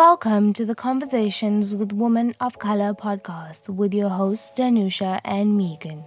Welcome 0.00 0.54
to 0.54 0.64
the 0.64 0.74
Conversations 0.74 1.76
with 1.76 1.92
Women 1.92 2.34
of 2.40 2.58
Color 2.58 2.94
podcast 2.94 3.68
with 3.68 3.92
your 3.92 4.08
hosts 4.08 4.50
Danusha 4.56 5.20
and 5.26 5.58
Megan. 5.58 6.02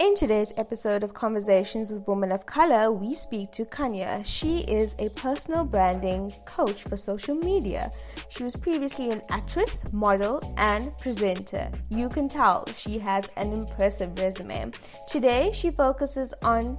In 0.00 0.14
today's 0.14 0.54
episode 0.56 1.02
of 1.02 1.12
Conversations 1.12 1.90
with 1.90 2.08
Women 2.08 2.32
of 2.32 2.46
Color, 2.46 2.90
we 2.90 3.12
speak 3.12 3.52
to 3.52 3.66
Kanya. 3.66 4.22
She 4.24 4.60
is 4.60 4.94
a 4.98 5.10
personal 5.10 5.64
branding 5.64 6.32
coach 6.46 6.84
for 6.84 6.96
social 6.96 7.34
media. 7.34 7.92
She 8.30 8.42
was 8.42 8.56
previously 8.56 9.10
an 9.10 9.20
actress, 9.28 9.84
model, 9.92 10.40
and 10.56 10.96
presenter. 10.96 11.70
You 11.90 12.08
can 12.08 12.26
tell 12.26 12.64
she 12.74 12.98
has 13.00 13.28
an 13.36 13.52
impressive 13.52 14.18
resume. 14.18 14.70
Today, 15.06 15.50
she 15.52 15.70
focuses 15.70 16.32
on 16.40 16.78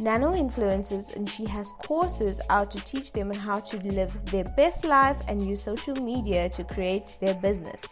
nano 0.00 0.32
influencers 0.32 1.14
and 1.14 1.28
she 1.28 1.44
has 1.44 1.72
courses 1.82 2.40
out 2.50 2.70
to 2.70 2.80
teach 2.84 3.12
them 3.12 3.28
on 3.30 3.36
how 3.36 3.60
to 3.60 3.76
live 3.78 4.16
their 4.26 4.44
best 4.56 4.84
life 4.84 5.20
and 5.28 5.44
use 5.44 5.62
social 5.62 5.94
media 5.96 6.48
to 6.50 6.64
create 6.64 7.16
their 7.20 7.34
business. 7.34 7.82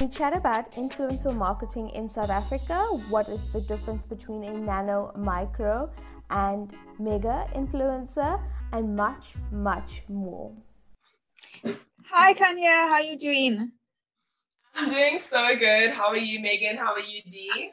We 0.00 0.08
chat 0.08 0.36
about 0.36 0.70
influencer 0.72 1.34
marketing 1.34 1.90
in 1.90 2.08
South 2.08 2.30
Africa, 2.30 2.78
what 3.10 3.28
is 3.28 3.44
the 3.52 3.60
difference 3.62 4.04
between 4.04 4.44
a 4.44 4.52
nano, 4.52 5.12
micro, 5.16 5.90
and 6.30 6.72
mega 6.98 7.46
influencer, 7.54 8.40
and 8.72 8.94
much, 8.94 9.34
much 9.50 10.02
more. 10.08 10.52
Hi, 12.10 12.32
Kanya. 12.34 12.86
How 12.88 12.94
are 12.94 13.02
you 13.02 13.18
doing? 13.18 13.72
I'm 14.74 14.88
doing 14.88 15.18
so 15.18 15.56
good. 15.56 15.90
How 15.90 16.08
are 16.08 16.16
you, 16.16 16.40
Megan? 16.40 16.76
How 16.76 16.92
are 16.92 17.00
you, 17.00 17.22
Dee? 17.28 17.72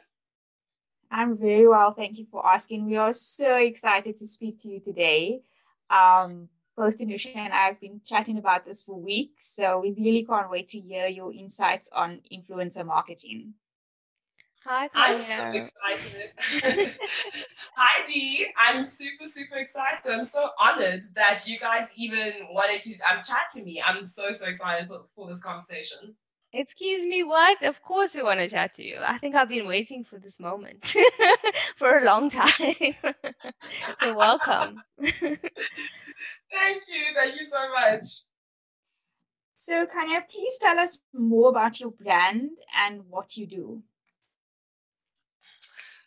I'm 1.10 1.36
very 1.36 1.66
well. 1.68 1.92
Thank 1.92 2.18
you 2.18 2.26
for 2.30 2.46
asking. 2.46 2.86
We 2.86 2.96
are 2.96 3.12
so 3.12 3.56
excited 3.56 4.18
to 4.18 4.28
speak 4.28 4.60
to 4.62 4.68
you 4.68 4.80
today. 4.80 5.42
Um, 5.90 6.48
both 6.76 6.98
Danusha 6.98 7.34
and 7.34 7.52
I 7.52 7.66
have 7.66 7.80
been 7.80 8.00
chatting 8.04 8.38
about 8.38 8.66
this 8.66 8.82
for 8.82 9.00
weeks, 9.00 9.54
so 9.54 9.80
we 9.80 9.92
really 9.92 10.24
can't 10.24 10.50
wait 10.50 10.68
to 10.70 10.80
hear 10.80 11.06
your 11.06 11.32
insights 11.32 11.88
on 11.92 12.20
influencer 12.30 12.84
marketing. 12.84 13.54
Hi, 14.64 14.88
I'm 14.94 15.22
so 15.22 15.48
excited. 15.50 16.32
Hi, 17.76 18.04
Dee. 18.04 18.48
I'm 18.58 18.84
super, 18.84 19.26
super 19.26 19.56
excited. 19.56 20.10
I'm 20.10 20.24
so 20.24 20.50
honored 20.60 21.02
that 21.14 21.46
you 21.46 21.56
guys 21.56 21.92
even 21.96 22.32
wanted 22.50 22.82
to 22.82 22.94
um, 23.08 23.22
chat 23.22 23.48
to 23.54 23.62
me. 23.62 23.80
I'm 23.80 24.04
so, 24.04 24.32
so 24.32 24.46
excited 24.46 24.88
for, 24.88 25.04
for 25.14 25.28
this 25.28 25.40
conversation. 25.40 26.16
Excuse 26.52 27.02
me, 27.06 27.22
what? 27.22 27.62
Of 27.62 27.82
course 27.82 28.14
we 28.14 28.22
want 28.22 28.40
to 28.40 28.48
chat 28.48 28.74
to 28.76 28.82
you. 28.82 28.98
I 29.04 29.18
think 29.18 29.34
I've 29.34 29.48
been 29.48 29.66
waiting 29.66 30.04
for 30.04 30.18
this 30.18 30.40
moment 30.40 30.86
for 31.78 31.98
a 31.98 32.04
long 32.04 32.30
time. 32.30 32.48
so 34.02 34.14
welcome. 34.14 34.82
thank 35.00 35.42
you. 36.88 37.04
Thank 37.14 37.38
you 37.38 37.44
so 37.44 37.70
much. 37.72 38.04
So, 39.58 39.86
Kanya, 39.86 40.24
please 40.30 40.54
tell 40.60 40.78
us 40.78 40.98
more 41.12 41.50
about 41.50 41.80
your 41.80 41.90
brand 41.90 42.50
and 42.78 43.02
what 43.10 43.36
you 43.36 43.46
do. 43.46 43.82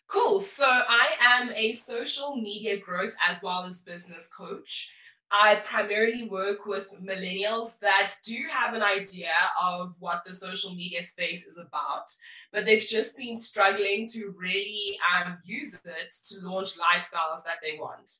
Cool. 0.08 0.40
So, 0.40 0.64
I 0.66 1.08
am 1.20 1.52
a 1.54 1.72
social 1.72 2.36
media 2.36 2.78
growth 2.78 3.14
as 3.28 3.42
well 3.42 3.64
as 3.64 3.82
business 3.82 4.28
coach. 4.28 4.92
I 5.32 5.56
primarily 5.64 6.24
work 6.24 6.66
with 6.66 6.92
millennials 7.00 7.78
that 7.78 8.14
do 8.24 8.36
have 8.50 8.74
an 8.74 8.82
idea 8.82 9.30
of 9.62 9.94
what 10.00 10.24
the 10.24 10.34
social 10.34 10.74
media 10.74 11.04
space 11.04 11.46
is 11.46 11.56
about, 11.56 12.12
but 12.52 12.64
they've 12.64 12.84
just 12.84 13.16
been 13.16 13.36
struggling 13.36 14.08
to 14.08 14.34
really 14.36 14.98
um, 15.14 15.38
use 15.44 15.74
it 15.74 16.14
to 16.26 16.48
launch 16.48 16.76
lifestyles 16.76 17.44
that 17.44 17.58
they 17.62 17.78
want. 17.78 18.10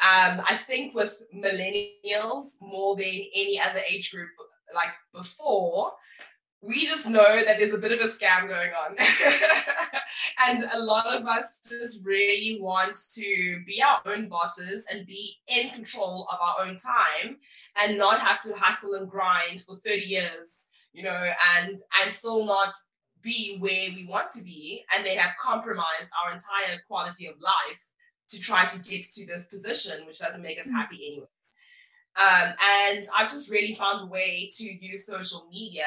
Um, 0.00 0.42
I 0.48 0.56
think 0.66 0.94
with 0.94 1.22
millennials, 1.34 2.60
more 2.60 2.96
than 2.96 3.06
any 3.06 3.60
other 3.60 3.80
age 3.88 4.12
group 4.12 4.30
like 4.74 4.92
before, 5.12 5.92
we 6.62 6.86
just 6.86 7.08
know 7.08 7.44
that 7.44 7.58
there's 7.58 7.74
a 7.74 7.78
bit 7.78 7.90
of 7.90 8.00
a 8.00 8.10
scam 8.10 8.48
going 8.48 8.70
on. 8.70 8.96
and 10.46 10.64
a 10.72 10.78
lot 10.78 11.06
of 11.06 11.26
us 11.26 11.58
just 11.68 12.06
really 12.06 12.58
want 12.60 12.96
to 13.14 13.60
be 13.66 13.82
our 13.82 14.00
own 14.06 14.28
bosses 14.28 14.86
and 14.90 15.04
be 15.04 15.34
in 15.48 15.70
control 15.70 16.28
of 16.32 16.38
our 16.40 16.64
own 16.64 16.78
time 16.78 17.36
and 17.82 17.98
not 17.98 18.20
have 18.20 18.40
to 18.42 18.54
hustle 18.54 18.94
and 18.94 19.10
grind 19.10 19.60
for 19.60 19.76
30 19.76 20.02
years, 20.02 20.68
you 20.92 21.02
know, 21.02 21.30
and 21.58 21.82
and 22.00 22.12
still 22.12 22.46
not 22.46 22.74
be 23.22 23.56
where 23.58 23.90
we 23.94 24.06
want 24.08 24.30
to 24.30 24.42
be 24.42 24.84
and 24.94 25.04
they 25.04 25.16
have 25.16 25.30
compromised 25.40 26.10
our 26.24 26.32
entire 26.32 26.78
quality 26.88 27.26
of 27.26 27.34
life 27.40 27.82
to 28.30 28.38
try 28.38 28.66
to 28.66 28.78
get 28.78 29.04
to 29.04 29.26
this 29.26 29.46
position, 29.46 30.06
which 30.06 30.20
doesn't 30.20 30.42
make 30.42 30.60
us 30.60 30.68
mm. 30.68 30.72
happy 30.72 31.06
anyways. 31.06 31.28
Um, 32.16 32.54
and 32.84 33.06
I've 33.16 33.30
just 33.30 33.50
really 33.50 33.74
found 33.74 34.02
a 34.02 34.10
way 34.10 34.50
to 34.54 34.64
use 34.64 35.06
social 35.06 35.48
media 35.50 35.86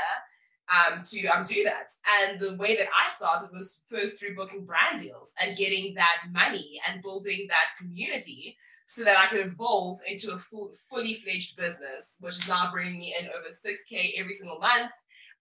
um, 0.69 1.03
to 1.05 1.27
um, 1.27 1.45
do 1.45 1.63
that. 1.63 1.91
And 2.21 2.39
the 2.39 2.55
way 2.55 2.75
that 2.75 2.87
I 2.87 3.09
started 3.09 3.49
was 3.53 3.81
first 3.89 4.19
through 4.19 4.35
booking 4.35 4.65
brand 4.65 4.99
deals 4.99 5.33
and 5.41 5.57
getting 5.57 5.93
that 5.95 6.23
money 6.31 6.79
and 6.87 7.01
building 7.01 7.47
that 7.49 7.69
community 7.79 8.57
so 8.87 9.03
that 9.03 9.17
I 9.17 9.27
could 9.27 9.45
evolve 9.45 9.99
into 10.07 10.31
a 10.31 10.37
full, 10.37 10.73
fully 10.89 11.15
fledged 11.15 11.57
business, 11.57 12.17
which 12.19 12.37
is 12.37 12.47
now 12.47 12.69
bringing 12.71 12.99
me 12.99 13.15
in 13.19 13.27
over 13.27 13.49
6K 13.49 14.13
every 14.17 14.33
single 14.33 14.59
month. 14.59 14.91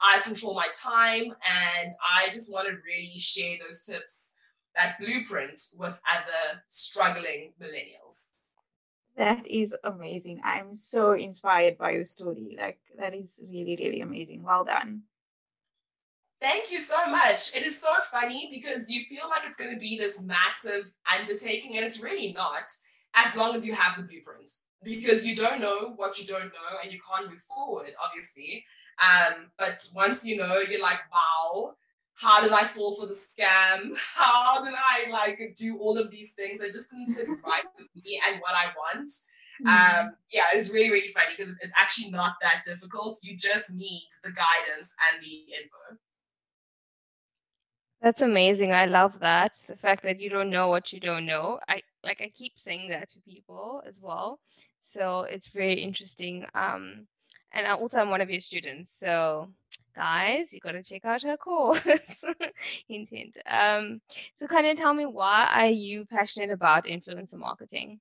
I 0.01 0.21
control 0.21 0.55
my 0.55 0.69
time 0.75 1.25
and 1.25 1.93
I 2.17 2.33
just 2.33 2.51
want 2.51 2.69
to 2.69 2.75
really 2.85 3.19
share 3.19 3.57
those 3.65 3.83
tips, 3.83 4.33
that 4.75 4.99
blueprint 4.99 5.63
with 5.79 5.99
other 6.11 6.63
struggling 6.69 7.53
millennials. 7.61 8.29
That 9.17 9.47
is 9.47 9.77
amazing. 9.85 10.41
I'm 10.45 10.75
so 10.75 11.13
inspired 11.13 11.79
by 11.79 11.93
your 11.93 12.05
story. 12.05 12.57
Like, 12.59 12.79
that 12.99 13.15
is 13.15 13.41
really, 13.49 13.77
really 13.79 14.01
amazing. 14.01 14.43
Well 14.43 14.65
done. 14.65 15.03
Thank 16.45 16.71
you 16.71 16.79
so 16.79 17.07
much. 17.07 17.57
It 17.57 17.63
is 17.63 17.81
so 17.81 17.89
funny 18.11 18.51
because 18.53 18.91
you 18.91 19.05
feel 19.05 19.31
like 19.31 19.45
it's 19.47 19.57
going 19.57 19.73
to 19.73 19.81
be 19.81 19.97
this 19.97 20.21
massive 20.21 20.83
undertaking, 21.11 21.79
and 21.79 21.87
it's 21.87 22.03
really 22.03 22.35
not, 22.35 22.65
as 23.15 23.35
long 23.35 23.55
as 23.55 23.67
you 23.67 23.73
have 23.73 23.97
the 23.97 24.03
blueprint. 24.03 24.51
Because 24.83 25.25
you 25.25 25.35
don't 25.35 25.59
know 25.59 25.95
what 25.97 26.19
you 26.19 26.27
don't 26.27 26.45
know, 26.45 26.73
and 26.83 26.93
you 26.93 27.01
can't 27.09 27.31
move 27.31 27.41
forward, 27.41 27.93
obviously. 28.07 28.63
Um, 29.01 29.53
but 29.59 29.89
once 29.95 30.23
you 30.23 30.37
know, 30.37 30.59
you're 30.59 30.83
like, 30.83 30.99
wow, 31.11 31.77
how 32.13 32.43
did 32.43 32.53
I 32.53 32.65
fall 32.65 32.95
for 32.95 33.07
the 33.07 33.15
scam? 33.15 33.97
How 34.15 34.63
did 34.63 34.75
I 34.75 35.11
like 35.11 35.57
do 35.57 35.79
all 35.79 35.97
of 35.99 36.11
these 36.11 36.35
things 36.35 36.61
that 36.61 36.75
just 36.75 36.91
didn't 36.91 37.15
sit 37.15 37.27
right 37.47 37.65
with 37.79 37.89
me 38.05 38.21
and 38.29 38.39
what 38.43 38.53
I 38.53 38.67
want? 38.77 39.11
Mm-hmm. 39.65 39.69
Um, 39.69 40.13
yeah, 40.31 40.45
it's 40.53 40.71
really, 40.71 40.91
really 40.91 41.13
funny 41.15 41.35
because 41.37 41.55
it's 41.63 41.73
actually 41.81 42.11
not 42.11 42.35
that 42.43 42.65
difficult. 42.67 43.19
You 43.23 43.35
just 43.35 43.71
need 43.71 44.09
the 44.23 44.31
guidance 44.31 44.93
and 45.09 45.23
the 45.23 45.37
info. 45.57 45.99
That's 48.05 48.21
amazing. 48.21 48.71
I 48.71 48.85
love 48.85 49.15
that. 49.21 49.53
The 49.67 49.77
fact 49.77 50.03
that 50.03 50.21
you 50.21 50.29
don't 50.29 50.51
know 50.51 50.69
what 50.69 50.93
you 50.93 51.01
don't 51.01 51.25
know. 51.25 51.59
I 51.67 51.81
like 52.03 52.21
I 52.21 52.29
keep 52.29 52.53
saying 52.59 52.91
that 52.91 53.09
to 53.13 53.21
people 53.21 53.83
as 53.89 53.95
well. 54.03 54.41
So 54.83 55.23
it's 55.23 55.47
very 55.47 55.81
interesting. 55.83 56.45
Um, 56.55 57.07
and 57.53 57.67
I 57.67 57.71
also 57.71 57.97
I'm 57.97 58.11
one 58.11 58.21
of 58.21 58.29
your 58.29 58.43
students. 58.43 58.93
So 59.01 59.49
guys, 59.97 60.53
you 60.53 60.61
got 60.61 60.73
to 60.73 60.83
check 60.83 61.07
out 61.07 61.23
her 61.23 61.39
course. 61.39 61.81
hint, 62.89 63.09
hint. 63.09 63.39
Um, 63.51 64.03
so 64.39 64.47
kind 64.49 64.67
of 64.67 64.77
tell 64.77 64.93
me 64.93 65.07
why 65.07 65.49
are 65.55 65.69
you 65.69 66.05
passionate 66.05 66.51
about 66.51 66.85
influencer 66.85 67.39
marketing? 67.39 68.01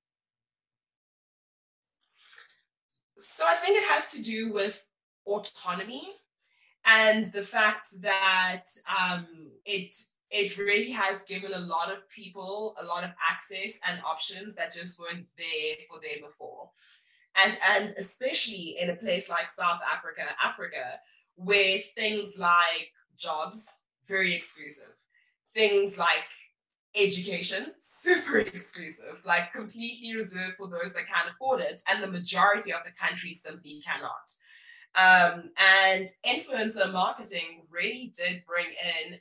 So 3.16 3.46
I 3.46 3.54
think 3.54 3.78
it 3.78 3.88
has 3.88 4.10
to 4.10 4.22
do 4.22 4.52
with 4.52 4.86
autonomy 5.24 6.10
and 6.84 7.28
the 7.28 7.42
fact 7.42 8.00
that 8.02 8.64
um, 9.00 9.26
it 9.64 9.96
it 10.30 10.58
really 10.58 10.90
has 10.90 11.22
given 11.24 11.52
a 11.52 11.58
lot 11.58 11.92
of 11.92 12.08
people 12.08 12.74
a 12.80 12.84
lot 12.84 13.04
of 13.04 13.10
access 13.30 13.78
and 13.88 14.00
options 14.04 14.54
that 14.56 14.72
just 14.72 14.98
weren't 14.98 15.26
there 15.38 15.76
for 15.88 16.00
there 16.00 16.26
before. 16.26 16.70
And 17.36 17.56
and 17.70 17.94
especially 17.98 18.76
in 18.80 18.90
a 18.90 18.96
place 18.96 19.28
like 19.28 19.50
south 19.50 19.80
africa 19.92 20.22
africa 20.42 21.00
where 21.36 21.78
things 21.96 22.38
like 22.38 22.92
jobs 23.16 23.66
very 24.06 24.34
exclusive. 24.34 24.94
Things 25.52 25.96
like 25.98 26.28
education 26.96 27.72
super 27.80 28.38
exclusive 28.38 29.20
like 29.24 29.52
completely 29.52 30.14
reserved 30.14 30.54
for 30.56 30.68
those 30.68 30.94
that 30.94 31.06
can 31.06 31.28
afford 31.28 31.60
it 31.60 31.82
and 31.90 32.00
the 32.00 32.06
majority 32.06 32.72
of 32.72 32.80
the 32.84 32.92
country 32.92 33.34
simply 33.34 33.82
cannot 33.84 34.32
um, 34.96 35.50
and 35.58 36.08
influencer 36.26 36.92
marketing 36.92 37.62
really 37.70 38.12
did 38.16 38.42
bring 38.46 38.66
in 38.66 39.14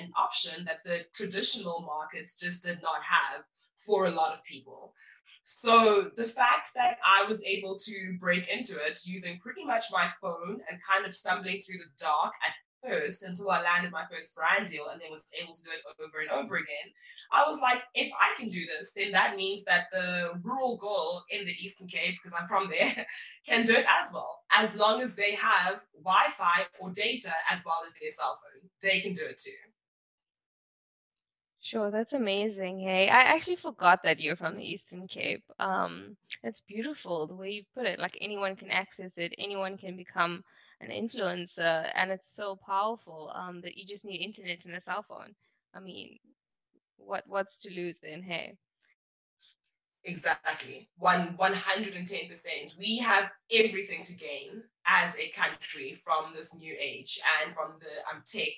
an 0.00 0.12
option 0.16 0.64
that 0.64 0.84
the 0.84 1.04
traditional 1.14 1.82
markets 1.82 2.34
just 2.34 2.64
did 2.64 2.80
not 2.82 3.00
have 3.02 3.44
for 3.78 4.06
a 4.06 4.10
lot 4.10 4.32
of 4.32 4.44
people. 4.44 4.94
So 5.42 6.10
the 6.16 6.24
fact 6.24 6.70
that 6.74 6.98
I 7.04 7.26
was 7.26 7.42
able 7.44 7.78
to 7.78 8.16
break 8.18 8.48
into 8.48 8.74
it 8.84 9.00
using 9.04 9.38
pretty 9.38 9.64
much 9.64 9.84
my 9.92 10.08
phone 10.20 10.60
and 10.68 10.80
kind 10.82 11.06
of 11.06 11.14
stumbling 11.14 11.60
through 11.60 11.78
the 11.78 11.90
dark 12.00 12.32
at 12.44 12.54
until 12.88 13.50
I 13.50 13.62
landed 13.62 13.92
my 13.92 14.04
first 14.10 14.34
brand 14.34 14.68
deal 14.68 14.88
and 14.92 15.00
then 15.00 15.10
was 15.10 15.24
able 15.40 15.54
to 15.54 15.62
do 15.62 15.70
it 15.70 15.82
over 16.02 16.20
and 16.20 16.30
over 16.30 16.56
again. 16.56 16.92
I 17.32 17.44
was 17.46 17.60
like, 17.60 17.82
if 17.94 18.10
I 18.20 18.38
can 18.40 18.48
do 18.48 18.60
this, 18.66 18.92
then 18.94 19.12
that 19.12 19.36
means 19.36 19.64
that 19.64 19.86
the 19.92 20.40
rural 20.42 20.76
girl 20.76 21.24
in 21.30 21.44
the 21.44 21.52
Eastern 21.52 21.88
Cape, 21.88 22.14
because 22.22 22.38
I'm 22.38 22.48
from 22.48 22.70
there, 22.70 23.06
can 23.46 23.64
do 23.64 23.74
it 23.74 23.86
as 24.02 24.12
well. 24.12 24.40
As 24.54 24.76
long 24.76 25.00
as 25.02 25.16
they 25.16 25.34
have 25.34 25.80
Wi 26.02 26.26
Fi 26.36 26.66
or 26.78 26.90
data 26.90 27.32
as 27.50 27.64
well 27.64 27.82
as 27.86 27.92
their 28.00 28.10
cell 28.10 28.38
phone, 28.42 28.68
they 28.82 29.00
can 29.00 29.14
do 29.14 29.24
it 29.24 29.38
too. 29.38 29.50
Sure, 31.66 31.90
that's 31.90 32.12
amazing. 32.12 32.78
Hey, 32.78 33.08
I 33.08 33.22
actually 33.22 33.56
forgot 33.56 34.04
that 34.04 34.20
you're 34.20 34.36
from 34.36 34.56
the 34.56 34.62
Eastern 34.62 35.08
Cape. 35.08 35.42
Um, 35.58 36.16
it's 36.44 36.60
beautiful 36.60 37.26
the 37.26 37.34
way 37.34 37.50
you 37.50 37.64
put 37.74 37.86
it. 37.86 37.98
Like 37.98 38.16
anyone 38.20 38.54
can 38.54 38.70
access 38.70 39.10
it, 39.16 39.34
anyone 39.36 39.76
can 39.76 39.96
become 39.96 40.44
an 40.80 40.90
influencer, 40.90 41.90
and 41.94 42.10
it's 42.10 42.34
so 42.34 42.56
powerful 42.66 43.32
um, 43.34 43.60
that 43.62 43.76
you 43.76 43.86
just 43.86 44.04
need 44.04 44.20
internet 44.20 44.64
and 44.64 44.74
a 44.74 44.80
cell 44.80 45.04
phone. 45.08 45.34
I 45.74 45.80
mean, 45.80 46.18
what 46.96 47.24
what's 47.26 47.60
to 47.62 47.70
lose 47.70 47.96
then? 48.02 48.22
Hey. 48.22 48.56
Exactly. 50.04 50.88
One 50.98 51.34
one 51.36 51.54
hundred 51.54 51.94
and 51.94 52.06
ten 52.06 52.28
percent. 52.28 52.74
We 52.78 52.98
have 52.98 53.30
everything 53.52 54.04
to 54.04 54.14
gain 54.14 54.62
as 54.86 55.16
a 55.16 55.28
country 55.30 55.96
from 55.96 56.32
this 56.34 56.56
new 56.56 56.74
age 56.80 57.18
and 57.42 57.54
from 57.54 57.72
the 57.80 58.14
um, 58.14 58.22
tech 58.26 58.54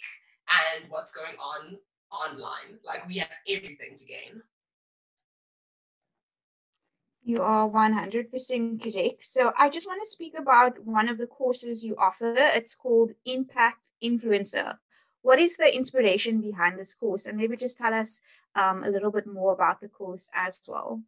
and 0.49 0.91
what's 0.91 1.13
going 1.13 1.37
on 1.41 1.79
online. 2.13 2.79
Like 2.85 3.09
we 3.09 3.15
have 3.15 3.31
everything 3.49 3.97
to 3.97 4.05
gain. 4.05 4.43
You 7.29 7.43
are 7.43 7.69
100% 7.69 8.83
correct. 8.83 9.27
So 9.27 9.53
I 9.59 9.69
just 9.69 9.87
want 9.87 10.01
to 10.03 10.11
speak 10.11 10.33
about 10.39 10.83
one 10.87 11.11
of 11.11 11.19
the 11.19 11.27
courses 11.27 11.85
you 11.85 11.95
offer. 11.99 12.35
It's 12.35 12.75
called 12.75 13.11
Impact 13.27 13.77
Influencer. 14.03 14.79
What 15.21 15.39
is 15.39 15.55
the 15.59 15.71
inspiration 15.71 16.41
behind 16.41 16.79
this 16.79 16.95
course? 16.95 17.27
And 17.27 17.37
maybe 17.37 17.59
just 17.59 17.77
tell 17.77 17.93
us 17.93 18.23
um, 18.55 18.83
a 18.83 18.89
little 18.89 19.11
bit 19.11 19.27
more 19.27 19.53
about 19.53 19.79
the 19.83 19.89
course 19.89 20.31
as 20.35 20.59
well. 20.67 21.03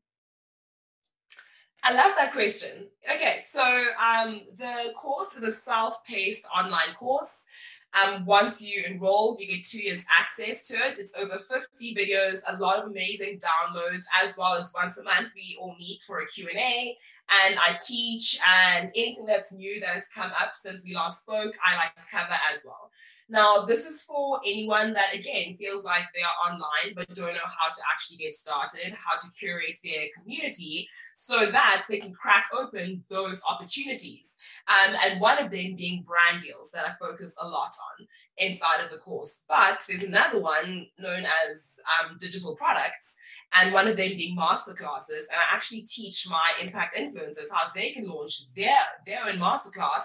I 1.82 1.94
love 1.94 2.12
that 2.18 2.32
question. 2.34 2.88
Okay, 3.10 3.40
so 3.42 3.62
um, 3.98 4.42
the 4.58 4.92
course 4.94 5.36
is 5.36 5.42
a 5.42 5.52
self 5.52 6.04
paced 6.04 6.46
online 6.54 6.94
course. 6.98 7.46
Um, 7.92 8.24
once 8.24 8.62
you 8.62 8.84
enroll, 8.86 9.36
you 9.40 9.48
get 9.48 9.64
two 9.64 9.80
years 9.80 10.04
access 10.18 10.66
to 10.68 10.74
it. 10.76 10.98
It's 10.98 11.14
over 11.16 11.40
50 11.50 11.94
videos, 11.94 12.38
a 12.48 12.56
lot 12.56 12.78
of 12.78 12.90
amazing 12.90 13.40
downloads, 13.40 14.04
as 14.22 14.36
well 14.36 14.54
as 14.54 14.72
once 14.74 14.98
a 14.98 15.04
month 15.04 15.30
we 15.34 15.58
all 15.60 15.74
meet 15.78 16.02
for 16.02 16.20
a 16.20 16.26
Q&A 16.26 16.96
and 17.44 17.58
I 17.58 17.78
teach 17.84 18.40
and 18.46 18.90
anything 18.94 19.24
that's 19.26 19.52
new 19.52 19.80
that 19.80 19.90
has 19.94 20.08
come 20.14 20.30
up 20.40 20.52
since 20.54 20.84
we 20.84 20.94
last 20.94 21.20
spoke, 21.20 21.54
I 21.64 21.76
like 21.76 21.92
cover 22.10 22.38
as 22.52 22.64
well. 22.64 22.90
Now, 23.30 23.64
this 23.64 23.86
is 23.86 24.02
for 24.02 24.40
anyone 24.44 24.92
that, 24.94 25.14
again, 25.14 25.56
feels 25.56 25.84
like 25.84 26.02
they 26.12 26.20
are 26.22 26.50
online 26.50 26.94
but 26.96 27.14
don't 27.14 27.34
know 27.34 27.40
how 27.44 27.70
to 27.72 27.80
actually 27.88 28.16
get 28.16 28.34
started, 28.34 28.92
how 28.92 29.16
to 29.16 29.30
curate 29.38 29.78
their 29.84 30.06
community 30.18 30.88
so 31.14 31.46
that 31.46 31.84
they 31.88 31.98
can 32.00 32.12
crack 32.12 32.46
open 32.52 33.02
those 33.08 33.40
opportunities. 33.48 34.34
Um, 34.66 34.96
and 35.04 35.20
one 35.20 35.38
of 35.38 35.52
them 35.52 35.76
being 35.76 36.02
brand 36.02 36.42
deals 36.42 36.72
that 36.72 36.84
I 36.84 36.92
focus 36.98 37.36
a 37.40 37.46
lot 37.46 37.70
on 37.70 38.06
inside 38.38 38.84
of 38.84 38.90
the 38.90 38.98
course. 38.98 39.44
But 39.48 39.84
there's 39.88 40.02
another 40.02 40.40
one 40.40 40.88
known 40.98 41.24
as 41.24 41.78
um, 42.02 42.16
digital 42.18 42.56
products 42.56 43.16
and 43.52 43.72
one 43.72 43.86
of 43.86 43.96
them 43.96 44.10
being 44.10 44.36
masterclasses. 44.36 45.30
And 45.30 45.38
I 45.38 45.54
actually 45.54 45.82
teach 45.82 46.26
my 46.28 46.50
impact 46.60 46.96
influencers 46.96 47.52
how 47.52 47.70
they 47.76 47.92
can 47.92 48.08
launch 48.08 48.52
their, 48.56 48.74
their 49.06 49.24
own 49.24 49.38
masterclass 49.38 50.02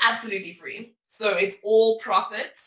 absolutely 0.00 0.52
free. 0.52 0.94
So 1.08 1.36
it's 1.36 1.60
all 1.64 1.98
profit, 1.98 2.60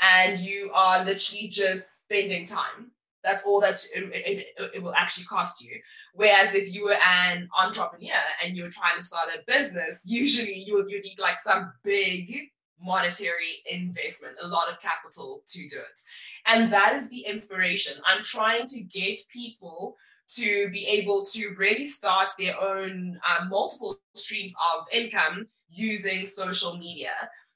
and 0.00 0.38
you 0.38 0.70
are 0.74 1.04
literally 1.04 1.48
just 1.48 2.02
spending 2.02 2.46
time. 2.46 2.92
That's 3.24 3.44
all 3.44 3.60
that 3.60 3.84
it, 3.94 4.04
it, 4.14 4.46
it, 4.74 4.82
will 4.82 4.94
actually 4.94 5.24
cost 5.24 5.62
you. 5.62 5.80
Whereas 6.14 6.54
if 6.54 6.72
you 6.72 6.84
were 6.84 6.98
an 7.04 7.48
entrepreneur 7.58 8.12
and 8.44 8.56
you're 8.56 8.70
trying 8.70 8.96
to 8.96 9.02
start 9.02 9.28
a 9.34 9.42
business, 9.46 10.02
usually 10.06 10.54
you 10.54 10.84
you 10.88 11.02
need 11.02 11.18
like 11.18 11.38
some 11.40 11.72
big 11.82 12.50
monetary 12.80 13.62
investment, 13.70 14.36
a 14.42 14.46
lot 14.46 14.70
of 14.70 14.80
capital 14.80 15.42
to 15.48 15.58
do 15.68 15.76
it. 15.76 16.00
And 16.46 16.72
that 16.72 16.94
is 16.94 17.10
the 17.10 17.20
inspiration. 17.20 18.00
I'm 18.06 18.22
trying 18.22 18.66
to 18.68 18.82
get 18.82 19.18
people 19.32 19.96
to 20.36 20.68
be 20.70 20.86
able 20.86 21.24
to 21.26 21.54
really 21.58 21.86
start 21.86 22.28
their 22.38 22.60
own 22.60 23.18
uh, 23.28 23.46
multiple 23.46 23.98
streams 24.14 24.54
of 24.74 24.86
income 24.92 25.46
using 25.70 26.26
social 26.26 26.76
media. 26.76 27.12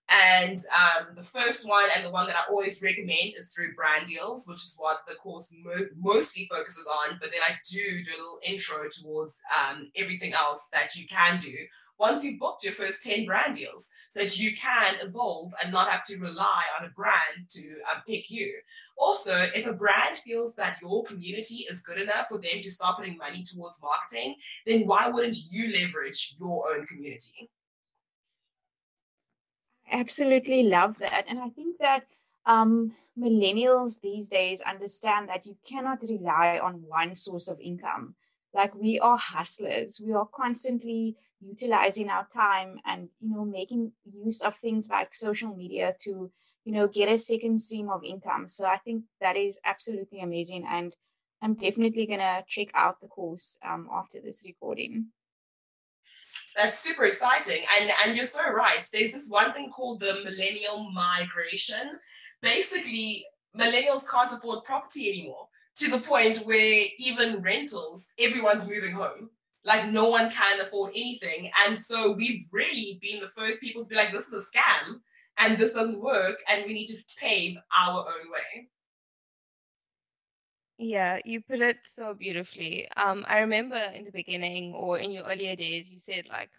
And 0.08 0.58
um, 0.58 1.14
the 1.16 1.22
first 1.22 1.66
one 1.66 1.88
and 1.94 2.04
the 2.04 2.10
one 2.10 2.26
that 2.26 2.36
I 2.36 2.50
always 2.50 2.82
recommend 2.82 3.34
is 3.36 3.48
through 3.48 3.74
brand 3.74 4.06
deals, 4.06 4.46
which 4.46 4.58
is 4.58 4.74
what 4.76 4.98
the 5.08 5.14
course 5.14 5.54
mo- 5.64 5.86
mostly 5.98 6.48
focuses 6.50 6.86
on. 6.86 7.18
But 7.20 7.30
then 7.32 7.40
I 7.48 7.54
do 7.70 8.02
do 8.04 8.10
a 8.10 8.18
little 8.18 8.38
intro 8.44 8.88
towards 8.90 9.36
um, 9.50 9.90
everything 9.96 10.34
else 10.34 10.68
that 10.72 10.94
you 10.96 11.06
can 11.06 11.38
do 11.38 11.54
once 12.02 12.24
you've 12.24 12.40
booked 12.40 12.64
your 12.64 12.72
first 12.72 13.02
10 13.04 13.26
brand 13.26 13.54
deals 13.54 13.88
so 14.10 14.20
that 14.20 14.36
you 14.36 14.56
can 14.56 14.96
evolve 15.00 15.52
and 15.62 15.72
not 15.72 15.88
have 15.88 16.04
to 16.04 16.18
rely 16.18 16.62
on 16.76 16.84
a 16.84 16.90
brand 16.90 17.48
to 17.48 17.60
um, 17.90 18.02
pick 18.08 18.28
you. 18.28 18.52
Also, 18.98 19.32
if 19.54 19.66
a 19.66 19.72
brand 19.72 20.18
feels 20.18 20.56
that 20.56 20.78
your 20.82 21.04
community 21.04 21.64
is 21.70 21.80
good 21.82 22.00
enough 22.00 22.26
for 22.28 22.38
them 22.38 22.60
to 22.60 22.70
start 22.70 22.96
putting 22.98 23.16
money 23.16 23.44
towards 23.44 23.80
marketing, 23.80 24.34
then 24.66 24.82
why 24.84 25.08
wouldn't 25.08 25.36
you 25.50 25.72
leverage 25.72 26.34
your 26.40 26.74
own 26.74 26.84
community? 26.86 27.48
Absolutely 29.92 30.64
love 30.64 30.98
that. 30.98 31.26
And 31.28 31.38
I 31.38 31.48
think 31.50 31.78
that 31.78 32.04
um, 32.46 32.92
millennials 33.18 34.00
these 34.00 34.28
days 34.28 34.60
understand 34.62 35.28
that 35.28 35.46
you 35.46 35.56
cannot 35.68 36.02
rely 36.02 36.58
on 36.58 36.82
one 36.86 37.14
source 37.14 37.48
of 37.48 37.60
income. 37.60 38.14
Like 38.54 38.74
we 38.74 38.98
are 39.00 39.16
hustlers, 39.16 40.00
we 40.04 40.12
are 40.12 40.28
constantly 40.34 41.16
utilizing 41.40 42.08
our 42.08 42.26
time 42.34 42.78
and 42.84 43.08
you 43.20 43.34
know 43.34 43.44
making 43.44 43.92
use 44.04 44.42
of 44.42 44.56
things 44.56 44.90
like 44.90 45.14
social 45.14 45.54
media 45.56 45.94
to 46.02 46.30
you 46.64 46.72
know 46.72 46.86
get 46.86 47.08
a 47.08 47.16
second 47.16 47.60
stream 47.62 47.88
of 47.88 48.04
income. 48.04 48.46
So 48.48 48.66
I 48.66 48.78
think 48.78 49.04
that 49.20 49.36
is 49.36 49.58
absolutely 49.64 50.20
amazing, 50.20 50.66
and 50.68 50.94
I'm 51.40 51.54
definitely 51.54 52.06
gonna 52.06 52.44
check 52.46 52.68
out 52.74 53.00
the 53.00 53.08
course 53.08 53.58
um, 53.64 53.88
after 53.90 54.20
this 54.20 54.44
recording 54.46 55.06
that's 56.56 56.78
super 56.78 57.04
exciting. 57.04 57.62
And 57.78 57.90
and 58.04 58.16
you're 58.16 58.24
so 58.24 58.50
right. 58.50 58.86
There's 58.92 59.12
this 59.12 59.28
one 59.28 59.52
thing 59.52 59.70
called 59.70 60.00
the 60.00 60.22
millennial 60.24 60.90
migration. 60.90 61.98
Basically, 62.40 63.24
millennials 63.56 64.08
can't 64.08 64.32
afford 64.32 64.64
property 64.64 65.08
anymore 65.08 65.48
to 65.76 65.90
the 65.90 65.98
point 65.98 66.38
where 66.38 66.84
even 66.98 67.42
rentals, 67.42 68.08
everyone's 68.18 68.68
moving 68.68 68.92
home. 68.92 69.30
Like 69.64 69.90
no 69.90 70.08
one 70.08 70.30
can 70.30 70.60
afford 70.60 70.90
anything. 70.90 71.50
And 71.64 71.78
so 71.78 72.12
we've 72.12 72.44
really 72.50 72.98
been 73.00 73.20
the 73.20 73.28
first 73.28 73.60
people 73.60 73.82
to 73.82 73.88
be 73.88 73.94
like, 73.94 74.12
this 74.12 74.28
is 74.28 74.34
a 74.34 74.58
scam 74.58 75.00
and 75.38 75.56
this 75.56 75.72
doesn't 75.72 76.02
work 76.02 76.36
and 76.48 76.64
we 76.66 76.74
need 76.74 76.86
to 76.86 76.96
pave 77.18 77.56
our 77.78 77.98
own 78.00 78.30
way. 78.30 78.68
Yeah, 80.78 81.18
you 81.24 81.40
put 81.42 81.60
it 81.60 81.78
so 81.84 82.14
beautifully. 82.14 82.88
Um, 82.96 83.24
I 83.28 83.38
remember 83.38 83.76
in 83.76 84.04
the 84.04 84.10
beginning 84.10 84.74
or 84.74 84.98
in 84.98 85.10
your 85.10 85.24
earlier 85.24 85.54
days, 85.56 85.88
you 85.90 86.00
said 86.00 86.26
like, 86.28 86.50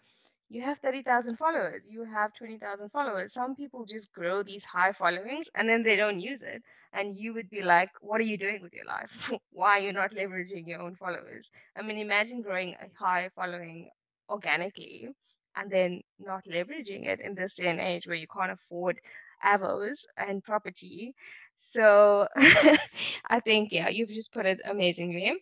you 0.48 0.62
have 0.62 0.78
30,000 0.78 1.36
followers, 1.36 1.82
you 1.88 2.04
have 2.04 2.32
20,000 2.34 2.90
followers. 2.90 3.32
Some 3.32 3.54
people 3.56 3.84
just 3.86 4.12
grow 4.12 4.42
these 4.42 4.64
high 4.64 4.92
followings 4.92 5.48
and 5.54 5.68
then 5.68 5.82
they 5.82 5.96
don't 5.96 6.20
use 6.20 6.42
it. 6.42 6.62
And 6.92 7.16
you 7.18 7.34
would 7.34 7.50
be 7.50 7.62
like, 7.62 7.90
what 8.00 8.20
are 8.20 8.24
you 8.24 8.38
doing 8.38 8.60
with 8.62 8.72
your 8.72 8.86
life? 8.86 9.10
Why 9.50 9.78
are 9.78 9.82
you 9.82 9.92
not 9.92 10.12
leveraging 10.12 10.66
your 10.68 10.80
own 10.80 10.94
followers? 10.96 11.48
I 11.76 11.82
mean, 11.82 11.98
imagine 11.98 12.42
growing 12.42 12.74
a 12.74 12.88
high 12.98 13.30
following 13.34 13.90
organically 14.28 15.08
and 15.56 15.70
then 15.70 16.00
not 16.18 16.44
leveraging 16.46 17.06
it 17.06 17.20
in 17.20 17.34
this 17.34 17.54
day 17.54 17.66
and 17.68 17.80
age 17.80 18.06
where 18.06 18.16
you 18.16 18.26
can't 18.28 18.52
afford 18.52 19.00
avos 19.44 19.98
and 20.16 20.42
property 20.42 21.14
so 21.58 22.26
I 22.36 23.40
think, 23.40 23.70
yeah, 23.72 23.88
you've 23.88 24.10
just 24.10 24.32
put 24.32 24.46
it 24.46 24.60
amazingly. 24.64 25.34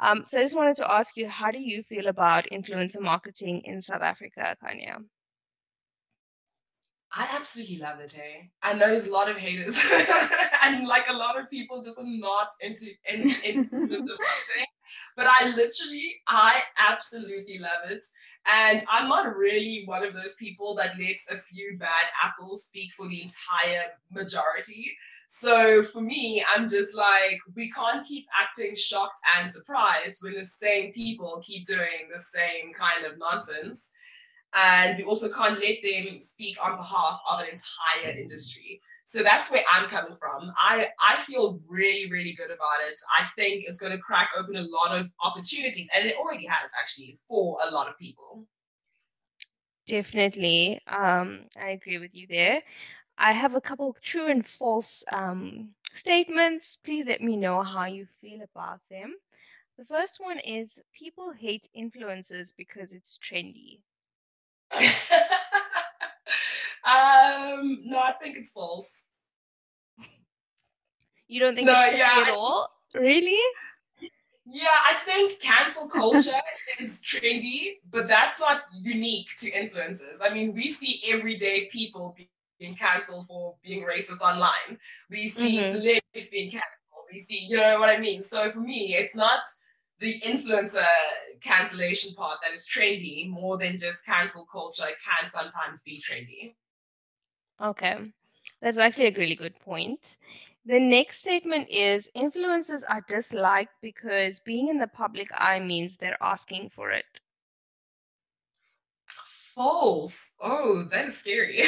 Um, 0.00 0.24
so 0.26 0.38
I 0.38 0.42
just 0.42 0.56
wanted 0.56 0.76
to 0.76 0.90
ask 0.90 1.16
you, 1.16 1.28
how 1.28 1.50
do 1.50 1.58
you 1.58 1.82
feel 1.82 2.06
about 2.06 2.46
influencer 2.50 3.00
marketing 3.00 3.62
in 3.64 3.82
South 3.82 4.00
Africa, 4.00 4.56
Kanya? 4.62 4.98
I 7.12 7.28
absolutely 7.32 7.78
love 7.78 7.98
it, 8.00 8.12
hey. 8.12 8.50
I 8.62 8.72
know 8.72 8.86
there's 8.86 9.06
a 9.06 9.12
lot 9.12 9.28
of 9.28 9.36
haters 9.36 9.78
and 10.62 10.86
like 10.86 11.04
a 11.08 11.16
lot 11.16 11.38
of 11.38 11.50
people 11.50 11.82
just 11.82 11.98
are 11.98 12.04
not 12.06 12.48
into 12.60 12.86
in, 13.04 13.22
in 13.44 13.56
marketing. 13.72 14.66
But 15.16 15.26
I 15.26 15.52
literally, 15.56 16.14
I 16.28 16.62
absolutely 16.78 17.58
love 17.58 17.90
it. 17.90 18.06
And 18.50 18.84
I'm 18.88 19.08
not 19.08 19.36
really 19.36 19.82
one 19.86 20.04
of 20.04 20.14
those 20.14 20.34
people 20.36 20.74
that 20.76 20.98
lets 20.98 21.30
a 21.30 21.36
few 21.36 21.76
bad 21.78 22.06
apples 22.22 22.64
speak 22.64 22.92
for 22.92 23.08
the 23.08 23.22
entire 23.22 23.86
majority. 24.10 24.96
So 25.32 25.84
for 25.84 26.00
me, 26.00 26.44
I'm 26.52 26.68
just 26.68 26.92
like, 26.94 27.38
we 27.54 27.70
can't 27.70 28.04
keep 28.04 28.26
acting 28.40 28.74
shocked 28.74 29.20
and 29.38 29.54
surprised 29.54 30.18
when 30.22 30.34
the 30.34 30.44
same 30.44 30.92
people 30.92 31.40
keep 31.46 31.66
doing 31.66 32.10
the 32.12 32.20
same 32.20 32.72
kind 32.74 33.06
of 33.06 33.16
nonsense. 33.18 33.92
and 34.54 34.98
we 34.98 35.04
also 35.04 35.28
can't 35.30 35.60
let 35.60 35.76
them 35.84 36.20
speak 36.20 36.56
on 36.64 36.76
behalf 36.76 37.20
of 37.30 37.40
an 37.40 37.46
entire 37.46 38.18
industry. 38.18 38.80
So 39.06 39.22
that's 39.22 39.50
where 39.50 39.62
I'm 39.72 39.88
coming 39.88 40.16
from. 40.16 40.52
I, 40.56 40.88
I 41.00 41.16
feel 41.22 41.60
really, 41.68 42.10
really 42.10 42.32
good 42.32 42.50
about 42.50 42.80
it. 42.88 42.98
I 43.18 43.24
think 43.36 43.64
it's 43.66 43.78
going 43.78 43.92
to 43.92 43.98
crack 43.98 44.30
open 44.38 44.56
a 44.56 44.62
lot 44.62 44.98
of 44.98 45.10
opportunities, 45.22 45.88
and 45.96 46.08
it 46.08 46.16
already 46.16 46.46
has 46.46 46.70
actually 46.80 47.18
for 47.28 47.58
a 47.68 47.70
lot 47.72 47.88
of 47.88 47.98
people. 47.98 48.46
Definitely. 49.88 50.80
Um, 50.86 51.46
I 51.60 51.70
agree 51.70 51.98
with 51.98 52.12
you 52.14 52.26
there. 52.28 52.62
I 53.20 53.32
have 53.32 53.54
a 53.54 53.60
couple 53.60 53.94
true 54.02 54.28
and 54.28 54.48
false 54.58 55.04
um, 55.12 55.68
statements. 55.94 56.78
Please 56.82 57.04
let 57.06 57.20
me 57.20 57.36
know 57.36 57.62
how 57.62 57.84
you 57.84 58.06
feel 58.22 58.40
about 58.42 58.80
them. 58.90 59.14
The 59.78 59.84
first 59.84 60.18
one 60.20 60.38
is 60.38 60.78
people 60.98 61.30
hate 61.38 61.68
influencers 61.78 62.52
because 62.56 62.88
it's 62.92 63.18
trendy. 63.18 63.80
um, 66.86 67.80
no, 67.84 67.98
I 67.98 68.14
think 68.22 68.38
it's 68.38 68.52
false. 68.52 69.04
You 71.28 71.40
don't 71.40 71.54
think 71.54 71.66
no, 71.66 71.78
it's 71.88 71.98
yeah, 71.98 72.24
at 72.26 72.32
all? 72.32 72.70
Really? 72.94 73.38
Yeah, 74.46 74.66
I 74.84 74.94
think 75.04 75.40
cancel 75.42 75.88
culture 75.88 76.40
is 76.80 77.02
trendy, 77.02 77.74
but 77.90 78.08
that's 78.08 78.40
not 78.40 78.62
unique 78.72 79.28
to 79.40 79.50
influencers. 79.50 80.18
I 80.22 80.32
mean, 80.32 80.54
we 80.54 80.70
see 80.70 81.02
everyday 81.06 81.66
people 81.66 82.16
being 82.60 82.76
canceled 82.76 83.26
for 83.26 83.56
being 83.64 83.84
racist 83.84 84.20
online. 84.20 84.78
We 85.10 85.28
see 85.28 85.56
mm-hmm. 85.56 85.72
celebrities 85.72 86.30
being 86.30 86.50
canceled. 86.50 87.06
We 87.10 87.18
see, 87.18 87.46
you 87.48 87.56
know 87.56 87.80
what 87.80 87.88
I 87.88 87.98
mean? 87.98 88.22
So 88.22 88.48
for 88.50 88.60
me, 88.60 88.94
it's 88.94 89.16
not 89.16 89.40
the 89.98 90.20
influencer 90.20 90.86
cancellation 91.42 92.14
part 92.14 92.38
that 92.42 92.52
is 92.52 92.68
trendy 92.68 93.28
more 93.28 93.58
than 93.58 93.78
just 93.78 94.04
cancel 94.06 94.46
culture 94.50 94.84
can 94.84 95.30
sometimes 95.30 95.82
be 95.82 96.00
trendy. 96.00 96.54
Okay. 97.60 97.96
That's 98.62 98.78
actually 98.78 99.08
a 99.08 99.18
really 99.18 99.34
good 99.34 99.58
point. 99.60 100.16
The 100.66 100.78
next 100.78 101.20
statement 101.20 101.68
is 101.70 102.08
influencers 102.14 102.82
are 102.88 103.04
disliked 103.08 103.74
because 103.80 104.40
being 104.40 104.68
in 104.68 104.78
the 104.78 104.86
public 104.86 105.28
eye 105.34 105.58
means 105.58 105.96
they're 105.96 106.22
asking 106.22 106.70
for 106.74 106.90
it. 106.90 107.06
False. 109.60 110.32
Oh, 110.40 110.84
that 110.84 111.08
is 111.08 111.18
scary. 111.18 111.62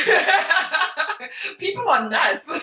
People 1.58 1.87
are 1.90 2.08
nuts. 2.08 2.50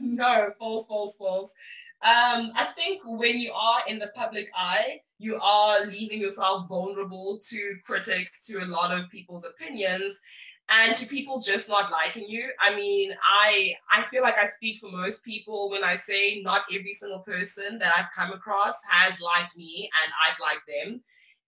no, 0.00 0.50
false, 0.58 0.86
false, 0.86 1.16
false. 1.16 1.54
Um, 2.02 2.52
I 2.54 2.66
think 2.76 3.00
when 3.06 3.38
you 3.38 3.50
are 3.52 3.80
in 3.88 3.98
the 3.98 4.10
public 4.14 4.50
eye, 4.54 5.00
you 5.16 5.40
are 5.42 5.86
leaving 5.86 6.20
yourself 6.20 6.68
vulnerable 6.68 7.40
to 7.48 7.76
critics, 7.86 8.44
to 8.48 8.62
a 8.62 8.66
lot 8.66 8.90
of 8.90 9.08
people's 9.08 9.46
opinions, 9.46 10.20
and 10.68 10.94
to 10.94 11.06
people 11.06 11.40
just 11.40 11.66
not 11.66 11.90
liking 11.90 12.26
you. 12.28 12.50
I 12.60 12.76
mean, 12.76 13.14
I 13.22 13.72
I 13.90 14.02
feel 14.10 14.22
like 14.22 14.36
I 14.36 14.48
speak 14.48 14.80
for 14.80 14.90
most 14.90 15.24
people 15.24 15.70
when 15.70 15.82
I 15.82 15.94
say 15.94 16.42
not 16.42 16.64
every 16.70 16.92
single 16.92 17.20
person 17.20 17.78
that 17.78 17.94
I've 17.96 18.12
come 18.14 18.32
across 18.34 18.74
has 18.90 19.18
liked 19.18 19.56
me 19.56 19.88
and 20.02 20.12
I've 20.28 20.38
liked 20.40 20.68
them. 20.68 21.00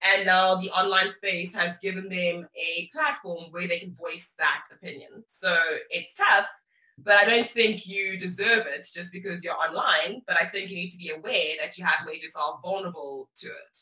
And 0.03 0.26
now 0.26 0.55
the 0.57 0.71
online 0.71 1.11
space 1.11 1.55
has 1.55 1.79
given 1.79 2.09
them 2.09 2.47
a 2.55 2.88
platform 2.93 3.45
where 3.50 3.67
they 3.67 3.79
can 3.79 3.95
voice 3.95 4.35
that 4.38 4.65
opinion. 4.73 5.25
So 5.26 5.57
it's 5.91 6.15
tough, 6.15 6.47
but 6.99 7.15
I 7.15 7.25
don't 7.25 7.49
think 7.49 7.87
you 7.87 8.19
deserve 8.19 8.67
it 8.67 8.87
just 8.93 9.12
because 9.12 9.43
you're 9.43 9.57
online. 9.57 10.23
But 10.26 10.41
I 10.41 10.47
think 10.47 10.71
you 10.71 10.76
need 10.76 10.91
to 10.91 10.99
be 10.99 11.11
aware 11.11 11.55
that 11.61 11.79
you 11.79 11.85
have 11.85 12.07
made 12.07 12.23
yourself 12.23 12.61
vulnerable 12.62 13.31
to 13.37 13.47
it. 13.47 13.79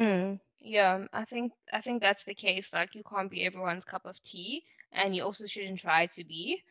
Mm, 0.00 0.40
yeah, 0.60 1.04
I 1.12 1.24
think 1.24 1.52
I 1.72 1.80
think 1.80 2.00
that's 2.00 2.24
the 2.24 2.34
case. 2.34 2.68
Like 2.72 2.94
you 2.94 3.02
can't 3.02 3.30
be 3.30 3.44
everyone's 3.44 3.84
cup 3.84 4.06
of 4.06 4.22
tea, 4.22 4.62
and 4.92 5.14
you 5.14 5.24
also 5.24 5.46
shouldn't 5.46 5.80
try 5.80 6.06
to 6.06 6.24
be. 6.24 6.62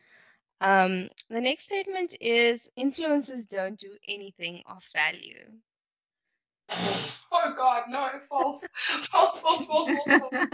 Um, 0.60 1.08
the 1.30 1.40
next 1.40 1.64
statement 1.64 2.14
is 2.20 2.60
influencers 2.78 3.48
don't 3.48 3.78
do 3.80 3.92
anything 4.08 4.62
of 4.68 4.82
value. 4.94 5.46
Oh 7.32 7.54
God, 7.56 7.84
no, 7.88 8.08
false, 8.28 8.66
false, 9.10 9.40
false, 9.40 9.66
false, 9.66 9.66
false. 9.66 10.20
false. 10.20 10.48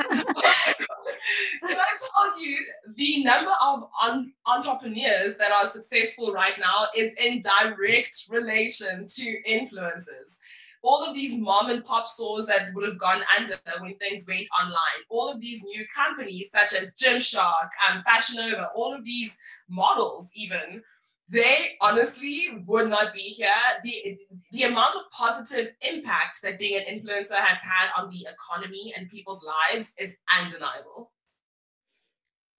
Can 1.67 1.79
I 1.79 1.97
tell 1.99 2.41
you 2.41 2.57
the 2.95 3.25
number 3.25 3.53
of 3.63 3.89
un- 4.03 4.33
entrepreneurs 4.47 5.37
that 5.39 5.53
are 5.53 5.67
successful 5.67 6.33
right 6.33 6.55
now 6.61 6.87
is 6.97 7.15
in 7.15 7.41
direct 7.41 8.27
relation 8.31 9.07
to 9.09 9.37
influencers. 9.49 10.39
All 10.83 11.05
of 11.05 11.15
these 11.15 11.37
mom 11.41 11.71
and 11.71 11.85
pop 11.85 12.07
stores 12.07 12.47
that 12.47 12.73
would 12.75 12.87
have 12.87 12.99
gone 12.99 13.23
under 13.37 13.57
when 13.81 13.97
things 13.97 14.27
went 14.29 14.47
online, 14.61 15.03
all 15.09 15.29
of 15.29 15.41
these 15.41 15.65
new 15.65 15.85
companies 15.95 16.51
such 16.53 16.75
as 16.81 16.95
Gymshark 16.95 17.71
and 17.91 18.05
Fashion 18.05 18.37
Nova, 18.37 18.71
all 18.75 18.95
of 18.95 19.05
these 19.05 19.37
models 19.69 20.31
even 20.35 20.83
they 21.29 21.77
honestly 21.81 22.63
would 22.67 22.89
not 22.89 23.13
be 23.13 23.21
here. 23.21 23.49
The 23.83 24.19
the 24.53 24.63
amount 24.65 24.95
of 24.97 25.03
positive 25.11 25.73
impact 25.81 26.43
that 26.43 26.59
being 26.59 26.81
an 26.81 26.85
influencer 26.85 27.39
has 27.39 27.59
had 27.59 27.91
on 27.97 28.11
the 28.11 28.27
economy 28.31 28.95
and 28.97 29.11
people's 29.11 29.45
lives 29.45 29.95
is 29.99 30.17
undeniable. 30.39 31.13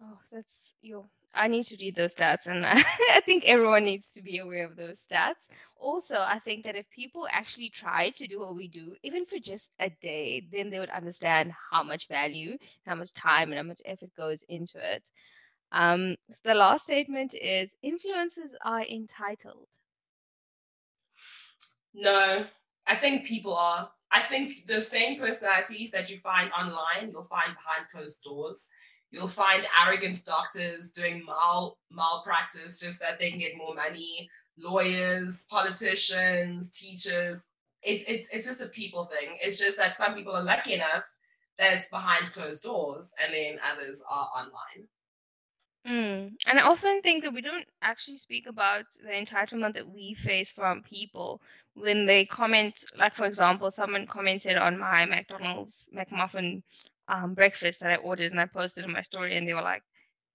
Oh, 0.02 0.20
that's 0.32 0.74
you. 0.82 1.06
I 1.34 1.48
need 1.48 1.66
to 1.68 1.78
read 1.78 1.96
those 1.96 2.16
stats, 2.16 2.46
and 2.46 2.66
I 2.66 3.22
think 3.26 3.44
everyone 3.46 3.86
needs 3.86 4.08
to 4.16 4.22
be 4.22 4.40
aware 4.40 4.66
of 4.66 4.76
those 4.76 4.98
stats. 5.10 5.36
Also, 5.80 6.16
I 6.16 6.40
think 6.44 6.66
that 6.66 6.76
if 6.76 6.90
people 6.90 7.28
actually 7.32 7.70
try 7.70 8.10
to 8.12 8.28
do 8.28 8.40
what 8.40 8.56
we 8.56 8.68
do, 8.68 8.96
even 9.04 9.26
for 9.26 9.38
just 9.38 9.70
a 9.80 9.90
day, 10.02 10.48
then 10.52 10.70
they 10.70 10.80
would 10.80 10.90
understand 10.90 11.54
how 11.72 11.84
much 11.84 12.08
value, 12.08 12.58
how 12.86 12.96
much 12.96 13.14
time, 13.14 13.52
and 13.52 13.58
how 13.58 13.64
much 13.64 13.82
effort 13.86 14.10
goes 14.18 14.44
into 14.50 14.80
it. 14.80 15.04
Um, 15.72 16.16
so 16.32 16.40
the 16.46 16.56
last 16.56 16.84
statement 16.84 17.34
is 17.34 17.70
influencers 17.84 18.54
are 18.64 18.84
entitled. 18.84 19.68
No, 21.94 22.46
I 22.86 22.96
think 22.96 23.26
people 23.26 23.56
are. 23.56 23.90
I 24.12 24.22
think 24.22 24.66
the 24.68 24.82
same 24.82 25.20
personalities 25.20 25.92
that 25.92 26.10
you 26.10 26.20
find 26.20 26.50
online, 26.58 27.12
you'll 27.12 27.24
find 27.24 27.54
behind 27.56 27.90
closed 27.92 28.22
doors. 28.24 28.70
You'll 29.12 29.28
find 29.28 29.66
arrogant 29.84 30.24
doctors 30.26 30.92
doing 30.92 31.24
mal 31.26 31.78
malpractice 31.92 32.80
just 32.80 33.00
that 33.02 33.20
they 33.20 33.30
can 33.30 33.40
get 33.40 33.58
more 33.58 33.74
money. 33.74 34.30
Lawyers, 34.58 35.46
politicians, 35.50 36.72
teachers. 36.72 37.48
It, 37.84 38.04
it's 38.08 38.30
it's 38.32 38.46
just 38.46 38.62
a 38.62 38.68
people 38.68 39.06
thing. 39.06 39.38
It's 39.42 39.58
just 39.58 39.78
that 39.78 39.98
some 39.98 40.14
people 40.14 40.34
are 40.34 40.44
lucky 40.44 40.74
enough 40.74 41.04
that 41.58 41.74
it's 41.74 41.90
behind 41.90 42.32
closed 42.32 42.64
doors, 42.64 43.12
and 43.24 43.34
then 43.34 43.60
others 43.72 44.04
are 44.10 44.30
online. 44.36 44.88
Mm. 45.88 46.36
And 46.46 46.60
I 46.60 46.64
often 46.64 47.02
think 47.02 47.24
that 47.24 47.34
we 47.34 47.42
don't 47.42 47.68
actually 47.82 48.18
speak 48.18 48.46
about 48.48 48.86
the 49.04 49.10
entitlement 49.12 49.74
that 49.76 49.90
we 49.90 50.14
face 50.16 50.52
from 50.52 50.84
people 50.84 51.42
when 51.76 52.06
they 52.06 52.26
comment. 52.26 52.84
Like, 52.98 53.16
for 53.16 53.26
example, 53.26 53.72
someone 53.72 54.06
commented 54.08 54.58
on 54.58 54.78
my 54.78 55.06
McDonald's 55.06 55.90
McMuffin 55.96 56.64
um, 57.08 57.34
breakfast 57.34 57.80
that 57.80 57.92
I 57.92 57.96
ordered 57.98 58.32
and 58.32 58.40
I 58.42 58.46
posted 58.46 58.86
in 58.86 58.92
my 58.92 59.02
story, 59.02 59.38
and 59.38 59.48
they 59.48 59.54
were 59.54 59.62
like, 59.62 59.84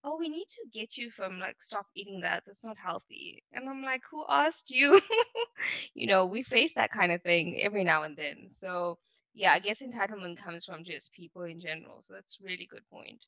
"Oh, 0.04 0.16
we 0.18 0.28
need 0.28 0.49
to 0.50 0.68
get 0.73 0.97
you 0.97 1.11
from 1.11 1.38
like 1.40 1.62
stop 1.62 1.87
eating 1.94 2.21
that. 2.23 2.44
That's 2.47 2.64
not 2.64 2.78
healthy." 2.78 3.42
And 3.52 3.68
I'm 3.68 3.82
like, 3.82 4.02
"Who 4.11 4.25
asked 4.28 4.71
you?" 4.71 5.00
you 5.94 6.06
know, 6.06 6.26
we 6.26 6.42
face 6.42 6.73
that 6.76 6.92
kind 6.92 7.12
of 7.12 7.23
thing 7.23 7.61
every 7.62 7.85
now 7.85 8.02
and 8.04 8.16
then. 8.16 8.50
So 8.61 8.99
yeah, 9.35 9.52
I 9.52 9.59
guess 9.61 9.80
entitlement 9.80 10.38
comes 10.42 10.64
from 10.64 10.85
just 10.85 11.12
people 11.12 11.42
in 11.42 11.61
general. 11.61 12.02
So 12.02 12.14
that's 12.14 12.38
really 12.40 12.66
good 12.71 12.87
point. 12.90 13.25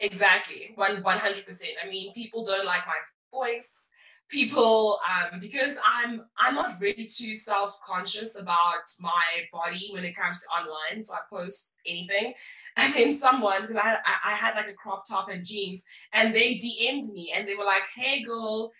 Exactly, 0.00 0.72
one 0.74 1.02
one 1.02 1.18
hundred 1.18 1.46
percent. 1.46 1.72
I 1.84 1.88
mean, 1.88 2.12
people 2.14 2.44
don't 2.44 2.66
like 2.66 2.82
my 2.86 2.94
voice. 3.32 3.90
People, 4.28 4.98
um, 5.08 5.38
because 5.38 5.76
I'm 5.86 6.22
I'm 6.38 6.54
not 6.54 6.80
really 6.80 7.06
too 7.06 7.34
self 7.36 7.78
conscious 7.86 8.36
about 8.38 8.82
my 9.00 9.22
body 9.52 9.90
when 9.92 10.04
it 10.04 10.16
comes 10.16 10.40
to 10.40 10.46
online, 10.60 11.04
so 11.04 11.14
I 11.14 11.20
post 11.30 11.78
anything. 11.86 12.34
And 12.76 12.92
then 12.92 13.16
someone, 13.16 13.60
because 13.62 13.76
I, 13.76 13.98
I 14.04 14.32
I 14.32 14.34
had 14.34 14.56
like 14.56 14.66
a 14.66 14.72
crop 14.72 15.04
top 15.08 15.28
and 15.28 15.44
jeans, 15.44 15.84
and 16.12 16.34
they 16.34 16.56
DM'd 16.56 17.12
me 17.14 17.32
and 17.32 17.46
they 17.46 17.54
were 17.54 17.64
like, 17.64 17.84
"Hey, 17.94 18.22
girl." 18.24 18.72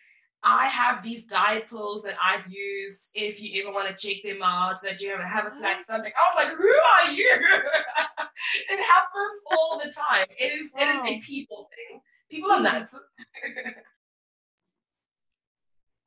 I 0.44 0.66
have 0.66 1.02
these 1.02 1.24
diet 1.24 1.68
pills 1.70 2.02
that 2.02 2.16
I've 2.22 2.46
used 2.46 3.10
if 3.14 3.42
you 3.42 3.62
ever 3.62 3.72
want 3.72 3.88
to 3.88 3.94
check 3.94 4.22
them 4.22 4.42
out, 4.42 4.76
that 4.82 5.00
you 5.00 5.10
have, 5.10 5.22
have 5.22 5.46
a 5.46 5.50
flat 5.56 5.82
stomach. 5.82 6.12
I 6.14 6.36
was 6.36 6.44
like, 6.44 6.56
who 6.58 6.68
are 6.68 7.12
you? 7.12 7.30
it 8.70 8.80
happens 8.84 9.40
all 9.50 9.80
the 9.82 9.90
time. 9.90 10.26
It 10.38 10.52
is 10.52 10.74
it 10.78 10.84
is 10.84 11.02
a 11.02 11.20
people 11.20 11.70
thing. 11.74 12.00
People 12.30 12.50
are 12.50 12.60
nuts. 12.60 12.98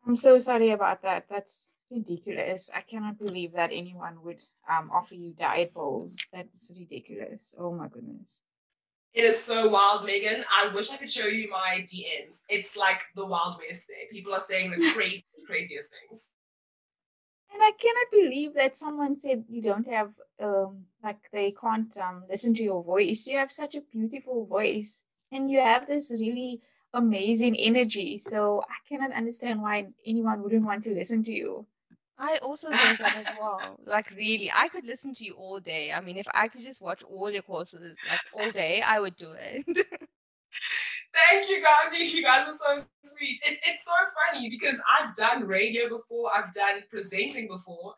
I'm 0.06 0.16
so 0.16 0.38
sorry 0.38 0.70
about 0.70 1.02
that. 1.02 1.26
That's 1.30 1.70
ridiculous. 1.90 2.70
I 2.74 2.82
cannot 2.82 3.18
believe 3.18 3.54
that 3.54 3.72
anyone 3.74 4.22
would 4.24 4.42
um, 4.70 4.92
offer 4.94 5.16
you 5.16 5.34
diet 5.38 5.74
pills. 5.74 6.16
That's 6.32 6.72
ridiculous. 6.78 7.56
Oh 7.58 7.74
my 7.74 7.88
goodness. 7.88 8.42
It 9.14 9.24
is 9.24 9.42
so 9.42 9.70
wild, 9.70 10.06
Megan. 10.06 10.44
I 10.56 10.68
wish 10.74 10.92
I 10.92 10.98
could 10.98 11.10
show 11.10 11.26
you 11.26 11.50
my 11.50 11.86
DMs. 11.92 12.44
It's 12.50 12.78
like 12.78 13.02
the 13.16 13.26
Wild 13.26 13.58
West 13.58 13.88
there. 13.88 14.06
People 14.12 14.34
are 14.34 14.40
saying 14.40 14.72
the 14.72 14.92
craziest, 14.94 15.26
craziest 15.48 15.92
things. 15.92 16.34
And 17.52 17.64
I 17.64 17.72
cannot 17.80 18.12
believe 18.12 18.54
that 18.54 18.78
someone 18.78 19.20
said 19.20 19.44
you 19.50 19.62
don't 19.62 19.88
have, 19.88 20.12
um, 20.40 20.84
like 21.04 21.18
they 21.32 21.52
can't 21.52 21.98
um, 21.98 22.26
listen 22.30 22.54
to 22.56 22.64
your 22.64 22.84
voice. 22.84 23.26
You 23.26 23.38
have 23.38 23.52
such 23.52 23.76
a 23.76 23.82
beautiful 23.92 24.46
voice, 24.46 25.04
and 25.32 25.50
you 25.50 25.60
have 25.62 25.88
this 25.88 26.12
really 26.12 26.62
amazing 26.94 27.56
energy. 27.56 28.18
So 28.18 28.64
I 28.70 28.78
cannot 28.88 29.14
understand 29.14 29.62
why 29.62 29.88
anyone 30.06 30.44
wouldn't 30.44 30.66
want 30.66 30.84
to 30.84 30.94
listen 30.94 31.24
to 31.24 31.32
you. 31.32 31.66
I 32.20 32.38
also 32.40 32.70
think 32.70 33.00
that 33.00 33.16
as 33.18 33.26
well. 33.40 33.80
Like 33.86 34.10
really, 34.12 34.52
I 34.54 34.68
could 34.70 34.86
listen 34.86 35.14
to 35.16 35.24
you 35.24 35.34
all 35.34 35.60
day. 35.60 35.92
I 35.92 36.02
mean, 36.02 36.18
if 36.18 36.26
I 36.34 36.48
could 36.48 36.62
just 36.62 36.82
watch 36.82 37.04
all 37.04 37.30
your 37.30 37.44
courses 37.44 37.96
like 38.10 38.20
all 38.34 38.52
day, 38.52 38.82
I 38.82 39.00
would 39.00 39.16
do 39.18 39.34
it. 39.34 39.66
Thank 41.14 41.50
you 41.50 41.62
guys. 41.62 41.92
You 42.18 42.24
guys 42.24 42.48
are 42.48 42.58
so 42.58 42.84
sweet. 43.06 43.40
It's 43.46 43.60
it's 43.66 43.84
so 43.86 43.92
funny 44.34 44.50
because 44.50 44.80
I've 45.00 45.16
done 45.16 45.46
radio 45.46 45.90
before, 45.90 46.32
I've 46.36 46.54
done 46.54 46.84
presenting 46.90 47.48
before, 47.48 47.96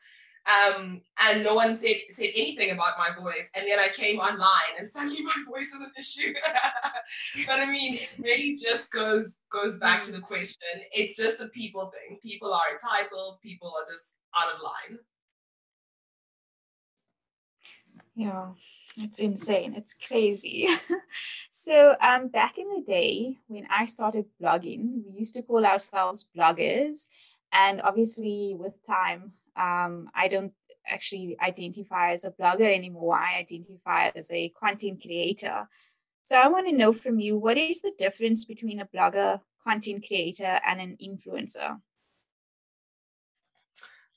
um, 0.50 1.02
and 1.20 1.44
no 1.44 1.54
one 1.54 1.78
said 1.78 1.98
said 2.12 2.30
anything 2.36 2.72
about 2.72 2.98
my 2.98 3.10
voice. 3.16 3.50
And 3.56 3.68
then 3.68 3.80
I 3.80 3.90
came 3.90 4.20
online, 4.20 4.74
and 4.78 4.90
suddenly 4.90 5.22
my 5.22 5.34
voice 5.48 5.68
is 5.68 5.82
an 5.82 5.92
issue. 5.98 6.34
but 7.48 7.60
I 7.60 7.66
mean, 7.66 8.00
really 8.18 8.56
just 8.56 8.92
goes 8.92 9.38
goes 9.52 9.78
back 9.80 10.04
to 10.04 10.12
the 10.12 10.22
question. 10.22 10.82
It's 10.94 11.18
just 11.18 11.42
a 11.42 11.48
people 11.50 11.92
thing. 11.92 12.20
People 12.22 12.54
are 12.54 12.64
entitled. 12.72 13.38
People 13.44 13.74
are 13.78 13.92
just 13.92 14.16
out 14.38 14.54
of 14.54 14.62
line. 14.62 15.00
Yeah, 18.16 18.50
it's 18.98 19.20
insane. 19.20 19.76
It's 19.76 19.94
crazy. 19.94 20.68
so, 21.52 21.96
um, 22.02 22.28
back 22.28 22.58
in 22.58 22.68
the 22.70 22.84
day 22.86 23.38
when 23.48 23.66
I 23.70 23.86
started 23.86 24.26
blogging, 24.42 25.04
we 25.06 25.20
used 25.20 25.36
to 25.36 25.42
call 25.42 25.66
ourselves 25.66 26.26
bloggers, 26.36 27.08
and 27.54 27.82
obviously 27.82 28.56
with 28.60 28.74
time 28.86 29.32
um, 29.60 30.10
I 30.16 30.28
don't 30.30 30.54
actually 30.88 31.38
identify 31.42 32.14
as 32.14 32.24
a 32.24 32.32
blogger 32.32 32.74
anymore. 32.74 33.16
I 33.16 33.40
identify 33.40 34.10
as 34.16 34.32
a 34.32 34.50
content 34.50 35.02
creator. 35.02 35.68
So 36.24 36.38
I 36.38 36.48
want 36.48 36.68
to 36.68 36.76
know 36.76 36.94
from 36.94 37.20
you 37.20 37.38
what 37.38 37.58
is 37.58 37.82
the 37.82 37.92
difference 38.00 38.46
between 38.46 38.80
a 38.80 38.86
blogger, 38.86 39.40
content 39.64 40.06
creator, 40.08 40.60
and 40.66 40.80
an 40.80 40.98
influencer? 41.04 41.80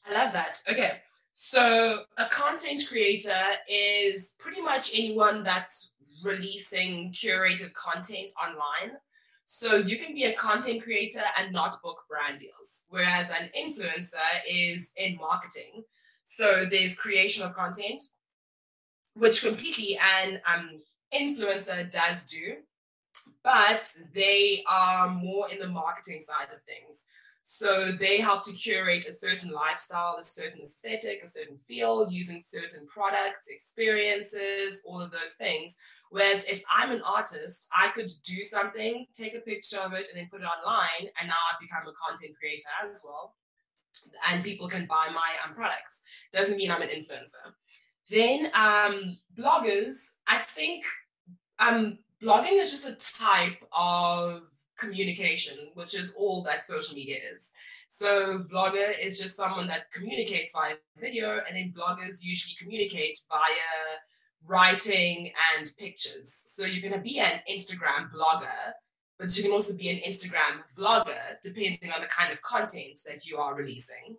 I 0.07 0.13
love 0.13 0.33
that. 0.33 0.61
Okay. 0.71 1.01
So 1.35 2.03
a 2.19 2.27
content 2.27 2.87
creator 2.89 3.43
is 3.69 4.35
pretty 4.39 4.61
much 4.61 4.91
anyone 4.95 5.43
that's 5.43 5.95
releasing 6.23 7.13
curated 7.13 7.73
content 7.75 8.31
online. 8.41 8.97
So 9.47 9.77
you 9.77 9.99
can 9.99 10.15
be 10.15 10.25
a 10.25 10.35
content 10.35 10.83
creator 10.83 11.23
and 11.39 11.53
not 11.53 11.83
book 11.83 11.99
brand 12.09 12.41
deals, 12.41 12.85
whereas 12.89 13.29
an 13.31 13.51
influencer 13.59 14.17
is 14.49 14.93
in 14.97 15.17
marketing. 15.17 15.85
So 16.25 16.65
there's 16.65 16.95
creation 16.95 17.45
of 17.45 17.55
content, 17.55 18.03
which 19.15 19.43
completely 19.43 19.99
an 20.19 20.41
um, 20.51 20.81
influencer 21.15 21.91
does 21.93 22.27
do, 22.27 22.57
but 23.45 23.95
they 24.15 24.65
are 24.69 25.11
more 25.11 25.51
in 25.51 25.59
the 25.59 25.69
marketing 25.69 26.23
side 26.27 26.49
of 26.55 26.63
things. 26.63 27.07
So 27.45 27.91
they 27.91 28.19
help 28.19 28.45
to 28.45 28.53
curate 28.53 29.07
a 29.07 29.13
certain 29.13 29.51
lifestyle, 29.51 30.17
a 30.21 30.25
certain 30.25 30.63
aesthetic, 30.63 31.23
a 31.25 31.29
certain 31.29 31.59
feel 31.67 32.09
using 32.11 32.43
certain 32.49 32.87
products, 32.87 33.49
experiences, 33.49 34.83
all 34.87 35.01
of 35.01 35.11
those 35.11 35.35
things, 35.37 35.77
Whereas 36.13 36.45
if 36.45 36.63
I'm 36.71 36.91
an 36.93 37.01
artist, 37.01 37.71
I 37.75 37.89
could 37.89 38.11
do 38.23 38.45
something, 38.45 39.07
take 39.17 39.35
a 39.35 39.41
picture 39.41 39.79
of 39.79 39.95
it, 39.95 40.09
and 40.11 40.19
then 40.19 40.29
put 40.31 40.43
it 40.43 40.45
online, 40.45 41.09
and 41.19 41.27
now 41.27 41.41
I've 41.49 41.59
become 41.59 41.89
a 41.89 41.93
content 41.93 42.37
creator 42.39 42.69
as 42.85 43.03
well. 43.03 43.35
And 44.29 44.45
people 44.45 44.69
can 44.69 44.85
buy 44.85 45.09
my 45.09 45.31
um, 45.43 45.55
products. 45.55 46.03
Doesn't 46.35 46.59
mean 46.59 46.71
I'm 46.71 46.83
an 46.83 46.91
influencer. 46.91 47.55
Then 48.11 48.51
um, 48.55 49.17
bloggers, 49.39 50.17
I 50.27 50.37
think 50.37 50.85
um, 51.59 51.99
blogging 52.23 52.61
is 52.61 52.71
just 52.71 52.87
a 52.87 52.97
type 52.97 53.63
of 53.73 54.43
communication, 54.79 55.57
which 55.73 55.95
is 55.95 56.13
all 56.15 56.43
that 56.43 56.67
social 56.67 56.95
media 56.95 57.17
is. 57.35 57.53
So 57.89 58.41
vlogger 58.53 58.93
is 59.03 59.19
just 59.19 59.37
someone 59.37 59.67
that 59.69 59.91
communicates 59.93 60.53
via 60.53 60.75
video, 60.99 61.41
and 61.49 61.57
then 61.57 61.73
bloggers 61.75 62.23
usually 62.23 62.55
communicate 62.59 63.19
via 63.31 63.99
writing 64.49 65.33
and 65.57 65.71
pictures. 65.79 66.33
So 66.33 66.65
you're 66.65 66.83
going 66.83 67.01
to 67.01 67.05
be 67.05 67.19
an 67.19 67.41
Instagram 67.51 68.11
blogger, 68.13 68.73
but 69.19 69.37
you 69.37 69.43
can 69.43 69.53
also 69.53 69.77
be 69.77 69.89
an 69.91 70.01
Instagram 70.07 70.63
vlogger, 70.77 71.37
depending 71.43 71.91
on 71.95 72.01
the 72.01 72.09
kind 72.09 72.33
of 72.33 72.43
content 72.43 73.01
that 73.09 73.27
you 73.27 73.39
are 73.39 73.55
releasing. 73.55 74.17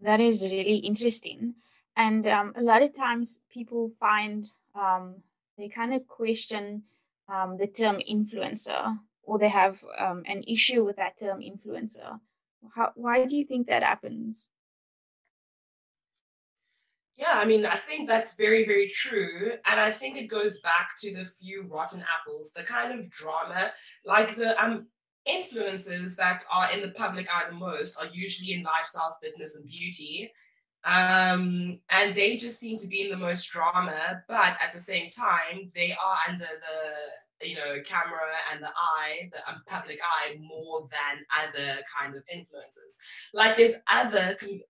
That 0.00 0.20
is 0.20 0.42
really 0.42 0.76
interesting. 0.76 1.54
And 1.96 2.26
um, 2.26 2.52
a 2.56 2.62
lot 2.62 2.82
of 2.82 2.94
times 2.94 3.40
people 3.50 3.90
find 3.98 4.48
um, 4.74 5.16
they 5.56 5.68
kind 5.68 5.92
of 5.92 6.06
question 6.06 6.84
um, 7.28 7.56
the 7.58 7.66
term 7.66 8.00
influencer 8.08 8.96
or 9.24 9.38
they 9.38 9.48
have 9.48 9.84
um, 9.98 10.22
an 10.26 10.44
issue 10.46 10.84
with 10.84 10.96
that 10.96 11.18
term 11.18 11.40
influencer. 11.40 12.20
How, 12.74 12.92
why 12.94 13.24
do 13.24 13.36
you 13.36 13.44
think 13.44 13.66
that 13.66 13.82
happens? 13.82 14.48
Yeah, 17.18 17.34
I 17.34 17.44
mean, 17.44 17.66
I 17.66 17.76
think 17.76 18.06
that's 18.06 18.36
very, 18.36 18.64
very 18.64 18.88
true. 18.88 19.50
And 19.66 19.80
I 19.80 19.90
think 19.90 20.16
it 20.16 20.28
goes 20.28 20.60
back 20.60 20.90
to 21.00 21.12
the 21.12 21.24
few 21.24 21.64
rotten 21.68 22.00
apples, 22.00 22.52
the 22.54 22.62
kind 22.62 22.96
of 22.96 23.10
drama, 23.10 23.72
like 24.04 24.36
the 24.36 24.56
um 24.62 24.86
influences 25.26 26.16
that 26.16 26.44
are 26.52 26.70
in 26.70 26.80
the 26.80 26.92
public 26.92 27.28
eye 27.28 27.44
the 27.48 27.56
most 27.56 27.98
are 28.00 28.08
usually 28.12 28.52
in 28.54 28.62
lifestyle, 28.62 29.18
fitness, 29.20 29.56
and 29.56 29.68
beauty. 29.68 30.30
Um, 30.84 31.80
and 31.90 32.14
they 32.14 32.36
just 32.36 32.60
seem 32.60 32.78
to 32.78 32.86
be 32.86 33.02
in 33.02 33.10
the 33.10 33.16
most 33.16 33.50
drama, 33.50 34.22
but 34.28 34.56
at 34.62 34.72
the 34.72 34.80
same 34.80 35.10
time, 35.10 35.72
they 35.74 35.90
are 35.92 36.16
under 36.28 36.44
the 36.44 37.46
you 37.48 37.56
know 37.56 37.82
camera 37.84 38.30
and 38.52 38.62
the 38.62 38.68
eye, 38.68 39.28
the 39.32 39.52
um, 39.52 39.62
public 39.66 39.98
eye, 40.04 40.36
more 40.40 40.86
than 40.90 41.24
other 41.36 41.80
kind 41.98 42.14
of 42.14 42.22
influences. 42.32 42.96
Like 43.34 43.56
there's 43.56 43.74
other 43.92 44.36
com- 44.40 44.60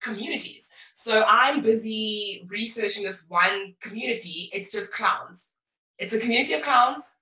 communities. 0.00 0.70
So 0.94 1.24
I'm 1.26 1.62
busy 1.62 2.46
researching 2.48 3.04
this 3.04 3.26
one 3.28 3.74
community. 3.80 4.50
It's 4.52 4.72
just 4.72 4.92
clowns. 4.92 5.50
It's 5.98 6.12
a 6.12 6.18
community 6.18 6.54
of 6.54 6.62
clowns 6.62 7.16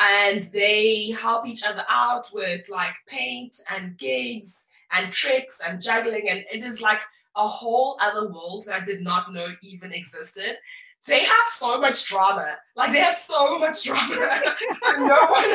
and 0.00 0.42
they 0.44 1.10
help 1.10 1.46
each 1.46 1.64
other 1.64 1.84
out 1.88 2.28
with 2.32 2.68
like 2.68 2.94
paint 3.06 3.56
and 3.70 3.96
gigs 3.98 4.66
and 4.92 5.12
tricks 5.12 5.60
and 5.66 5.80
juggling. 5.80 6.28
And 6.28 6.44
it 6.52 6.62
is 6.62 6.80
like 6.80 7.00
a 7.36 7.46
whole 7.46 7.98
other 8.00 8.28
world 8.28 8.64
that 8.66 8.82
I 8.82 8.84
did 8.84 9.02
not 9.02 9.32
know 9.32 9.48
even 9.62 9.92
existed 9.92 10.56
they 11.06 11.20
have 11.20 11.46
so 11.48 11.80
much 11.80 12.06
drama. 12.06 12.56
Like 12.74 12.92
they 12.92 13.00
have 13.00 13.14
so 13.14 13.58
much 13.58 13.84
drama. 13.84 14.14
no 14.98 15.26
one 15.30 15.54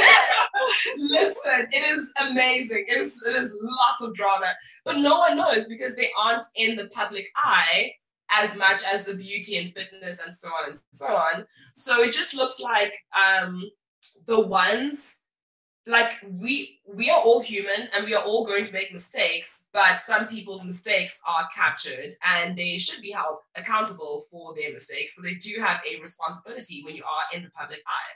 listen. 0.98 1.68
It 1.72 1.98
is 1.98 2.08
amazing. 2.20 2.86
It 2.88 2.98
is 2.98 3.26
it 3.26 3.36
is 3.36 3.56
lots 3.62 4.04
of 4.04 4.14
drama, 4.14 4.54
but 4.86 4.98
no 4.98 5.20
one 5.20 5.38
knows 5.38 5.68
because 5.68 5.96
they 5.96 6.10
aren't 6.18 6.46
in 6.56 6.76
the 6.76 6.88
public 6.88 7.26
eye 7.36 7.92
as 8.32 8.56
much 8.58 8.84
as 8.92 9.04
the 9.04 9.14
beauty 9.14 9.58
and 9.58 9.74
fitness 9.74 10.22
and 10.26 10.34
so 10.34 10.48
on 10.50 10.70
and 10.70 10.80
so 10.94 11.08
on. 11.08 11.46
So 11.74 12.02
it 12.02 12.14
just 12.14 12.34
looks 12.34 12.60
like 12.60 12.94
um, 13.16 13.70
the 14.26 14.40
ones 14.40 15.21
like 15.88 16.12
we 16.40 16.80
we 16.94 17.10
are 17.10 17.20
all 17.20 17.42
human 17.42 17.88
and 17.96 18.06
we 18.06 18.14
are 18.14 18.24
all 18.24 18.46
going 18.46 18.64
to 18.64 18.74
make 18.74 18.94
mistakes 18.94 19.66
but 19.74 20.02
some 20.06 20.28
people's 20.28 20.64
mistakes 20.64 21.20
are 21.28 21.50
captured 21.54 22.16
and 22.24 22.56
they 22.56 22.78
should 22.78 23.02
be 23.02 23.10
held 23.10 23.38
accountable 23.56 24.24
for 24.30 24.54
their 24.54 24.72
mistakes. 24.72 25.16
So 25.16 25.22
they 25.22 25.36
do 25.36 25.60
have 25.60 25.82
a 25.90 26.00
responsibility 26.02 26.84
when 26.86 26.96
you 26.96 27.04
are 27.04 27.36
in 27.36 27.44
the 27.44 27.50
public 27.50 27.80
eye. 27.88 28.14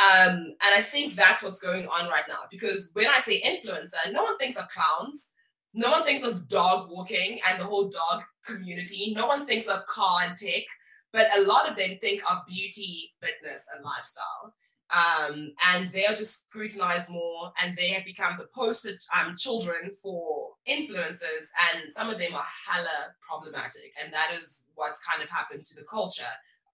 Um, 0.00 0.36
and 0.36 0.74
i 0.74 0.80
think 0.80 1.14
that's 1.14 1.42
what's 1.42 1.60
going 1.60 1.86
on 1.88 2.08
right 2.08 2.24
now 2.28 2.42
because 2.50 2.90
when 2.92 3.08
i 3.08 3.18
say 3.18 3.42
influencer 3.42 4.12
no 4.12 4.22
one 4.22 4.38
thinks 4.38 4.56
of 4.56 4.68
clowns. 4.68 5.30
No 5.72 5.92
one 5.92 6.04
thinks 6.04 6.24
of 6.24 6.48
dog 6.48 6.90
walking 6.90 7.38
and 7.48 7.60
the 7.60 7.64
whole 7.64 7.90
dog 7.90 8.24
community. 8.44 9.12
No 9.14 9.28
one 9.28 9.46
thinks 9.46 9.68
of 9.68 9.86
car 9.86 10.22
and 10.24 10.36
tech 10.36 10.64
but 11.12 11.28
a 11.36 11.42
lot 11.42 11.68
of 11.68 11.76
them 11.76 11.96
think 12.00 12.22
of 12.30 12.46
beauty 12.46 13.12
fitness 13.20 13.66
and 13.74 13.84
lifestyle 13.84 14.54
um, 14.92 15.52
and 15.72 15.90
they 15.92 16.06
are 16.06 16.14
just 16.14 16.44
scrutinized 16.48 17.10
more 17.10 17.52
and 17.62 17.76
they 17.76 17.88
have 17.88 18.04
become 18.04 18.36
the 18.38 18.46
poster 18.54 18.92
um, 19.16 19.34
children 19.36 19.90
for 20.02 20.50
influencers 20.68 21.46
and 21.72 21.92
some 21.94 22.10
of 22.10 22.18
them 22.18 22.34
are 22.34 22.46
hella 22.66 23.14
problematic 23.26 23.92
and 24.02 24.12
that 24.12 24.30
is 24.34 24.66
what's 24.74 25.00
kind 25.00 25.22
of 25.22 25.28
happened 25.28 25.64
to 25.64 25.76
the 25.76 25.84
culture 25.84 26.22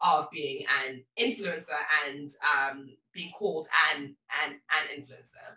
of 0.01 0.29
being 0.31 0.65
an 0.85 1.03
influencer 1.19 1.81
and 2.07 2.31
um, 2.55 2.89
being 3.13 3.31
called 3.33 3.67
an, 3.95 4.15
an, 4.45 4.53
an 4.53 5.01
influencer. 5.01 5.57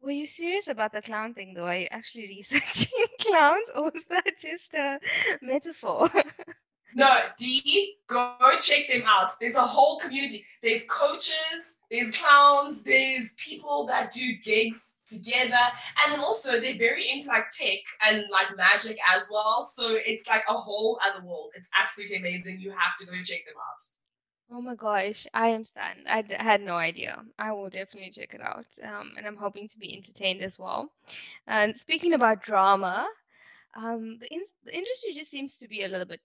Were 0.00 0.10
you 0.10 0.26
serious 0.26 0.66
about 0.66 0.92
the 0.92 1.02
clown 1.02 1.34
thing 1.34 1.54
though? 1.54 1.66
Are 1.66 1.76
you 1.76 1.88
actually 1.90 2.26
researching 2.50 2.88
clowns 3.20 3.66
or 3.74 3.84
was 3.84 4.02
that 4.08 4.32
just 4.40 4.74
a 4.74 4.98
metaphor? 5.40 6.10
No, 6.94 7.20
D, 7.38 7.96
go 8.06 8.36
check 8.60 8.88
them 8.88 9.02
out. 9.06 9.30
There's 9.40 9.54
a 9.54 9.62
whole 9.62 9.98
community. 9.98 10.44
There's 10.62 10.84
coaches, 10.86 11.78
there's 11.90 12.10
clowns, 12.16 12.82
there's 12.82 13.34
people 13.34 13.86
that 13.86 14.12
do 14.12 14.34
gigs 14.44 14.94
together. 15.08 15.56
And 16.04 16.12
then 16.12 16.20
also 16.20 16.60
they're 16.60 16.78
very 16.78 17.10
into 17.10 17.28
like 17.28 17.50
tech 17.50 17.78
and 18.06 18.24
like 18.30 18.56
magic 18.56 18.98
as 19.14 19.28
well. 19.30 19.64
So 19.64 19.96
it's 20.06 20.28
like 20.28 20.42
a 20.48 20.54
whole 20.54 20.98
other 21.06 21.24
world. 21.24 21.50
It's 21.54 21.70
absolutely 21.80 22.16
amazing. 22.16 22.60
You 22.60 22.70
have 22.70 22.96
to 23.00 23.06
go 23.06 23.12
check 23.24 23.44
them 23.46 23.56
out. 23.56 23.82
Oh 24.54 24.60
my 24.60 24.74
gosh, 24.74 25.26
I 25.32 25.48
am 25.48 25.64
stunned. 25.64 26.06
I 26.06 26.20
d- 26.20 26.34
had 26.38 26.60
no 26.60 26.74
idea. 26.76 27.16
I 27.38 27.52
will 27.52 27.70
definitely 27.70 28.10
check 28.10 28.34
it 28.34 28.42
out. 28.42 28.66
Um, 28.82 29.12
and 29.16 29.26
I'm 29.26 29.36
hoping 29.36 29.66
to 29.68 29.78
be 29.78 29.96
entertained 29.96 30.42
as 30.42 30.58
well. 30.58 30.92
And 31.46 31.74
speaking 31.78 32.12
about 32.12 32.42
drama, 32.42 33.06
um, 33.74 34.18
the, 34.20 34.32
in- 34.32 34.46
the 34.64 34.76
industry 34.76 35.14
just 35.14 35.30
seems 35.30 35.56
to 35.58 35.68
be 35.68 35.84
a 35.84 35.88
little 35.88 36.06
bit 36.06 36.20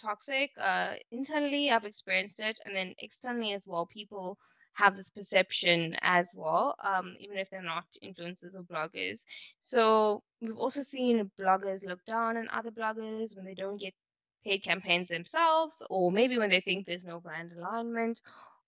toxic. 0.00 0.50
Uh, 0.60 0.94
internally, 1.10 1.70
I've 1.70 1.84
experienced 1.84 2.40
it, 2.40 2.60
and 2.64 2.74
then 2.74 2.94
externally 2.98 3.52
as 3.52 3.66
well. 3.66 3.86
People 3.86 4.38
have 4.74 4.96
this 4.96 5.10
perception 5.10 5.96
as 6.02 6.28
well, 6.34 6.74
um, 6.82 7.14
even 7.20 7.38
if 7.38 7.48
they're 7.50 7.62
not 7.62 7.84
influencers 8.02 8.54
or 8.54 8.62
bloggers. 8.62 9.22
So 9.62 10.22
we've 10.40 10.56
also 10.58 10.82
seen 10.82 11.30
bloggers 11.40 11.84
look 11.86 12.04
down 12.04 12.36
on 12.36 12.48
other 12.52 12.70
bloggers 12.70 13.36
when 13.36 13.44
they 13.44 13.54
don't 13.54 13.80
get 13.80 13.94
paid 14.44 14.62
campaigns 14.64 15.08
themselves, 15.08 15.82
or 15.90 16.12
maybe 16.12 16.38
when 16.38 16.50
they 16.50 16.60
think 16.60 16.86
there's 16.86 17.04
no 17.04 17.20
brand 17.20 17.52
alignment, 17.56 18.20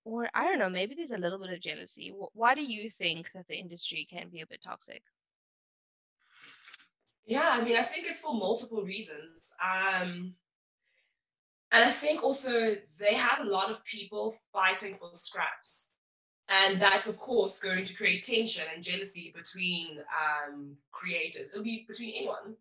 or 0.05 0.29
I 0.35 0.45
don't 0.45 0.59
know, 0.61 0.71
maybe 0.71 0.95
there's 0.95 1.11
a 1.11 1.19
little 1.19 1.39
bit 1.39 1.53
of 1.53 1.61
jealousy. 1.61 2.13
Why 2.35 2.55
do 2.55 2.63
you 2.63 2.91
think 2.91 3.31
that 3.35 3.47
the 3.49 3.57
industry 3.57 4.07
can 4.11 4.29
be 4.31 4.41
a 4.41 4.47
bit 4.47 4.63
toxic? 4.63 5.03
Yeah, 7.27 7.51
I 7.53 7.63
mean, 7.63 7.77
I 7.77 7.83
think 7.83 8.07
it's 8.07 8.21
for 8.21 8.35
multiple 8.35 8.83
reasons. 8.83 9.53
Um, 9.63 10.35
and 11.73 11.85
I 11.85 11.91
think 11.91 12.23
also 12.23 12.77
they 13.01 13.15
have 13.15 13.41
a 13.41 13.51
lot 13.51 13.71
of 13.71 13.85
people 13.85 14.37
fighting 14.53 14.95
for 14.95 15.11
scraps. 15.13 15.91
And 16.49 16.81
that's, 16.81 17.09
of 17.09 17.19
course, 17.19 17.59
going 17.59 17.85
to 17.85 17.95
create 17.95 18.25
tension 18.25 18.63
and 18.73 18.83
jealousy 18.83 19.35
between 19.37 19.99
um, 19.99 20.77
creators. 20.93 21.49
It'll 21.51 21.65
be 21.65 21.85
between 21.89 22.15
anyone. 22.15 22.55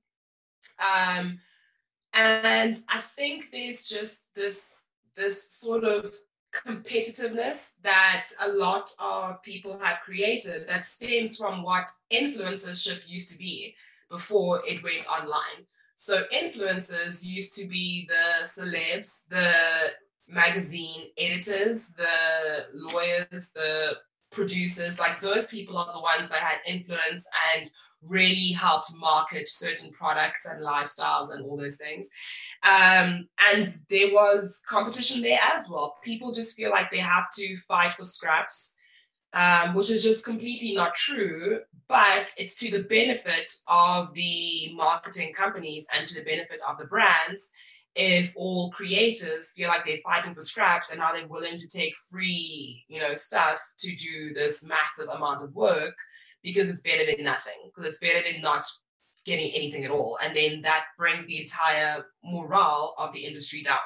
Um, 0.80 1.40
and 2.14 2.80
I 2.90 3.00
think 3.00 3.52
there's 3.52 3.88
just 3.88 4.34
this 4.34 4.86
this 5.16 5.52
sort 5.52 5.84
of 5.84 6.14
competitiveness 6.66 7.74
that 7.84 8.30
a 8.42 8.50
lot 8.50 8.92
of 9.00 9.42
people 9.44 9.78
have 9.82 10.00
created 10.04 10.68
that 10.68 10.86
stems 10.86 11.38
from 11.38 11.64
what 11.64 11.88
influencership 12.12 13.02
used 13.08 13.30
to 13.30 13.38
be 13.38 13.76
before 14.10 14.62
it 14.68 14.84
went 14.84 15.08
online. 15.08 15.66
So 15.98 16.24
influencers 16.34 17.26
used 17.26 17.56
to 17.56 17.68
be 17.68 18.08
the 18.10 18.46
celebs, 18.46 19.28
the 19.30 19.54
magazine 20.28 21.06
editors, 21.18 21.94
the 21.94 22.66
lawyers, 22.74 23.52
the 23.54 23.98
producers, 24.32 25.00
like 25.00 25.20
those 25.20 25.46
people 25.48 25.78
are 25.78 25.94
the 25.94 26.00
ones 26.00 26.30
that 26.30 26.40
had 26.40 26.58
influence 26.68 27.26
and 27.56 27.70
really 28.02 28.52
helped 28.52 28.92
market 28.96 29.50
certain 29.50 29.92
products 29.92 30.46
and 30.46 30.62
lifestyles 30.62 31.34
and 31.34 31.44
all 31.44 31.58
those 31.58 31.78
things. 31.78 32.10
Um, 32.64 33.28
and 33.54 33.74
there 33.90 34.14
was 34.14 34.62
competition 34.68 35.22
there 35.22 35.40
as 35.42 35.70
well. 35.70 35.96
People 36.04 36.34
just 36.34 36.56
feel 36.56 36.72
like 36.72 36.92
they 36.92 37.00
have 37.00 37.32
to 37.36 37.58
fight 37.68 37.94
for 37.94 38.04
scraps, 38.04 38.75
um, 39.36 39.76
which 39.76 39.92
is 39.92 40.02
just 40.02 40.26
completely 40.26 40.74
not 40.74 40.96
true. 40.96 41.60
But 41.88 42.34
it's 42.40 42.56
to 42.56 42.72
the 42.72 42.84
benefit 42.84 43.54
of 43.68 44.12
the 44.16 44.72
marketing 44.74 45.34
companies 45.34 45.88
and 45.96 46.08
to 46.08 46.16
the 46.16 46.24
benefit 46.24 46.62
of 46.68 46.80
the 46.80 46.86
brands 46.86 47.52
if 47.96 48.34
all 48.36 48.72
creators 48.72 49.52
feel 49.52 49.70
like 49.70 49.86
they're 49.86 49.98
fighting 50.04 50.36
for 50.36 50.42
scraps 50.42 50.92
and 50.92 51.02
are 51.02 51.16
they're 51.16 51.28
willing 51.28 51.58
to 51.58 51.68
take 51.68 51.96
free, 52.10 52.84
you 52.90 53.00
know, 53.00 53.14
stuff 53.14 53.60
to 53.80 53.96
do 53.96 54.34
this 54.34 54.68
massive 54.68 55.14
amount 55.14 55.42
of 55.42 55.56
work 55.56 55.96
because 56.44 56.68
it's 56.68 56.82
better 56.82 57.06
than 57.06 57.24
nothing, 57.24 57.54
because 57.66 57.88
it's 57.88 58.00
better 58.00 58.20
than 58.30 58.42
not 58.42 58.66
getting 59.26 59.50
anything 59.52 59.86
at 59.86 59.92
all. 59.92 60.18
And 60.22 60.36
then 60.36 60.62
that 60.64 60.86
brings 60.98 61.26
the 61.26 61.40
entire 61.40 62.06
morale 62.24 62.96
of 62.98 63.14
the 63.14 63.26
industry 63.26 63.64
down. 63.64 63.78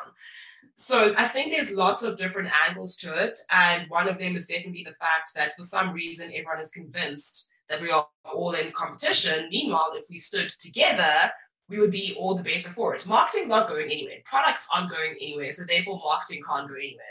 So 0.76 1.14
I 1.18 1.28
think 1.28 1.52
there's 1.52 1.72
lots 1.72 2.04
of 2.04 2.18
different 2.18 2.50
angles 2.68 2.96
to 2.98 3.14
it. 3.22 3.38
And 3.52 3.90
one 3.90 4.08
of 4.08 4.18
them 4.18 4.36
is 4.36 4.46
definitely 4.46 4.86
the 4.86 4.96
fact 4.96 5.34
that 5.36 5.56
for 5.58 5.64
some 5.64 5.92
reason 5.94 6.28
everyone 6.28 6.62
is 6.62 6.72
convinced 6.72 7.52
that 7.68 7.82
we 7.82 7.92
are 7.92 8.08
all 8.24 8.54
in 8.54 8.72
competition. 8.72 9.50
Meanwhile, 9.52 9.92
if 9.96 10.06
we 10.10 10.18
stood 10.18 10.50
together, 10.50 11.32
we 11.68 11.80
would 11.80 11.92
be 11.92 12.16
all 12.18 12.36
the 12.36 12.44
better 12.44 12.70
for 12.70 12.96
it. 12.96 13.06
Marketing's 13.06 13.50
not 13.50 13.68
going 13.68 13.92
anywhere. 13.92 14.18
Products 14.26 14.68
aren't 14.74 14.90
going 14.90 15.16
anywhere. 15.22 15.52
So 15.52 15.64
therefore 15.68 16.02
marketing 16.04 16.44
can't 16.48 16.68
go 16.68 16.76
anywhere. 16.76 17.06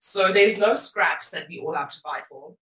So 0.00 0.32
there's 0.32 0.58
no 0.58 0.74
scraps 0.74 1.30
that 1.30 1.46
we 1.48 1.60
all 1.60 1.74
have 1.74 1.90
to 1.90 2.00
fight 2.00 2.26
for. 2.26 2.54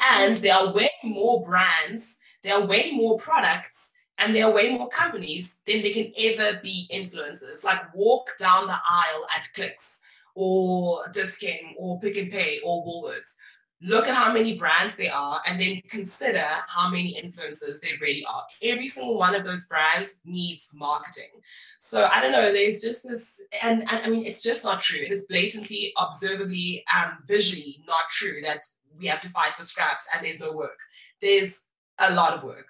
And 0.00 0.36
mm. 0.36 0.40
there 0.40 0.54
are 0.54 0.72
way 0.72 0.90
more 1.02 1.42
brands, 1.42 2.18
there 2.42 2.54
are 2.54 2.66
way 2.66 2.92
more 2.92 3.18
products, 3.18 3.92
and 4.18 4.34
there 4.34 4.46
are 4.46 4.52
way 4.52 4.76
more 4.76 4.88
companies 4.88 5.58
than 5.66 5.82
there 5.82 5.92
can 5.92 6.12
ever 6.18 6.60
be 6.62 6.88
influencers. 6.92 7.64
Like 7.64 7.94
walk 7.94 8.36
down 8.38 8.66
the 8.66 8.72
aisle 8.72 9.26
at 9.34 9.48
Clicks 9.54 10.00
or 10.34 11.04
Dis-Chem 11.12 11.74
or 11.78 12.00
Pick 12.00 12.16
n 12.16 12.30
Pay 12.30 12.60
or 12.64 12.84
Woolworths. 12.84 13.36
Look 13.80 14.08
at 14.08 14.16
how 14.16 14.32
many 14.32 14.58
brands 14.58 14.96
there 14.96 15.14
are 15.14 15.40
and 15.46 15.60
then 15.60 15.80
consider 15.88 16.44
how 16.66 16.90
many 16.90 17.14
influencers 17.22 17.80
there 17.80 17.92
really 18.00 18.24
are. 18.28 18.42
Every 18.60 18.88
single 18.88 19.16
one 19.16 19.36
of 19.36 19.44
those 19.44 19.66
brands 19.66 20.20
needs 20.24 20.70
marketing. 20.74 21.30
So 21.78 22.10
I 22.12 22.20
don't 22.20 22.32
know, 22.32 22.52
there's 22.52 22.82
just 22.82 23.06
this, 23.08 23.40
and, 23.62 23.82
and 23.88 24.04
I 24.04 24.08
mean, 24.08 24.26
it's 24.26 24.42
just 24.42 24.64
not 24.64 24.80
true. 24.80 25.00
It 25.00 25.12
is 25.12 25.26
blatantly, 25.26 25.92
observably, 25.96 26.84
um, 26.92 27.18
visually 27.28 27.78
not 27.86 28.08
true 28.10 28.40
that 28.42 28.64
we 28.98 29.06
have 29.06 29.20
to 29.20 29.30
fight 29.30 29.54
for 29.54 29.62
scraps 29.62 30.08
and 30.12 30.26
there's 30.26 30.40
no 30.40 30.52
work. 30.52 30.78
There's 31.22 31.62
a 32.00 32.12
lot 32.14 32.32
of 32.32 32.42
work. 32.42 32.66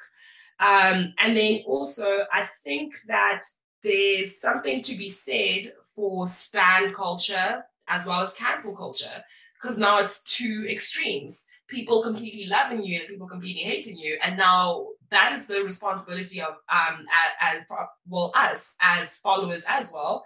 Um, 0.61 1.15
and 1.19 1.37
then 1.37 1.63
also, 1.67 2.25
I 2.33 2.49
think 2.65 2.95
that 3.07 3.43
there's 3.83 4.41
something 4.41 4.83
to 4.83 4.97
be 4.97 5.09
said 5.09 5.73
for 5.95 6.29
stan 6.29 6.93
culture 6.93 7.65
as 7.87 8.07
well 8.07 8.23
as 8.23 8.35
cancel 8.35 8.77
culture, 8.77 9.23
because 9.61 9.79
now 9.79 9.99
it's 9.99 10.23
two 10.25 10.67
extremes 10.69 11.45
people 11.69 12.03
completely 12.03 12.47
loving 12.47 12.83
you 12.83 12.99
and 12.99 13.09
people 13.09 13.29
completely 13.29 13.63
hating 13.63 13.97
you. 13.97 14.19
And 14.23 14.37
now 14.37 14.87
that 15.11 15.33
is 15.33 15.47
the 15.47 15.63
responsibility 15.63 16.41
of 16.41 16.55
um 16.69 17.07
as, 17.43 17.59
as 17.59 17.65
well 18.09 18.33
us 18.35 18.75
as 18.81 19.17
followers 19.17 19.65
as 19.69 19.93
well 19.93 20.25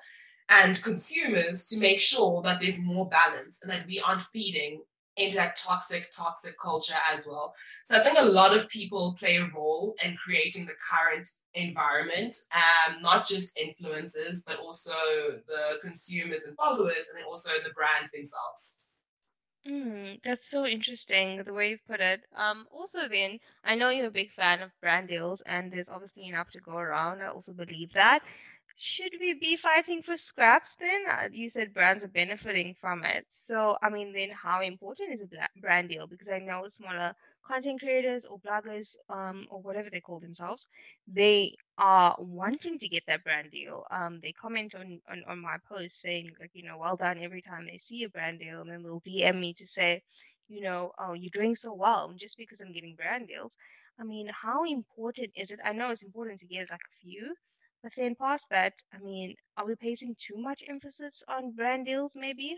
and 0.49 0.83
consumers 0.83 1.67
to 1.67 1.79
make 1.79 2.01
sure 2.01 2.43
that 2.43 2.61
there's 2.61 2.79
more 2.79 3.09
balance 3.09 3.61
and 3.63 3.71
that 3.71 3.87
we 3.87 4.01
aren't 4.01 4.23
feeding 4.23 4.83
into 5.17 5.37
that 5.37 5.57
toxic, 5.57 6.11
toxic 6.13 6.55
culture 6.61 6.97
as 7.13 7.27
well. 7.27 7.55
So 7.85 7.97
I 7.97 8.03
think 8.03 8.17
a 8.19 8.25
lot 8.25 8.57
of 8.57 8.69
people 8.69 9.17
play 9.19 9.37
a 9.37 9.51
role 9.55 9.95
in 10.03 10.17
creating 10.17 10.67
the 10.67 10.73
current 10.91 11.29
environment, 11.55 12.35
um, 12.55 13.03
not 13.03 13.27
just 13.27 13.59
influencers, 13.59 14.43
but 14.47 14.59
also 14.59 14.93
the 15.47 15.79
consumers 15.83 16.45
and 16.45 16.57
followers, 16.57 17.09
and 17.11 17.19
then 17.19 17.27
also 17.27 17.51
the 17.63 17.71
brands 17.71 18.11
themselves. 18.13 18.83
Mm, 19.67 20.19
that's 20.25 20.51
so 20.51 20.67
interesting 20.67 21.41
the 21.45 21.53
way 21.53 21.71
you 21.71 21.79
put 21.89 22.01
it. 22.01 22.23
Um, 22.37 22.67
also 22.73 23.07
then, 23.09 23.39
I 23.63 23.77
know 23.77 23.91
you're 23.91 24.07
a 24.07 24.11
big 24.11 24.33
fan 24.33 24.61
of 24.61 24.71
brand 24.81 25.09
deals, 25.09 25.41
and 25.47 25.73
there's 25.73 25.89
obviously 25.89 26.27
enough 26.27 26.51
to 26.51 26.61
go 26.61 26.73
around. 26.73 27.23
I 27.23 27.29
also 27.29 27.53
believe 27.53 27.93
that. 27.93 28.25
Should 28.77 29.15
we 29.21 29.35
be 29.35 29.57
fighting 29.57 30.03
for 30.03 30.17
scraps 30.17 30.75
then? 30.79 31.05
Uh, 31.11 31.29
you 31.33 31.49
said 31.49 31.73
brands 31.75 32.05
are 32.05 32.09
benefiting 32.09 32.75
from 32.75 33.05
it. 33.05 33.27
So, 33.31 33.77
I 33.83 33.89
mean, 33.91 34.13
then 34.13 34.31
how 34.31 34.61
important 34.63 35.13
is 35.13 35.23
a 35.23 35.29
brand 35.61 35.89
deal? 35.89 36.07
Because 36.07 36.29
I 36.29 36.39
know 36.39 36.67
smaller 36.69 37.15
content 37.47 37.81
creators 37.81 38.25
or 38.27 38.39
bloggers, 38.41 38.97
um, 39.09 39.47
or 39.51 39.61
whatever 39.63 39.89
they 39.91 40.01
call 40.01 40.21
themselves, 40.21 40.67
they 41.07 41.55
are 41.79 42.17
wanting 42.19 42.79
to 42.79 42.89
get 42.89 43.05
that 43.07 43.25
brand 43.25 43.51
deal. 43.51 43.85
Um, 43.91 44.21
they 44.23 44.33
comment 44.33 44.75
on, 44.75 45.01
on, 45.11 45.23
on 45.29 45.39
my 45.39 45.57
post 45.69 46.01
saying, 46.01 46.33
like, 46.41 46.51
you 46.55 46.65
know, 46.65 46.79
well 46.79 46.97
done 46.97 47.19
every 47.19 47.43
time 47.43 47.67
they 47.67 47.79
see 47.79 48.03
a 48.05 48.09
brand 48.11 48.41
deal, 48.41 48.61
and 48.61 48.71
then 48.71 48.83
they'll 48.83 49.01
DM 49.01 49.41
me 49.41 49.55
to 49.55 49.67
say, 49.67 50.03
you 50.49 50.63
know, 50.63 50.93
oh, 50.99 51.13
you're 51.15 51.31
doing 51.33 51.55
so 51.57 51.73
well 51.75 52.13
just 52.19 52.37
because 52.37 52.61
I'm 52.61 52.73
getting 52.73 52.95
brand 52.97 53.29
deals. 53.29 53.57
I 53.99 54.05
mean, 54.05 54.29
how 54.29 54.65
important 54.65 55.31
is 55.37 55.51
it? 55.51 55.61
I 55.65 55.73
know 55.73 55.91
it's 55.91 56.03
important 56.03 56.41
to 56.41 56.47
get 56.47 56.71
like 56.71 56.81
a 56.81 56.97
few, 57.03 57.35
but 57.83 57.93
then 57.97 58.15
past 58.15 58.45
that, 58.51 58.75
I 58.95 58.99
mean, 58.99 59.35
are 59.57 59.67
we 59.67 59.75
placing 59.75 60.17
too 60.19 60.41
much 60.41 60.63
emphasis 60.69 61.23
on 61.29 61.53
brand 61.53 61.87
deals 61.87 62.13
maybe? 62.15 62.57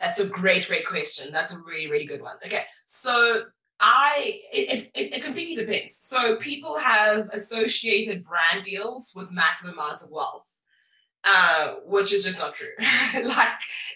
That's 0.00 0.20
a 0.20 0.26
great, 0.26 0.66
great 0.66 0.86
question. 0.86 1.32
That's 1.32 1.54
a 1.54 1.58
really, 1.66 1.90
really 1.90 2.06
good 2.06 2.22
one. 2.22 2.36
Okay, 2.44 2.64
so 2.86 3.44
I 3.80 4.40
it, 4.52 4.90
it, 4.94 5.14
it 5.14 5.22
completely 5.22 5.56
depends. 5.56 5.96
So 5.96 6.36
people 6.36 6.78
have 6.78 7.28
associated 7.32 8.24
brand 8.24 8.64
deals 8.64 9.12
with 9.14 9.32
massive 9.32 9.72
amounts 9.72 10.04
of 10.04 10.10
wealth, 10.10 10.46
uh, 11.24 11.74
which 11.86 12.12
is 12.12 12.24
just 12.24 12.38
not 12.38 12.54
true. 12.54 12.68
like 13.24 13.48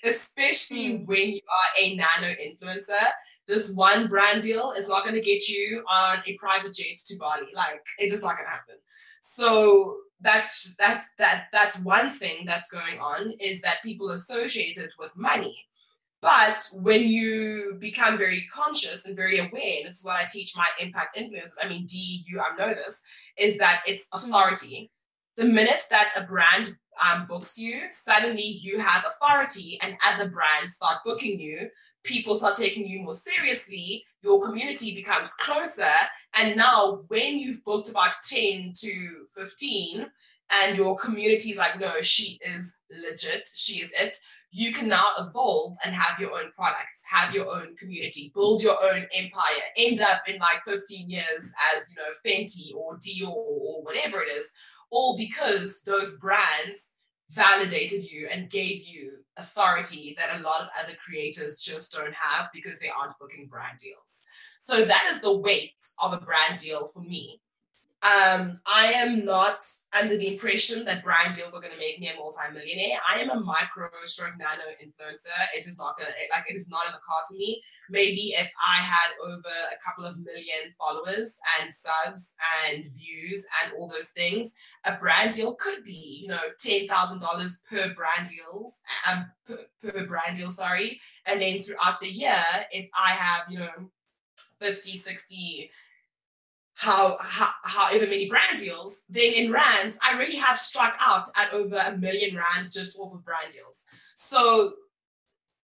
especially 0.05 0.99
mm. 0.99 1.07
when 1.07 1.31
you 1.31 1.41
are 1.49 1.83
a 1.83 1.97
nano 1.97 2.35
influencer, 2.35 3.07
this 3.47 3.71
one 3.71 4.09
brand 4.09 4.43
deal 4.43 4.73
is 4.73 4.89
not 4.89 5.03
going 5.03 5.15
to 5.15 5.21
get 5.21 5.49
you 5.49 5.85
on 5.91 6.19
a 6.27 6.37
private 6.37 6.75
jet 6.75 6.99
to 7.07 7.17
Bali. 7.17 7.47
Like 7.55 7.81
it's 7.99 8.13
just 8.13 8.23
not 8.23 8.37
going 8.37 8.47
to 8.47 8.51
happen. 8.51 8.77
So 9.31 9.99
that's 10.21 10.75
that's 10.77 11.07
that 11.19 11.49
that's 11.53 11.79
one 11.81 12.11
thing 12.11 12.45
that's 12.47 12.71
going 12.71 12.99
on 12.99 13.35
is 13.41 13.61
that 13.61 13.83
people 13.85 14.11
associate 14.11 14.79
it 14.79 14.91
with 14.99 15.17
money 15.17 15.57
But 16.21 16.67
when 16.73 17.07
you 17.09 17.77
become 17.79 18.19
very 18.19 18.49
conscious 18.53 19.07
and 19.07 19.15
very 19.15 19.39
aware, 19.39 19.77
and 19.79 19.87
this 19.87 19.99
is 19.99 20.05
what 20.05 20.17
I 20.17 20.27
teach 20.31 20.57
my 20.57 20.67
impact 20.81 21.17
influencers. 21.17 21.63
I 21.63 21.69
mean, 21.69 21.87
D, 21.87 22.25
you, 22.27 22.41
I 22.41 22.57
know 22.57 22.75
this, 22.75 23.03
is 23.37 23.59
that 23.59 23.83
it's 23.87 24.09
hmm. 24.13 24.19
authority. 24.19 24.91
The 25.37 25.45
minute 25.45 25.83
that 25.91 26.13
a 26.17 26.25
brand 26.25 26.71
um, 27.05 27.27
books 27.27 27.57
you, 27.57 27.83
suddenly 27.91 28.43
you 28.43 28.81
have 28.81 29.05
authority 29.07 29.79
and 29.83 29.95
other 30.05 30.29
brands 30.29 30.75
start 30.77 30.99
booking 31.05 31.39
you. 31.39 31.69
People 32.05 32.35
start 32.35 32.57
taking 32.57 32.87
you 32.87 33.03
more 33.03 33.15
seriously. 33.15 34.05
Your 34.23 34.45
community 34.45 34.95
becomes 34.95 35.35
closer. 35.35 35.93
And 36.35 36.57
now, 36.57 37.05
when 37.09 37.39
you've 37.39 37.65
booked 37.65 37.91
about 37.91 38.15
10 38.29 38.73
to 38.79 39.27
15, 39.37 40.07
and 40.51 40.77
your 40.77 40.97
community 40.97 41.51
is 41.51 41.59
like, 41.59 41.79
no, 41.79 42.01
she 42.01 42.39
is 42.43 42.75
legit, 42.91 43.49
she 43.55 43.81
is 43.81 43.93
it, 43.99 44.17
you 44.51 44.73
can 44.73 44.89
now 44.89 45.07
evolve 45.19 45.77
and 45.85 45.95
have 45.95 46.19
your 46.19 46.33
own 46.33 46.51
products, 46.57 47.03
have 47.11 47.35
your 47.35 47.55
own 47.55 47.77
community, 47.77 48.33
build 48.35 48.63
your 48.63 48.83
own 48.83 49.07
empire, 49.15 49.63
end 49.77 50.01
up 50.01 50.23
in 50.27 50.39
like 50.39 50.65
15 50.67 51.11
years 51.11 51.53
as, 51.75 51.85
you 51.91 51.97
know, 51.97 52.13
Fenty 52.25 52.75
or 52.75 52.97
Dior 52.99 53.29
or 53.29 53.83
whatever 53.83 54.23
it 54.23 54.29
is, 54.29 54.47
all 54.91 55.19
because 55.19 55.83
those 55.83 56.17
brands 56.19 56.91
validated 57.31 58.05
you 58.11 58.29
and 58.33 58.51
gave 58.51 58.85
you 58.85 59.19
authority 59.37 60.17
that 60.19 60.39
a 60.39 60.43
lot 60.43 60.63
of 60.63 60.69
other 60.83 60.95
creators 61.05 61.61
just 61.61 61.93
don't 61.93 62.15
have 62.15 62.49
because 62.53 62.79
they 62.79 62.89
aren't 62.89 63.19
booking 63.19 63.47
brand 63.47 63.79
deals. 63.81 64.25
So 64.61 64.85
that 64.85 65.09
is 65.11 65.21
the 65.21 65.37
weight 65.37 65.75
of 66.03 66.13
a 66.13 66.21
brand 66.21 66.61
deal 66.61 66.89
for 66.89 67.01
me. 67.01 67.41
Um, 68.03 68.61
I 68.65 68.93
am 68.93 69.25
not 69.25 69.67
under 69.99 70.17
the 70.17 70.29
impression 70.29 70.85
that 70.85 71.03
brand 71.03 71.35
deals 71.35 71.49
are 71.49 71.61
going 71.61 71.73
to 71.73 71.79
make 71.79 71.99
me 71.99 72.09
a 72.09 72.17
multi-millionaire. 72.17 72.99
I 73.09 73.19
am 73.19 73.31
a 73.31 73.41
micro 73.41 73.89
stroke 74.05 74.39
nano 74.39 74.63
influencer. 74.83 75.35
It 75.57 75.67
is 75.67 75.79
not 75.79 75.99
going 75.99 76.09
to 76.09 76.37
like 76.37 76.49
it 76.49 76.55
is 76.55 76.69
not 76.69 76.87
in 76.87 76.93
the 76.93 76.99
card 76.99 77.25
to 77.31 77.37
me. 77.37 77.61
Maybe 77.91 78.35
if 78.37 78.51
I 78.65 78.77
had 78.77 79.13
over 79.25 79.39
a 79.49 79.85
couple 79.85 80.05
of 80.05 80.19
million 80.19 80.75
followers 80.79 81.39
and 81.61 81.73
subs 81.73 82.35
and 82.67 82.85
views 82.93 83.47
and 83.63 83.73
all 83.79 83.89
those 83.89 84.09
things, 84.09 84.55
a 84.85 84.97
brand 84.97 85.35
deal 85.35 85.55
could 85.55 85.85
be 85.85 86.21
you 86.23 86.29
know 86.29 86.41
ten 86.61 86.87
thousand 86.89 87.21
dollars 87.21 87.63
per 87.71 87.95
brand 87.95 88.29
deals 88.29 88.81
um 89.07 89.27
per, 89.47 89.65
per 89.83 90.07
brand 90.07 90.37
deal. 90.37 90.51
Sorry, 90.51 91.01
and 91.27 91.41
then 91.41 91.61
throughout 91.61 92.01
the 92.01 92.09
year, 92.09 92.43
if 92.73 92.89
I 92.99 93.13
have 93.13 93.45
you 93.51 93.61
know 93.61 93.91
50, 94.61 94.97
60 94.99 95.71
how, 96.75 97.17
how 97.21 97.51
however 97.65 98.07
many 98.07 98.29
brand 98.29 98.61
deals, 98.61 99.03
then 99.09 99.33
in 99.33 99.51
rands, 99.51 99.99
I 100.01 100.17
really 100.17 100.37
have 100.37 100.61
struck 100.61 100.97
out 101.05 101.27
at 101.37 101.53
over 101.53 101.75
a 101.77 101.97
million 101.99 102.37
rands 102.37 102.73
just 102.73 102.97
off 102.97 103.15
of 103.15 103.25
brand 103.25 103.53
deals. 103.53 103.85
So 104.15 104.75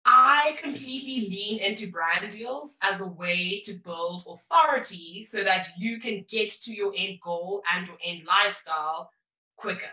I 0.05 0.57
completely 0.61 1.27
lean 1.29 1.59
into 1.59 1.91
brand 1.91 2.31
deals 2.31 2.77
as 2.81 3.01
a 3.01 3.07
way 3.07 3.61
to 3.65 3.73
build 3.73 4.23
authority 4.29 5.23
so 5.23 5.43
that 5.43 5.69
you 5.77 5.99
can 5.99 6.25
get 6.29 6.51
to 6.63 6.73
your 6.73 6.93
end 6.95 7.19
goal 7.21 7.63
and 7.73 7.87
your 7.87 7.97
end 8.03 8.25
lifestyle 8.25 9.09
quicker. 9.57 9.89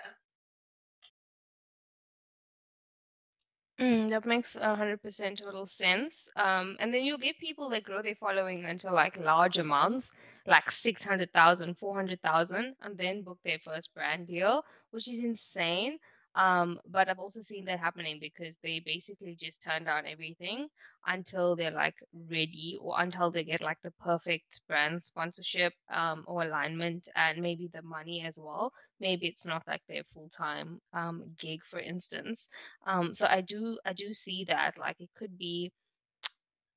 Mm, 3.80 4.10
that 4.10 4.24
makes 4.26 4.54
a 4.54 4.76
hundred 4.76 5.02
percent 5.02 5.38
total 5.38 5.66
sense. 5.66 6.28
Um, 6.36 6.76
and 6.78 6.92
then 6.94 7.02
you'll 7.04 7.18
get 7.18 7.38
people 7.38 7.68
that 7.70 7.82
grow 7.84 8.02
their 8.02 8.14
following 8.14 8.64
until 8.64 8.92
like 8.94 9.16
large 9.18 9.58
amounts, 9.58 10.10
like 10.46 10.70
600,000, 10.70 11.76
400,000, 11.78 12.76
and 12.82 12.96
then 12.96 13.22
book 13.22 13.38
their 13.44 13.58
first 13.58 13.92
brand 13.94 14.26
deal, 14.28 14.64
which 14.90 15.08
is 15.08 15.24
insane. 15.24 15.98
Um, 16.34 16.80
but 16.86 17.08
I've 17.08 17.18
also 17.18 17.42
seen 17.42 17.64
that 17.66 17.78
happening 17.80 18.18
because 18.20 18.56
they 18.62 18.80
basically 18.80 19.36
just 19.36 19.62
turn 19.62 19.84
down 19.84 20.06
everything 20.06 20.68
until 21.06 21.56
they're 21.56 21.70
like 21.70 21.96
ready 22.30 22.76
or 22.80 23.00
until 23.00 23.30
they 23.30 23.44
get 23.44 23.60
like 23.60 23.80
the 23.82 23.90
perfect 23.92 24.60
brand 24.68 25.04
sponsorship 25.04 25.72
um, 25.92 26.24
or 26.26 26.42
alignment 26.42 27.08
and 27.14 27.40
maybe 27.42 27.68
the 27.72 27.82
money 27.82 28.22
as 28.22 28.38
well. 28.38 28.72
Maybe 29.00 29.26
it's 29.26 29.46
not 29.46 29.66
like 29.66 29.82
their 29.88 30.04
full 30.12 30.28
time 30.30 30.80
um, 30.92 31.34
gig, 31.38 31.60
for 31.70 31.78
instance. 31.80 32.48
Um, 32.86 33.14
so 33.14 33.26
I 33.26 33.40
do 33.40 33.78
I 33.84 33.92
do 33.92 34.12
see 34.12 34.44
that 34.48 34.78
like 34.78 35.00
it 35.00 35.10
could 35.16 35.38
be 35.38 35.72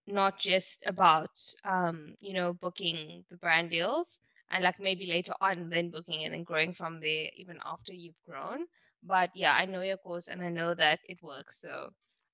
not 0.08 0.40
just 0.40 0.84
about 0.86 1.30
um, 1.64 2.16
you 2.20 2.34
know 2.34 2.54
booking 2.54 3.24
the 3.30 3.38
brand 3.38 3.70
deals 3.72 4.08
and 4.50 4.64
like 4.64 4.80
maybe 4.80 5.06
later 5.08 5.34
on 5.42 5.70
then 5.70 5.90
booking 5.92 6.26
and 6.26 6.46
growing 6.46 6.74
from 6.74 7.00
there 7.00 7.30
even 7.36 7.58
after 7.66 7.94
you've 7.94 8.22
grown 8.26 8.66
but 9.06 9.30
yeah 9.36 9.54
i 9.54 9.66
know 9.66 9.82
your 9.82 9.98
course 9.98 10.28
and 10.28 10.42
i 10.42 10.50
know 10.50 10.74
that 10.74 11.00
it 11.08 11.18
works 11.22 11.62
so 11.62 11.90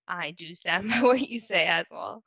i 0.08 0.32
do 0.32 0.54
stand 0.56 0.90
by 0.90 1.02
what 1.02 1.20
you 1.20 1.40
say 1.40 1.66
as 1.66 1.86
well. 1.92 2.24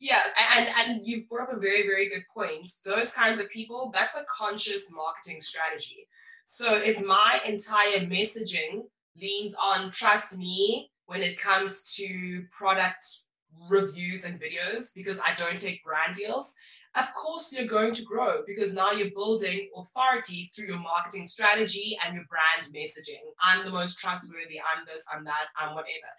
Yeah 0.00 0.20
and 0.56 0.68
and 0.78 1.06
you've 1.06 1.28
brought 1.28 1.48
up 1.48 1.56
a 1.56 1.60
very 1.60 1.82
very 1.82 2.08
good 2.08 2.24
point. 2.34 2.70
Those 2.84 3.10
kinds 3.12 3.40
of 3.40 3.48
people 3.50 3.90
that's 3.94 4.16
a 4.16 4.24
conscious 4.28 4.92
marketing 4.92 5.40
strategy. 5.40 6.06
So 6.46 6.76
if 6.76 7.00
my 7.02 7.40
entire 7.46 8.00
messaging 8.00 8.82
leans 9.16 9.54
on 9.54 9.90
trust 9.90 10.36
me 10.36 10.90
when 11.06 11.22
it 11.22 11.38
comes 11.38 11.94
to 11.96 12.44
product 12.50 13.04
reviews 13.70 14.24
and 14.24 14.40
videos 14.40 14.92
because 14.94 15.18
I 15.20 15.34
don't 15.36 15.60
take 15.60 15.84
brand 15.84 16.16
deals, 16.16 16.54
of 16.96 17.12
course 17.14 17.52
you're 17.52 17.66
going 17.66 17.94
to 17.94 18.02
grow 18.02 18.42
because 18.46 18.72
now 18.72 18.92
you're 18.92 19.10
building 19.10 19.68
authority 19.76 20.50
through 20.54 20.66
your 20.66 20.78
marketing 20.78 21.26
strategy 21.26 21.98
and 22.04 22.14
your 22.14 22.24
brand 22.24 22.72
messaging. 22.74 23.24
I'm 23.42 23.64
the 23.64 23.72
most 23.72 23.98
trustworthy, 23.98 24.60
I'm 24.60 24.84
this, 24.86 25.04
I'm 25.12 25.24
that, 25.24 25.46
I'm 25.58 25.74
whatever. 25.74 26.10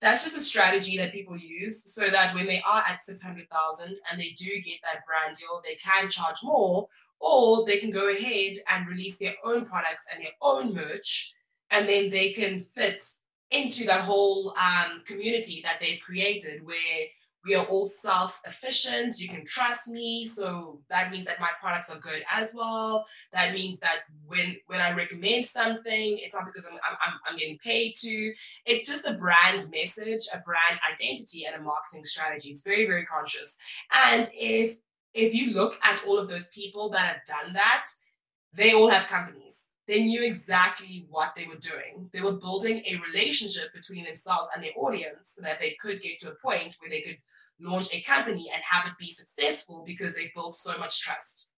That's 0.00 0.22
just 0.22 0.36
a 0.36 0.42
strategy 0.42 0.96
that 0.98 1.12
people 1.12 1.36
use 1.36 1.94
so 1.94 2.08
that 2.10 2.34
when 2.34 2.46
they 2.46 2.62
are 2.66 2.84
at 2.86 3.02
600,000 3.02 3.96
and 4.10 4.20
they 4.20 4.34
do 4.36 4.60
get 4.60 4.78
that 4.82 5.04
brand 5.06 5.36
deal, 5.36 5.62
they 5.64 5.76
can 5.76 6.10
charge 6.10 6.42
more 6.42 6.88
or 7.20 7.64
they 7.64 7.78
can 7.78 7.90
go 7.90 8.10
ahead 8.10 8.54
and 8.70 8.88
release 8.88 9.18
their 9.18 9.34
own 9.44 9.64
products 9.64 10.06
and 10.12 10.22
their 10.22 10.32
own 10.42 10.74
merch 10.74 11.34
and 11.70 11.88
then 11.88 12.10
they 12.10 12.32
can 12.32 12.62
fit 12.74 13.04
into 13.50 13.84
that 13.84 14.02
whole 14.02 14.54
um, 14.58 15.02
community 15.06 15.60
that 15.62 15.78
they've 15.80 16.00
created 16.00 16.64
where 16.66 17.06
we 17.44 17.54
are 17.54 17.64
all 17.66 17.86
self-efficient 17.86 19.18
you 19.18 19.28
can 19.28 19.44
trust 19.46 19.88
me 19.88 20.26
so 20.26 20.80
that 20.88 21.10
means 21.10 21.26
that 21.26 21.40
my 21.40 21.50
products 21.60 21.90
are 21.90 21.98
good 21.98 22.22
as 22.32 22.54
well. 22.54 23.04
That 23.32 23.52
means 23.52 23.78
that 23.80 24.00
when 24.26 24.56
when 24.66 24.80
i 24.80 24.92
recommend 24.92 25.46
something 25.46 26.18
it's 26.20 26.34
not 26.34 26.46
because 26.46 26.66
i'm 26.66 26.74
i'm, 26.74 27.14
I'm 27.28 27.36
getting 27.36 27.58
paid 27.58 27.94
to. 27.96 28.32
It's 28.66 28.88
just 28.88 29.06
a 29.06 29.14
brand 29.14 29.70
message 29.70 30.26
a 30.32 30.38
brand 30.40 30.80
identity 30.92 31.44
and 31.46 31.56
a 31.56 31.60
marketing 31.60 32.04
strategy. 32.04 32.50
It's 32.50 32.62
very 32.62 32.86
very 32.86 33.06
conscious. 33.06 33.56
And 33.92 34.28
if 34.34 34.78
if 35.12 35.34
you 35.34 35.52
look 35.52 35.78
at 35.82 36.04
all 36.06 36.18
of 36.18 36.28
those 36.28 36.48
people 36.48 36.90
that 36.90 37.06
have 37.06 37.24
done 37.26 37.52
that 37.54 37.86
they 38.54 38.72
all 38.72 38.88
have 38.88 39.08
companies. 39.08 39.68
They 39.86 40.02
knew 40.02 40.22
exactly 40.22 41.06
what 41.10 41.32
they 41.36 41.46
were 41.46 41.56
doing. 41.56 42.08
They 42.12 42.22
were 42.22 42.38
building 42.38 42.82
a 42.86 43.00
relationship 43.12 43.74
between 43.74 44.04
themselves 44.04 44.48
and 44.54 44.64
their 44.64 44.72
audience 44.76 45.34
so 45.36 45.42
that 45.42 45.60
they 45.60 45.76
could 45.80 46.00
get 46.00 46.20
to 46.20 46.30
a 46.30 46.36
point 46.36 46.76
where 46.80 46.88
they 46.88 47.02
could 47.02 47.18
launch 47.60 47.88
a 47.92 48.00
company 48.02 48.50
and 48.52 48.62
have 48.62 48.86
it 48.86 48.92
be 48.98 49.12
successful 49.12 49.84
because 49.86 50.14
they 50.14 50.30
built 50.34 50.56
so 50.56 50.76
much 50.78 51.00
trust. 51.00 51.52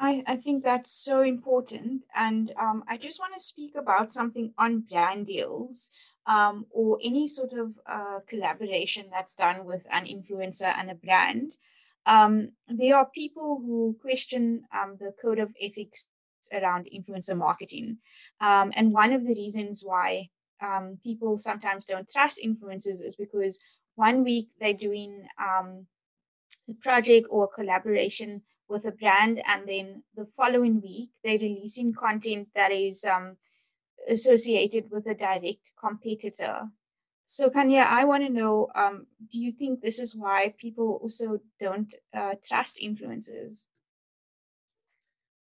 I, 0.00 0.22
I 0.26 0.36
think 0.36 0.62
that's 0.62 0.92
so 0.92 1.22
important. 1.22 2.04
And 2.14 2.52
um, 2.60 2.84
I 2.88 2.96
just 2.96 3.18
want 3.18 3.34
to 3.36 3.44
speak 3.44 3.74
about 3.74 4.12
something 4.12 4.52
on 4.56 4.80
brand 4.80 5.26
deals 5.26 5.90
um, 6.26 6.66
or 6.70 6.98
any 7.02 7.26
sort 7.26 7.52
of 7.52 7.72
uh, 7.84 8.20
collaboration 8.28 9.06
that's 9.10 9.34
done 9.34 9.64
with 9.64 9.84
an 9.90 10.04
influencer 10.04 10.72
and 10.78 10.90
a 10.90 10.94
brand. 10.94 11.56
Um, 12.06 12.52
there 12.68 12.96
are 12.96 13.10
people 13.12 13.60
who 13.60 13.96
question 14.00 14.62
um, 14.72 14.96
the 15.00 15.12
code 15.20 15.40
of 15.40 15.50
ethics 15.60 16.06
around 16.52 16.88
influencer 16.94 17.36
marketing. 17.36 17.98
Um, 18.40 18.72
and 18.76 18.92
one 18.92 19.12
of 19.12 19.22
the 19.22 19.34
reasons 19.34 19.82
why 19.84 20.28
um, 20.60 20.98
people 21.02 21.38
sometimes 21.38 21.86
don't 21.86 22.10
trust 22.10 22.40
influencers 22.44 23.02
is 23.02 23.16
because 23.16 23.58
one 23.94 24.24
week 24.24 24.48
they're 24.60 24.74
doing 24.74 25.26
um, 25.40 25.86
a 26.68 26.74
project 26.74 27.26
or 27.30 27.44
a 27.44 27.48
collaboration 27.48 28.42
with 28.68 28.84
a 28.84 28.92
brand, 28.92 29.40
and 29.46 29.68
then 29.68 30.02
the 30.14 30.26
following 30.36 30.80
week 30.80 31.10
they're 31.24 31.38
releasing 31.38 31.92
content 31.92 32.48
that 32.54 32.70
is 32.70 33.04
um, 33.04 33.36
associated 34.08 34.90
with 34.90 35.06
a 35.06 35.14
direct 35.14 35.72
competitor. 35.78 36.68
So, 37.26 37.50
Kanya, 37.50 37.86
I 37.88 38.04
want 38.04 38.26
to 38.26 38.32
know 38.32 38.68
um, 38.74 39.06
do 39.30 39.38
you 39.38 39.52
think 39.52 39.80
this 39.80 39.98
is 39.98 40.14
why 40.14 40.54
people 40.58 40.98
also 41.02 41.40
don't 41.60 41.94
uh, 42.16 42.34
trust 42.44 42.78
influencers? 42.82 43.66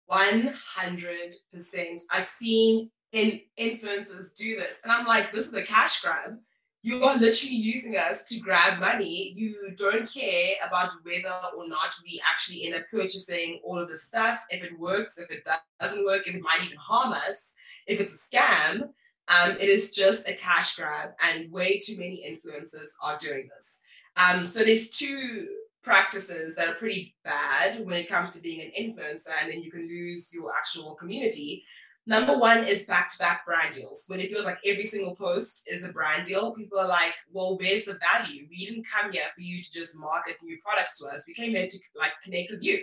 100%. 0.10 2.02
I've 2.12 2.26
seen 2.26 2.90
in 3.12 3.42
influencers 3.60 4.36
do 4.36 4.56
this, 4.56 4.82
and 4.84 4.92
I'm 4.92 5.06
like, 5.06 5.32
this 5.32 5.48
is 5.48 5.54
a 5.54 5.64
cash 5.64 6.02
grab. 6.02 6.38
You 6.82 7.04
are 7.04 7.18
literally 7.18 7.56
using 7.56 7.98
us 7.98 8.26
to 8.28 8.40
grab 8.40 8.80
money. 8.80 9.34
You 9.36 9.76
don't 9.78 10.10
care 10.12 10.54
about 10.66 10.92
whether 11.04 11.36
or 11.58 11.68
not 11.68 11.94
we 12.04 12.22
actually 12.30 12.66
end 12.66 12.76
up 12.76 12.84
purchasing 12.90 13.60
all 13.66 13.78
of 13.78 13.90
the 13.90 13.98
stuff, 13.98 14.40
if 14.50 14.64
it 14.64 14.80
works, 14.80 15.18
if 15.18 15.30
it 15.30 15.46
doesn't 15.82 16.06
work, 16.06 16.28
if 16.28 16.36
it 16.36 16.42
might 16.42 16.64
even 16.64 16.78
harm 16.78 17.12
us, 17.12 17.54
if 17.86 18.00
it's 18.00 18.14
a 18.14 18.36
scam 18.36 18.90
Um, 19.30 19.52
it 19.60 19.70
is 19.70 19.94
just 19.94 20.28
a 20.28 20.34
cash 20.34 20.76
grab, 20.76 21.12
and 21.22 21.52
way 21.52 21.80
too 21.80 21.98
many 21.98 22.26
influencers 22.28 22.92
are 23.04 23.18
doing 23.20 23.48
this. 23.56 23.82
Um, 24.18 24.48
so 24.48 24.64
there's 24.64 24.90
two 24.90 25.48
practices 25.84 26.56
that 26.56 26.68
are 26.68 26.74
pretty 26.74 27.16
bad 27.24 27.86
when 27.86 27.98
it 27.98 28.10
comes 28.10 28.34
to 28.34 28.42
being 28.42 28.62
an 28.62 28.72
influencer, 28.78 29.30
and 29.40 29.52
then 29.52 29.62
you 29.62 29.72
can 29.72 29.88
lose 29.88 30.34
your 30.34 30.52
actual 30.58 30.96
community. 30.96 31.64
Number 32.06 32.38
one 32.38 32.64
is 32.64 32.86
back 32.86 33.12
to 33.12 33.20
back 33.20 33.46
brand 33.46 33.76
deals. 33.76 34.06
When 34.08 34.20
it 34.20 34.32
feels 34.32 34.46
like 34.46 34.60
every 34.66 34.86
single 34.86 35.16
post 35.16 35.70
is 35.72 35.84
a 35.84 35.90
brand 35.90 36.26
deal, 36.26 36.52
people 36.54 36.80
are 36.80 36.88
like, 36.88 37.14
well, 37.32 37.58
where's 37.58 37.86
the 37.86 38.00
value? 38.14 38.48
We 38.50 38.66
didn't 38.66 38.88
come 38.88 39.12
here 39.12 39.26
for 39.36 39.42
you 39.42 39.62
to 39.62 39.72
just 39.72 40.00
market 40.00 40.38
new 40.42 40.58
products 40.66 40.98
to 41.00 41.08
us. 41.08 41.26
We 41.28 41.36
came 41.36 41.52
here 41.52 41.68
to 41.68 41.78
like 41.96 42.14
connect 42.24 42.52
with 42.52 42.64
you. 42.64 42.80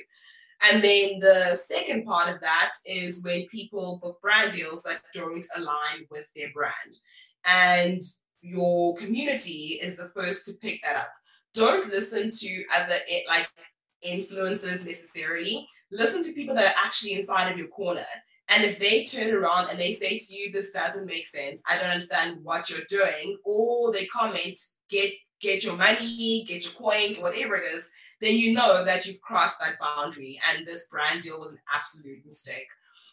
And 0.63 0.83
then 0.83 1.19
the 1.19 1.55
second 1.55 2.05
part 2.05 2.33
of 2.33 2.41
that 2.41 2.73
is 2.87 3.23
when 3.23 3.47
people 3.49 3.99
book 4.03 4.21
brand 4.23 4.57
deals 4.57 4.85
that 4.85 5.01
don't 5.13 5.47
align 5.57 6.07
with 6.11 6.29
their 6.35 6.51
brand. 6.53 7.01
And 7.45 8.03
your 8.41 8.97
community 8.97 9.79
is 9.83 9.97
the 9.97 10.11
first 10.15 10.47
to 10.47 10.53
pick 10.63 10.83
that 10.83 10.97
up. 10.97 11.11
Don't 11.55 11.89
listen 11.89 12.31
to 12.31 12.65
other 12.75 12.99
eh, 13.09 13.23
like 13.29 13.49
influencers 14.07 14.85
necessarily. 14.85 15.69
Listen 15.91 16.23
to 16.25 16.33
people 16.33 16.55
that 16.55 16.75
are 16.75 16.85
actually 16.85 17.15
inside 17.15 17.51
of 17.51 17.59
your 17.59 17.69
corner. 17.69 18.07
And 18.49 18.65
if 18.65 18.79
they 18.79 19.05
turn 19.05 19.35
around 19.35 19.71
and 19.71 19.79
they 19.79 19.93
say 19.93 20.19
to 20.19 20.35
you, 20.35 20.53
this 20.53 20.73
doesn't 20.73 21.07
make 21.07 21.27
sense, 21.27 21.63
I 21.69 21.79
don't 21.79 21.91
understand 21.91 22.45
what 22.45 22.71
you're 22.71 22.81
doing, 22.89 23.39
or 23.45 23.93
they 23.93 24.07
comment, 24.07 24.59
get 24.89 25.13
get 25.41 25.65
your 25.65 25.77
money, 25.77 26.45
get 26.49 26.65
your 26.65 26.73
coin, 26.73 27.15
whatever 27.17 27.57
it 27.57 27.65
is, 27.65 27.91
then 28.21 28.37
you 28.37 28.55
know 28.55 28.85
that 28.85 29.07
you've 29.07 29.21
crossed 29.21 29.59
that 29.61 29.79
boundary 29.79 30.41
and 30.51 30.67
this 30.67 30.89
brand 30.89 31.23
deal 31.23 31.41
was 31.41 31.53
an 31.53 31.59
absolute 31.75 32.25
mistake. 32.25 32.69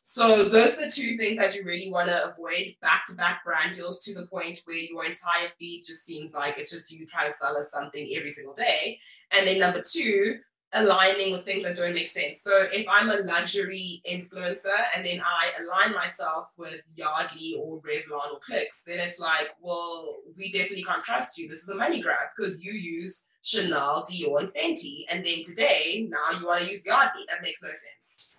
So 0.06 0.44
those 0.44 0.78
are 0.78 0.86
the 0.86 0.92
two 0.92 1.16
things 1.16 1.38
that 1.38 1.56
you 1.56 1.64
really 1.64 1.90
want 1.90 2.10
to 2.10 2.30
avoid 2.30 2.76
back-to-back 2.82 3.44
brand 3.46 3.74
deals 3.76 4.02
to 4.02 4.14
the 4.14 4.28
point 4.28 4.60
where 4.66 4.76
your 4.76 5.06
entire 5.06 5.48
feed 5.58 5.84
just 5.88 6.06
seems 6.06 6.34
like 6.34 6.58
it's 6.58 6.72
just 6.72 6.92
you 6.92 7.06
trying 7.06 7.32
to 7.32 7.38
sell 7.38 7.56
us 7.56 7.68
something 7.72 8.14
every 8.16 8.32
single 8.32 8.54
day. 8.54 9.00
And 9.32 9.48
then 9.48 9.60
number 9.60 9.82
two, 9.82 10.40
aligning 10.74 11.32
with 11.32 11.46
things 11.46 11.64
that 11.64 11.78
don't 11.78 11.94
make 11.94 12.10
sense. 12.10 12.42
So 12.42 12.52
if 12.72 12.86
I'm 12.90 13.10
a 13.10 13.18
luxury 13.18 14.02
influencer 14.10 14.78
and 14.96 15.06
then 15.06 15.22
I 15.22 15.52
align 15.62 15.94
myself 15.94 16.54
with 16.58 16.82
Yardley 16.96 17.56
or 17.60 17.80
Revlon 17.82 18.34
or 18.34 18.40
Clicks, 18.40 18.84
then 18.84 19.00
it's 19.00 19.20
like, 19.20 19.50
well, 19.62 20.18
we 20.36 20.52
definitely 20.52 20.84
can't 20.84 21.04
trust 21.04 21.38
you. 21.38 21.48
This 21.48 21.64
is 21.64 21.70
a 21.70 21.76
money 21.76 22.02
grab 22.02 22.30
because 22.36 22.64
you 22.64 22.74
use 22.74 23.28
Chanel, 23.44 24.08
Dior, 24.10 24.40
and 24.40 24.50
Fenty. 24.54 25.06
And 25.10 25.26
then 25.26 25.44
today, 25.44 26.08
now 26.10 26.40
you 26.40 26.46
want 26.46 26.66
to 26.66 26.72
use 26.72 26.86
Yardley. 26.86 27.24
That 27.30 27.42
makes 27.42 27.62
no 27.62 27.70
sense. 27.70 28.36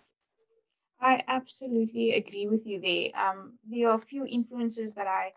I 1.01 1.23
absolutely 1.29 2.13
agree 2.13 2.47
with 2.49 2.67
you 2.67 2.81
there. 2.81 3.11
Um, 3.21 3.59
there 3.69 3.91
are 3.91 3.99
a 3.99 4.07
few 4.07 4.25
influencers 4.25 4.95
that 4.95 5.07
I 5.07 5.33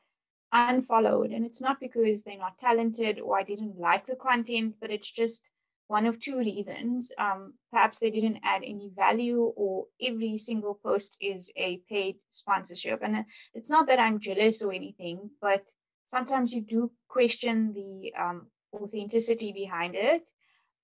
unfollowed, 0.54 1.32
and 1.32 1.46
it's 1.46 1.62
not 1.62 1.80
because 1.80 2.24
they're 2.24 2.38
not 2.38 2.58
talented 2.58 3.20
or 3.20 3.38
I 3.38 3.44
didn't 3.44 3.78
like 3.78 4.08
the 4.08 4.16
content, 4.16 4.76
but 4.80 4.92
it's 4.92 5.12
just 5.12 5.42
one 5.88 6.06
of 6.06 6.20
two 6.20 6.38
reasons. 6.38 7.12
Um, 7.18 7.54
perhaps 7.72 8.00
they 8.00 8.12
didn't 8.12 8.40
add 8.44 8.62
any 8.64 8.92
value, 8.96 9.44
or 9.56 9.86
every 10.02 10.38
single 10.38 10.76
post 10.76 11.18
is 11.22 11.52
a 11.56 11.82
paid 11.90 12.18
sponsorship. 12.30 13.02
And 13.04 13.26
it's 13.54 13.70
not 13.70 13.88
that 13.88 14.00
I'm 14.00 14.20
jealous 14.20 14.62
or 14.62 14.74
anything, 14.74 15.30
but 15.42 15.64
sometimes 16.12 16.52
you 16.52 16.62
do 16.62 16.92
question 17.08 17.74
the 17.74 18.14
um, 18.22 18.48
authenticity 18.74 19.52
behind 19.54 19.96
it. 19.96 20.30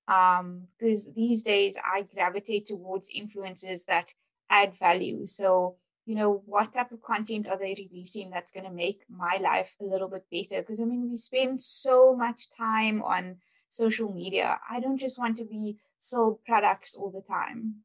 Because 0.05 1.07
um, 1.07 1.13
these 1.15 1.41
days 1.41 1.77
I 1.77 2.01
gravitate 2.13 2.67
towards 2.67 3.09
influencers 3.11 3.85
that 3.85 4.07
add 4.49 4.73
value. 4.77 5.25
So, 5.25 5.77
you 6.05 6.15
know, 6.15 6.43
what 6.45 6.73
type 6.73 6.91
of 6.91 7.01
content 7.01 7.47
are 7.47 7.57
they 7.57 7.75
releasing 7.77 8.29
that's 8.29 8.51
going 8.51 8.65
to 8.65 8.71
make 8.71 9.03
my 9.09 9.39
life 9.41 9.73
a 9.79 9.85
little 9.85 10.09
bit 10.09 10.25
better? 10.29 10.61
Because 10.61 10.81
I 10.81 10.85
mean, 10.85 11.09
we 11.09 11.15
spend 11.15 11.61
so 11.61 12.13
much 12.15 12.47
time 12.57 13.01
on 13.01 13.37
social 13.73 14.13
media. 14.13 14.59
I 14.69 14.79
don't 14.79 14.99
just 14.99 15.17
want 15.17 15.37
to 15.37 15.45
be 15.45 15.77
sold 15.99 16.43
products 16.45 16.95
all 16.95 17.09
the 17.09 17.21
time. 17.21 17.75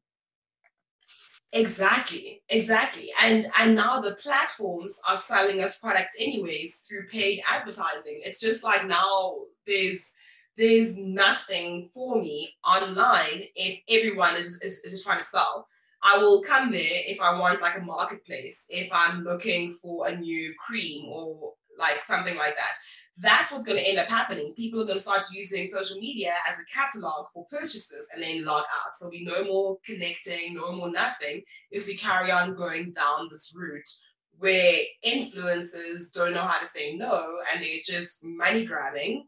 Exactly, 1.51 2.43
exactly. 2.49 3.11
And 3.19 3.47
and 3.57 3.75
now 3.75 3.99
the 3.99 4.15
platforms 4.15 4.99
are 5.09 5.17
selling 5.17 5.63
us 5.63 5.79
products 5.79 6.15
anyways 6.19 6.85
through 6.87 7.07
paid 7.07 7.41
advertising. 7.49 8.21
It's 8.23 8.39
just 8.39 8.63
like 8.63 8.85
now 8.85 9.33
there's 9.65 10.15
there's 10.57 10.95
nothing 10.97 11.89
for 11.91 12.21
me 12.21 12.53
online 12.63 13.45
if 13.55 13.79
everyone 13.89 14.35
is, 14.35 14.59
is, 14.61 14.83
is 14.83 14.91
just 14.91 15.05
trying 15.05 15.19
to 15.19 15.23
sell. 15.23 15.67
I 16.03 16.19
will 16.19 16.43
come 16.43 16.71
there 16.71 17.01
if 17.07 17.19
I 17.19 17.37
want 17.39 17.61
like 17.61 17.77
a 17.77 17.81
marketplace, 17.81 18.67
if 18.69 18.89
I'm 18.91 19.23
looking 19.23 19.73
for 19.73 20.07
a 20.07 20.15
new 20.15 20.53
cream 20.63 21.09
or 21.09 21.53
like 21.79 22.03
something 22.03 22.37
like 22.37 22.55
that 22.57 22.75
that's 23.21 23.51
what's 23.51 23.65
going 23.65 23.77
to 23.77 23.87
end 23.87 23.99
up 23.99 24.07
happening. 24.07 24.53
People 24.53 24.81
are 24.81 24.85
going 24.85 24.97
to 24.97 25.03
start 25.03 25.23
using 25.31 25.69
social 25.69 25.99
media 25.99 26.33
as 26.49 26.57
a 26.57 26.73
catalog 26.73 27.25
for 27.33 27.45
purchases 27.47 28.07
and 28.13 28.23
then 28.23 28.45
log 28.45 28.63
out. 28.63 28.97
So 28.97 29.09
we 29.09 29.23
no 29.23 29.43
more 29.43 29.77
connecting, 29.85 30.55
no 30.55 30.71
more 30.71 30.89
nothing 30.89 31.41
if 31.69 31.87
we 31.87 31.97
carry 31.97 32.31
on 32.31 32.55
going 32.55 32.93
down 32.93 33.27
this 33.29 33.53
route 33.55 33.89
where 34.37 34.77
influencers 35.05 36.13
don't 36.13 36.33
know 36.33 36.47
how 36.47 36.59
to 36.59 36.67
say 36.67 36.95
no 36.95 37.35
and 37.53 37.63
they're 37.63 37.79
just 37.83 38.23
money 38.23 38.65
grabbing. 38.65 39.27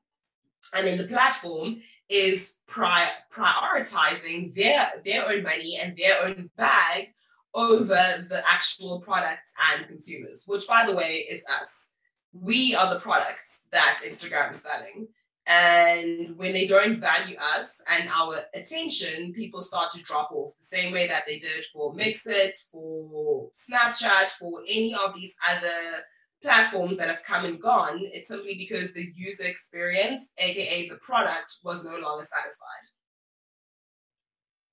And 0.73 0.87
then 0.87 0.97
the 0.97 1.07
platform 1.07 1.81
is 2.07 2.59
pri- 2.67 3.11
prioritizing 3.33 4.55
their, 4.55 4.89
their 5.03 5.27
own 5.29 5.43
money 5.43 5.79
and 5.81 5.97
their 5.97 6.23
own 6.23 6.49
bag 6.55 7.07
over 7.53 8.25
the 8.29 8.41
actual 8.49 9.01
products 9.01 9.51
and 9.73 9.85
consumers, 9.87 10.43
which 10.47 10.65
by 10.65 10.85
the 10.85 10.95
way 10.95 11.25
is 11.29 11.43
us 11.59 11.90
we 12.33 12.75
are 12.75 12.93
the 12.93 12.99
products 12.99 13.67
that 13.71 13.99
Instagram 14.05 14.51
is 14.51 14.61
selling. 14.61 15.07
And 15.47 16.37
when 16.37 16.53
they 16.53 16.67
don't 16.67 16.99
value 16.99 17.35
us 17.37 17.81
and 17.89 18.07
our 18.09 18.37
attention, 18.53 19.33
people 19.33 19.61
start 19.61 19.91
to 19.93 20.03
drop 20.03 20.31
off 20.31 20.51
the 20.57 20.65
same 20.65 20.93
way 20.93 21.07
that 21.07 21.23
they 21.25 21.39
did 21.39 21.65
for 21.73 21.93
MXit, 21.93 22.51
for 22.71 23.49
Snapchat, 23.53 24.29
for 24.39 24.61
any 24.67 24.93
of 24.93 25.15
these 25.15 25.35
other 25.49 26.03
platforms 26.43 26.97
that 26.97 27.07
have 27.07 27.23
come 27.25 27.45
and 27.45 27.61
gone. 27.61 27.99
It's 28.01 28.29
simply 28.29 28.55
because 28.55 28.93
the 28.93 29.11
user 29.15 29.43
experience, 29.43 30.31
aka 30.37 30.89
the 30.89 30.95
product, 30.97 31.55
was 31.63 31.83
no 31.83 31.97
longer 31.97 32.25
satisfied. 32.25 32.85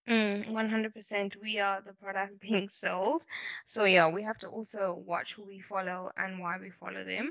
Mm, 0.09 0.51
100%. 0.53 1.37
We 1.40 1.59
are 1.61 1.81
the 1.83 1.92
product 1.92 2.40
being 2.40 2.68
sold. 2.68 3.25
So, 3.68 3.85
yeah, 3.85 4.09
we 4.09 4.23
have 4.23 4.38
to 4.38 4.49
also 4.49 4.94
watch 5.07 5.35
who 5.35 5.44
we 5.44 5.61
follow 5.61 6.11
and 6.16 6.40
why 6.40 6.59
we 6.59 6.71
follow 6.71 7.05
them. 7.05 7.31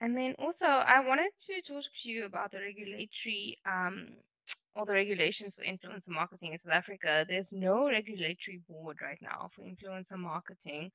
And 0.00 0.16
then 0.16 0.34
also, 0.38 0.66
I 0.66 1.00
wanted 1.06 1.32
to 1.46 1.62
talk 1.62 1.84
to 2.02 2.08
you 2.10 2.24
about 2.26 2.52
the 2.52 2.58
regulatory, 2.60 3.58
um, 3.66 4.08
all 4.76 4.84
the 4.86 4.92
regulations 4.94 5.54
for 5.56 5.62
influencer 5.64 6.08
marketing 6.08 6.52
in 6.52 6.58
South 6.58 6.72
Africa. 6.74 7.26
There's 7.28 7.52
no 7.52 7.88
regulatory 7.88 8.62
board 8.68 8.98
right 9.02 9.20
now 9.22 9.50
for 9.54 9.62
influencer 9.62 10.18
marketing. 10.18 10.92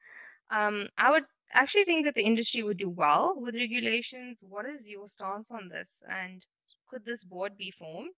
Um, 0.51 0.89
I 0.97 1.11
would 1.11 1.25
actually 1.53 1.85
think 1.85 2.05
that 2.05 2.15
the 2.15 2.23
industry 2.25 2.63
would 2.63 2.77
do 2.77 2.89
well 2.89 3.35
with 3.37 3.55
regulations. 3.55 4.43
What 4.47 4.65
is 4.65 4.87
your 4.89 5.09
stance 5.09 5.51
on 5.51 5.69
this? 5.69 6.03
And 6.09 6.45
could 6.89 7.05
this 7.05 7.23
board 7.23 7.57
be 7.57 7.71
formed? 7.71 8.11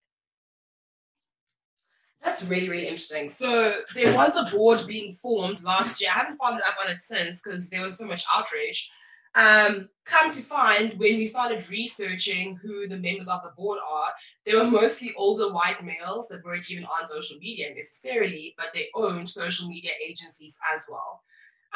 That's 2.24 2.44
really, 2.44 2.70
really 2.70 2.88
interesting. 2.88 3.30
So 3.30 3.74
there 3.96 4.16
was 4.16 4.36
a 4.36 4.50
board 4.56 4.86
being 4.88 5.14
formed 5.14 5.64
last 5.64 6.02
year. 6.02 6.10
I 6.14 6.20
haven't 6.20 6.38
followed 6.38 6.62
up 6.68 6.76
on 6.84 6.92
it 6.92 7.02
since 7.02 7.42
because 7.42 7.70
there 7.70 7.82
was 7.82 7.98
so 7.98 8.06
much 8.06 8.26
outrage. 8.34 8.90
Um, 9.36 9.90
come 10.06 10.32
to 10.32 10.42
find, 10.42 10.94
when 10.96 11.18
we 11.18 11.28
started 11.28 11.70
researching 11.70 12.56
who 12.56 12.88
the 12.88 12.98
members 12.98 13.28
of 13.28 13.44
the 13.44 13.52
board 13.56 13.78
are, 13.88 14.10
they 14.46 14.56
were 14.56 14.64
mostly 14.64 15.14
older 15.16 15.54
white 15.54 15.84
males 15.84 16.28
that 16.30 16.44
weren't 16.44 16.70
even 16.72 16.86
on 16.86 17.08
social 17.08 17.38
media 17.38 17.68
necessarily, 17.76 18.56
but 18.58 18.70
they 18.74 18.88
owned 18.96 19.30
social 19.30 19.68
media 19.68 19.92
agencies 20.04 20.58
as 20.74 20.88
well. 20.90 21.22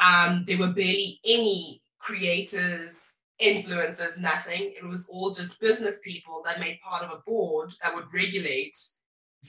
Um, 0.02 0.44
there 0.46 0.58
were 0.58 0.72
barely 0.72 1.20
any 1.24 1.82
creators, 2.00 3.00
influencers, 3.40 4.18
nothing. 4.18 4.72
It 4.76 4.84
was 4.84 5.08
all 5.08 5.32
just 5.32 5.60
business 5.60 6.00
people 6.02 6.42
that 6.44 6.58
made 6.58 6.80
part 6.80 7.04
of 7.04 7.12
a 7.12 7.22
board 7.24 7.72
that 7.80 7.94
would 7.94 8.12
regulate 8.12 8.76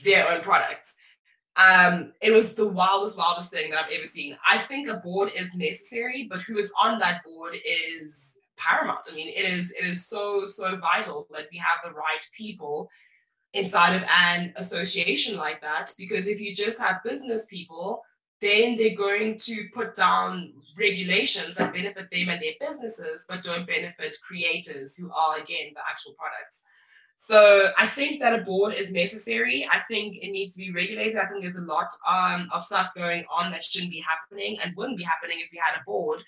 their 0.02 0.28
own 0.30 0.40
products. 0.40 0.96
Um, 1.56 2.12
it 2.20 2.32
was 2.32 2.54
the 2.54 2.66
wildest, 2.66 3.16
wildest 3.16 3.52
thing 3.52 3.70
that 3.70 3.84
I've 3.84 3.92
ever 3.92 4.06
seen. 4.06 4.36
I 4.46 4.58
think 4.58 4.88
a 4.88 4.96
board 4.96 5.30
is 5.36 5.54
necessary, 5.54 6.26
but 6.28 6.42
who 6.42 6.58
is 6.58 6.72
on 6.82 6.98
that 6.98 7.22
board 7.24 7.54
is 7.54 8.36
paramount. 8.56 9.00
I 9.10 9.14
mean, 9.14 9.28
it 9.28 9.44
is 9.44 9.70
it 9.72 9.84
is 9.84 10.08
so 10.08 10.46
so 10.46 10.76
vital 10.76 11.28
that 11.32 11.46
we 11.52 11.58
have 11.58 11.78
the 11.84 11.92
right 11.92 12.26
people 12.36 12.90
inside 13.52 13.94
of 13.94 14.02
an 14.02 14.52
association 14.56 15.36
like 15.36 15.60
that. 15.60 15.92
Because 15.96 16.26
if 16.26 16.40
you 16.40 16.54
just 16.54 16.80
have 16.80 17.04
business 17.04 17.46
people, 17.46 18.02
then 18.40 18.76
they're 18.76 18.96
going 18.96 19.38
to 19.38 19.64
put 19.72 19.94
down 19.94 20.52
regulations 20.76 21.54
that 21.54 21.72
benefit 21.72 22.10
them 22.10 22.28
and 22.28 22.42
their 22.42 22.52
businesses, 22.60 23.26
but 23.28 23.44
don't 23.44 23.66
benefit 23.66 24.16
creators 24.26 24.96
who 24.96 25.10
are 25.12 25.36
again 25.36 25.70
the 25.72 25.80
actual 25.88 26.14
products. 26.14 26.63
So 27.26 27.70
I 27.78 27.86
think 27.86 28.20
that 28.20 28.38
a 28.38 28.42
board 28.42 28.74
is 28.74 28.92
necessary. 28.92 29.66
I 29.72 29.80
think 29.88 30.18
it 30.18 30.30
needs 30.30 30.56
to 30.56 30.60
be 30.60 30.72
regulated. 30.72 31.16
I 31.16 31.24
think 31.24 31.42
there's 31.42 31.56
a 31.56 31.62
lot 31.62 31.88
um, 32.06 32.50
of 32.52 32.62
stuff 32.62 32.90
going 32.94 33.24
on 33.34 33.50
that 33.50 33.64
shouldn't 33.64 33.92
be 33.92 34.04
happening 34.06 34.58
and 34.60 34.76
wouldn't 34.76 34.98
be 34.98 35.04
happening 35.04 35.38
if 35.40 35.48
we 35.50 35.58
had 35.58 35.80
a 35.80 35.84
board. 35.84 36.20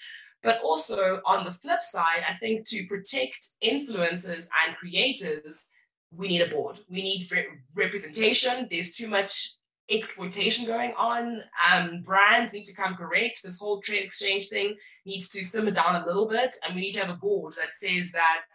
But 0.42 0.58
also 0.62 1.20
on 1.26 1.44
the 1.44 1.52
flip 1.52 1.82
side, 1.82 2.24
I 2.26 2.32
think 2.32 2.66
to 2.68 2.86
protect 2.86 3.46
influencers 3.62 4.48
and 4.64 4.74
creators, 4.78 5.68
we 6.12 6.28
need 6.28 6.40
a 6.40 6.48
board. 6.48 6.80
We 6.88 7.02
need 7.02 7.28
re- 7.30 7.44
representation. 7.76 8.66
There's 8.70 8.92
too 8.92 9.08
much 9.08 9.52
exploitation 9.90 10.64
going 10.64 10.94
on. 10.96 11.42
Um, 11.74 12.04
brands 12.04 12.54
need 12.54 12.64
to 12.64 12.74
come 12.74 12.94
correct. 12.94 13.42
This 13.44 13.58
whole 13.58 13.82
trade 13.82 14.02
exchange 14.02 14.48
thing 14.48 14.74
needs 15.04 15.28
to 15.28 15.44
simmer 15.44 15.72
down 15.72 15.96
a 16.02 16.06
little 16.06 16.26
bit, 16.26 16.56
and 16.64 16.74
we 16.74 16.80
need 16.80 16.92
to 16.92 17.00
have 17.00 17.10
a 17.10 17.18
board 17.18 17.52
that 17.56 17.74
says 17.78 18.12
that 18.12 18.46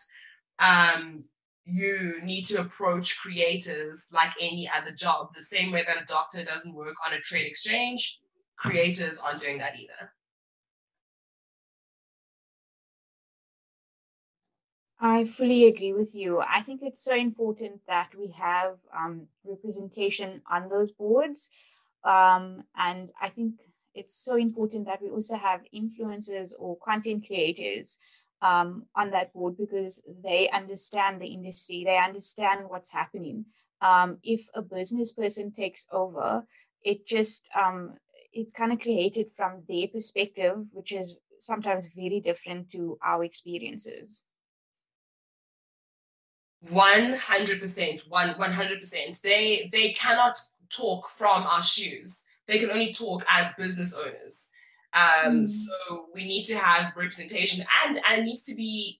um, 0.57 1.23
you 1.65 2.19
need 2.23 2.45
to 2.45 2.59
approach 2.59 3.19
creators 3.19 4.07
like 4.11 4.31
any 4.39 4.69
other 4.75 4.91
job. 4.91 5.35
The 5.35 5.43
same 5.43 5.71
way 5.71 5.83
that 5.87 6.01
a 6.01 6.05
doctor 6.05 6.43
doesn't 6.43 6.73
work 6.73 6.95
on 7.05 7.13
a 7.13 7.19
trade 7.19 7.45
exchange, 7.45 8.19
creators 8.57 9.19
aren't 9.19 9.41
doing 9.41 9.59
that 9.59 9.79
either. 9.79 10.11
I 15.03 15.25
fully 15.25 15.65
agree 15.65 15.93
with 15.93 16.13
you. 16.13 16.41
I 16.41 16.61
think 16.61 16.81
it's 16.83 17.03
so 17.03 17.15
important 17.15 17.81
that 17.87 18.09
we 18.15 18.27
have 18.37 18.77
um, 18.95 19.27
representation 19.43 20.43
on 20.49 20.69
those 20.69 20.91
boards. 20.91 21.49
Um, 22.03 22.63
and 22.77 23.09
I 23.19 23.29
think 23.29 23.55
it's 23.95 24.15
so 24.15 24.35
important 24.35 24.85
that 24.85 25.01
we 25.01 25.09
also 25.09 25.37
have 25.37 25.61
influencers 25.73 26.53
or 26.59 26.77
content 26.77 27.25
creators 27.25 27.97
um, 28.41 28.85
on 28.95 29.11
that 29.11 29.33
board 29.33 29.57
because 29.57 30.01
they 30.23 30.49
understand 30.49 31.21
the 31.21 31.27
industry, 31.27 31.83
they 31.85 31.97
understand 31.97 32.61
what's 32.67 32.91
happening. 32.91 33.45
Um, 33.81 34.17
if 34.23 34.47
a 34.53 34.61
business 34.61 35.11
person 35.11 35.51
takes 35.51 35.87
over, 35.91 36.43
it 36.83 37.05
just 37.05 37.49
um, 37.55 37.93
it's 38.33 38.53
kind 38.53 38.71
of 38.71 38.79
created 38.79 39.27
from 39.35 39.63
their 39.67 39.87
perspective, 39.87 40.55
which 40.71 40.91
is 40.91 41.15
sometimes 41.39 41.87
very 41.95 42.19
different 42.19 42.71
to 42.71 42.97
our 43.03 43.23
experiences. 43.23 44.23
100% 46.69 48.07
one 48.07 48.35
100% 48.35 49.21
they 49.21 49.67
they 49.71 49.93
cannot 49.93 50.37
talk 50.69 51.09
from 51.09 51.41
our 51.41 51.63
shoes 51.63 52.23
they 52.47 52.59
can 52.59 52.69
only 52.69 52.93
talk 52.93 53.25
as 53.27 53.51
business 53.55 53.95
owners 53.95 54.49
um 54.93 55.41
mm. 55.41 55.47
so 55.47 56.05
we 56.13 56.25
need 56.25 56.45
to 56.45 56.57
have 56.57 56.95
representation 56.95 57.65
and 57.85 57.99
and 58.07 58.21
it 58.21 58.25
needs 58.25 58.43
to 58.43 58.55
be 58.55 58.99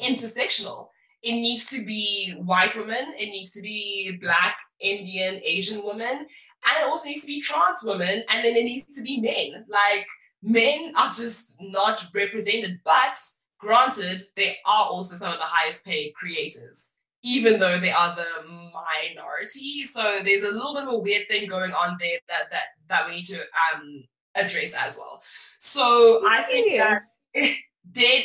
intersectional 0.00 0.88
it 1.22 1.32
needs 1.32 1.66
to 1.66 1.84
be 1.84 2.34
white 2.38 2.74
women 2.76 3.12
it 3.18 3.26
needs 3.26 3.50
to 3.50 3.60
be 3.60 4.18
black 4.22 4.56
indian 4.80 5.40
asian 5.44 5.84
women 5.84 6.26
and 6.66 6.76
it 6.78 6.86
also 6.86 7.08
needs 7.08 7.22
to 7.22 7.26
be 7.26 7.40
trans 7.40 7.82
women 7.82 8.22
and 8.30 8.44
then 8.44 8.56
it 8.56 8.64
needs 8.64 8.96
to 8.96 9.02
be 9.02 9.20
men 9.20 9.64
like 9.68 10.06
men 10.42 10.92
are 10.96 11.12
just 11.12 11.56
not 11.60 12.02
represented 12.14 12.80
but 12.84 13.18
Granted, 13.60 14.22
they 14.36 14.56
are 14.64 14.86
also 14.86 15.16
some 15.16 15.32
of 15.32 15.38
the 15.38 15.44
highest 15.44 15.84
paid 15.84 16.14
creators, 16.14 16.92
even 17.22 17.60
though 17.60 17.78
they 17.78 17.92
are 17.92 18.16
the 18.16 18.48
minority. 18.48 19.84
So 19.84 20.20
there's 20.24 20.42
a 20.42 20.50
little 20.50 20.74
bit 20.74 20.84
of 20.84 20.88
a 20.88 20.98
weird 20.98 21.28
thing 21.28 21.46
going 21.46 21.72
on 21.72 21.98
there 22.00 22.18
that 22.30 22.50
that, 22.50 22.64
that 22.88 23.06
we 23.06 23.16
need 23.16 23.26
to 23.26 23.38
um 23.38 24.02
address 24.34 24.72
as 24.74 24.98
well. 24.98 25.22
So 25.58 26.22
I 26.26 26.42
think 26.42 26.78
that 26.78 27.02
did 27.92 28.24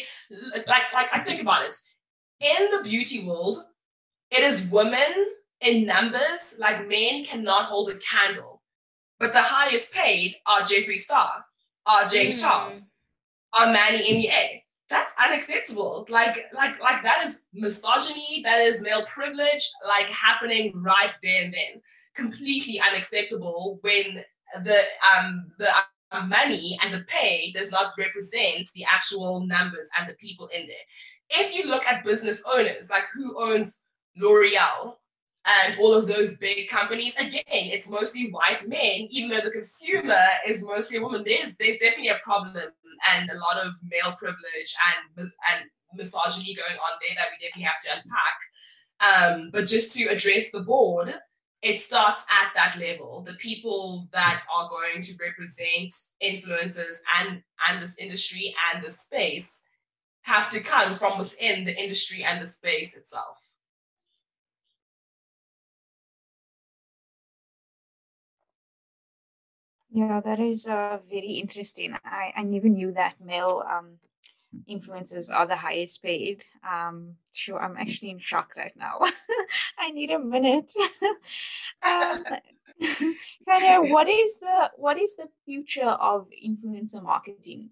like 0.67 0.93
like 0.93 1.07
I 1.13 1.19
think 1.19 1.41
about 1.41 1.65
it. 1.65 1.75
In 2.41 2.71
the 2.71 2.83
beauty 2.83 3.25
world, 3.25 3.57
it 4.31 4.43
is 4.43 4.61
women 4.63 5.27
in 5.61 5.85
numbers, 5.85 6.57
like 6.59 6.87
men 6.87 7.23
cannot 7.23 7.65
hold 7.65 7.89
a 7.89 7.97
candle. 7.99 8.61
But 9.19 9.33
the 9.33 9.41
highest 9.41 9.93
paid 9.93 10.35
are 10.45 10.61
Jeffree 10.61 10.97
Star, 10.97 11.45
are 11.85 12.05
James 12.05 12.37
mm. 12.37 12.41
Charles, 12.41 12.85
are 13.53 13.71
Manny 13.71 14.03
MUA 14.03 14.61
that's 14.89 15.13
unacceptable. 15.23 16.05
Like, 16.09 16.45
like, 16.53 16.79
like 16.79 17.01
that 17.03 17.23
is 17.25 17.43
misogyny, 17.53 18.41
that 18.43 18.59
is 18.59 18.81
male 18.81 19.05
privilege, 19.05 19.69
like 19.87 20.07
happening 20.07 20.71
right 20.75 21.11
there 21.23 21.45
and 21.45 21.53
then. 21.53 21.81
Completely 22.15 22.79
unacceptable 22.79 23.79
when 23.81 24.23
the 24.63 24.79
um 25.17 25.51
the 25.59 25.67
money 26.27 26.77
and 26.81 26.93
the 26.93 27.05
pay 27.07 27.51
does 27.51 27.71
not 27.71 27.93
represent 27.97 28.69
the 28.73 28.85
actual 28.91 29.45
numbers 29.45 29.87
and 29.99 30.09
the 30.09 30.13
people 30.13 30.47
in 30.55 30.67
there. 30.67 30.75
If 31.29 31.53
you 31.53 31.67
look 31.67 31.85
at 31.85 32.03
business 32.03 32.43
owners, 32.47 32.89
like 32.89 33.03
who 33.13 33.41
owns 33.41 33.79
L'Oreal, 34.17 34.95
and 35.45 35.77
all 35.79 35.93
of 35.93 36.07
those 36.07 36.37
big 36.37 36.67
companies 36.69 37.15
again 37.17 37.41
it's 37.51 37.89
mostly 37.89 38.29
white 38.31 38.67
men 38.67 39.07
even 39.09 39.29
though 39.29 39.41
the 39.41 39.51
consumer 39.51 40.17
is 40.47 40.63
mostly 40.63 40.97
a 40.97 41.01
woman 41.01 41.23
there's 41.25 41.55
there's 41.57 41.77
definitely 41.77 42.09
a 42.09 42.19
problem 42.23 42.55
and 42.55 43.29
a 43.29 43.33
lot 43.33 43.65
of 43.65 43.73
male 43.83 44.15
privilege 44.17 44.75
and 45.17 45.29
and 45.51 45.69
misogyny 45.93 46.55
going 46.55 46.77
on 46.77 46.97
there 47.01 47.15
that 47.15 47.27
we 47.31 47.45
definitely 47.45 47.63
have 47.63 47.79
to 47.79 47.89
unpack 47.95 48.37
um, 49.01 49.49
but 49.51 49.67
just 49.67 49.93
to 49.93 50.05
address 50.05 50.49
the 50.51 50.61
board 50.61 51.13
it 51.61 51.81
starts 51.81 52.25
at 52.41 52.51
that 52.55 52.77
level 52.79 53.23
the 53.25 53.33
people 53.35 54.07
that 54.11 54.43
are 54.55 54.69
going 54.69 55.01
to 55.01 55.13
represent 55.19 55.91
influencers 56.23 56.97
and 57.19 57.41
and 57.67 57.81
this 57.81 57.95
industry 57.99 58.55
and 58.73 58.83
the 58.83 58.91
space 58.91 59.63
have 60.21 60.49
to 60.49 60.59
come 60.59 60.97
from 60.97 61.17
within 61.19 61.65
the 61.65 61.75
industry 61.81 62.23
and 62.23 62.41
the 62.41 62.47
space 62.47 62.95
itself 62.95 63.51
Yeah, 69.91 70.19
that 70.25 70.39
is 70.41 70.67
uh, 70.67 70.99
very 71.09 71.33
interesting. 71.39 71.95
I, 72.03 72.33
I 72.35 72.43
never 72.43 72.67
knew 72.67 72.91
that 72.93 73.15
Mel. 73.23 73.63
um, 73.69 73.97
influencers 74.69 75.33
are 75.33 75.47
the 75.47 75.55
highest 75.55 76.01
paid. 76.01 76.43
Um, 76.69 77.15
sure, 77.33 77.61
I'm 77.61 77.77
actually 77.77 78.11
in 78.11 78.19
shock 78.19 78.53
right 78.55 78.75
now. 78.75 78.99
I 79.79 79.91
need 79.91 80.11
a 80.11 80.19
minute. 80.19 80.73
um, 81.87 82.23
what 83.45 84.09
is 84.09 84.39
the 84.39 84.71
what 84.75 84.99
is 84.99 85.15
the 85.15 85.29
future 85.45 85.83
of 85.83 86.27
influencer 86.45 87.01
marketing? 87.01 87.69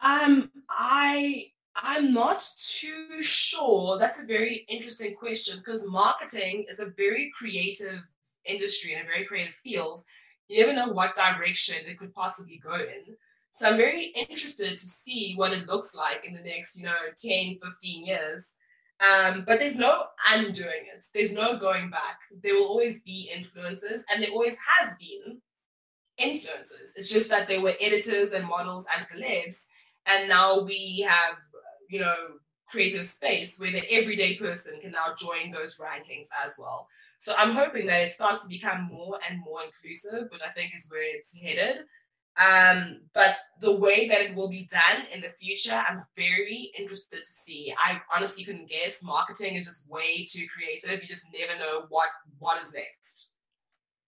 Um, 0.00 0.50
I 0.68 1.46
I'm 1.74 2.12
not 2.12 2.44
too 2.58 3.20
sure. 3.20 3.98
That's 3.98 4.20
a 4.20 4.26
very 4.26 4.64
interesting 4.68 5.14
question 5.14 5.58
because 5.58 5.88
marketing 5.88 6.66
is 6.68 6.80
a 6.80 6.92
very 6.96 7.32
creative 7.36 8.00
industry 8.44 8.92
and 8.92 9.02
a 9.02 9.06
very 9.06 9.24
creative 9.24 9.54
field 9.54 10.04
you 10.48 10.60
never 10.60 10.72
know 10.72 10.92
what 10.92 11.16
direction 11.16 11.76
it 11.86 11.98
could 11.98 12.14
possibly 12.14 12.58
go 12.62 12.74
in. 12.74 13.16
So 13.54 13.68
I'm 13.68 13.76
very 13.76 14.06
interested 14.06 14.70
to 14.70 14.86
see 14.86 15.34
what 15.36 15.52
it 15.52 15.68
looks 15.68 15.94
like 15.94 16.24
in 16.24 16.34
the 16.34 16.40
next, 16.40 16.76
you 16.76 16.86
know, 16.86 16.96
10, 17.16 17.58
15 17.62 18.04
years. 18.04 18.52
Um, 19.00 19.44
but 19.46 19.60
there's 19.60 19.76
no 19.76 20.06
undoing 20.28 20.86
it. 20.92 21.06
There's 21.14 21.32
no 21.32 21.56
going 21.56 21.88
back. 21.88 22.18
There 22.42 22.54
will 22.54 22.66
always 22.66 23.04
be 23.04 23.30
influences, 23.32 24.04
and 24.10 24.20
there 24.20 24.32
always 24.32 24.56
has 24.78 24.96
been 24.96 25.40
influences. 26.18 26.94
It's 26.96 27.08
just 27.08 27.28
that 27.28 27.46
they 27.46 27.58
were 27.58 27.74
editors 27.80 28.32
and 28.32 28.44
models 28.44 28.86
and 28.96 29.06
celebs, 29.06 29.68
and 30.06 30.28
now 30.28 30.60
we 30.60 31.06
have, 31.08 31.36
you 31.88 32.00
know, 32.00 32.16
created 32.68 33.02
a 33.02 33.04
space 33.04 33.58
where 33.60 33.70
the 33.70 33.88
everyday 33.92 34.36
person 34.36 34.80
can 34.80 34.90
now 34.90 35.14
join 35.16 35.52
those 35.52 35.78
rankings 35.78 36.28
as 36.44 36.56
well. 36.58 36.88
So 37.20 37.34
I'm 37.36 37.52
hoping 37.52 37.86
that 37.86 38.02
it 38.02 38.12
starts 38.12 38.42
to 38.42 38.48
become 38.48 38.88
more 38.92 39.18
and 39.28 39.40
more 39.40 39.60
inclusive, 39.62 40.28
which 40.30 40.42
I 40.42 40.50
think 40.50 40.72
is 40.74 40.90
where 40.90 41.02
it's 41.02 41.36
headed. 41.36 41.84
Um, 42.36 43.00
but 43.12 43.36
the 43.60 43.76
way 43.76 44.08
that 44.08 44.20
it 44.20 44.34
will 44.34 44.48
be 44.50 44.68
done 44.70 45.06
in 45.12 45.20
the 45.20 45.30
future, 45.40 45.72
I'm 45.88 46.02
very 46.16 46.72
interested 46.76 47.20
to 47.20 47.26
see. 47.26 47.72
I 47.82 48.00
honestly 48.14 48.44
couldn't 48.44 48.68
guess. 48.68 49.04
Marketing 49.04 49.54
is 49.54 49.66
just 49.66 49.88
way 49.88 50.26
too 50.28 50.46
creative. 50.54 51.00
You 51.00 51.08
just 51.08 51.26
never 51.38 51.58
know 51.58 51.86
what 51.88 52.08
what 52.38 52.60
is 52.62 52.72
next. 52.72 53.33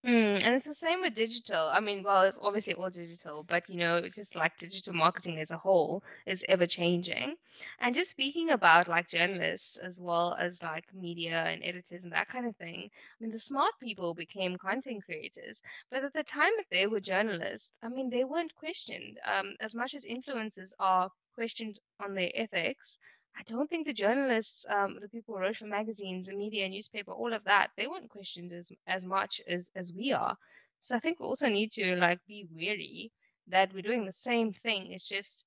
Mm, 0.06 0.40
and 0.42 0.54
it's 0.54 0.66
the 0.66 0.74
same 0.74 1.00
with 1.02 1.14
digital. 1.14 1.68
I 1.68 1.80
mean, 1.80 2.02
well, 2.04 2.22
it's 2.22 2.38
obviously 2.40 2.74
all 2.74 2.88
digital, 2.90 3.42
but 3.42 3.68
you 3.68 3.76
know, 3.76 3.96
it's 3.96 4.14
just 4.16 4.36
like 4.36 4.56
digital 4.58 4.94
marketing 4.94 5.38
as 5.40 5.50
a 5.50 5.58
whole 5.58 6.02
is 6.26 6.44
ever 6.48 6.66
changing. 6.66 7.36
And 7.80 7.94
just 7.94 8.10
speaking 8.12 8.50
about 8.50 8.88
like 8.88 9.08
journalists 9.08 9.76
as 9.76 10.00
well 10.00 10.34
as 10.38 10.62
like 10.62 10.84
media 10.94 11.42
and 11.44 11.62
editors 11.64 12.04
and 12.04 12.12
that 12.12 12.28
kind 12.28 12.46
of 12.46 12.56
thing, 12.56 12.88
I 12.92 13.22
mean, 13.22 13.32
the 13.32 13.38
smart 13.40 13.74
people 13.82 14.14
became 14.14 14.56
content 14.56 15.04
creators, 15.04 15.60
but 15.90 16.04
at 16.04 16.12
the 16.14 16.22
time 16.22 16.52
that 16.56 16.70
they 16.70 16.86
were 16.86 17.00
journalists, 17.00 17.74
I 17.82 17.88
mean, 17.88 18.08
they 18.08 18.24
weren't 18.24 18.54
questioned. 18.54 19.18
Um, 19.26 19.56
as 19.60 19.74
much 19.74 19.92
as 19.94 20.04
influencers 20.04 20.70
are 20.78 21.10
questioned 21.34 21.80
on 22.00 22.14
their 22.14 22.30
ethics, 22.34 22.96
I 23.36 23.42
don't 23.44 23.68
think 23.70 23.86
the 23.86 23.92
journalists, 23.92 24.64
um, 24.68 24.98
the 25.00 25.08
people 25.08 25.34
who 25.34 25.40
wrote 25.40 25.56
for 25.56 25.66
magazines, 25.66 26.26
the 26.26 26.34
media, 26.34 26.68
newspaper, 26.68 27.12
all 27.12 27.32
of 27.32 27.44
that, 27.44 27.70
they 27.76 27.86
weren't 27.86 28.10
questioned 28.10 28.52
as 28.52 28.70
as 28.86 29.04
much 29.04 29.40
as 29.48 29.68
as 29.76 29.92
we 29.92 30.12
are. 30.12 30.36
So 30.82 30.94
I 30.96 31.00
think 31.00 31.20
we 31.20 31.26
also 31.26 31.48
need 31.48 31.72
to 31.72 31.96
like 31.96 32.24
be 32.26 32.48
wary 32.50 33.12
that 33.48 33.72
we're 33.72 33.82
doing 33.82 34.04
the 34.06 34.12
same 34.12 34.52
thing. 34.52 34.92
It's 34.92 35.08
just 35.08 35.44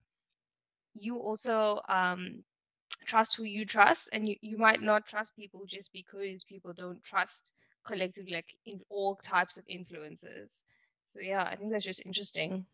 you 0.94 1.18
also 1.18 1.82
um, 1.90 2.44
trust 3.08 3.36
who 3.36 3.44
you 3.44 3.66
trust, 3.66 4.08
and 4.12 4.28
you, 4.28 4.36
you 4.42 4.58
might 4.58 4.82
not 4.82 5.08
trust 5.08 5.36
people 5.36 5.66
just 5.66 5.92
because 5.94 6.44
people 6.44 6.74
don't 6.74 7.04
trust 7.04 7.54
collectively, 7.86 8.34
like 8.34 8.58
in 8.66 8.82
all 8.90 9.16
types 9.18 9.58
of 9.58 9.64
influences. 9.68 10.62
So 11.10 11.20
yeah, 11.22 11.44
I 11.44 11.56
think 11.56 11.72
that's 11.72 11.86
just 11.86 12.06
interesting. 12.06 12.66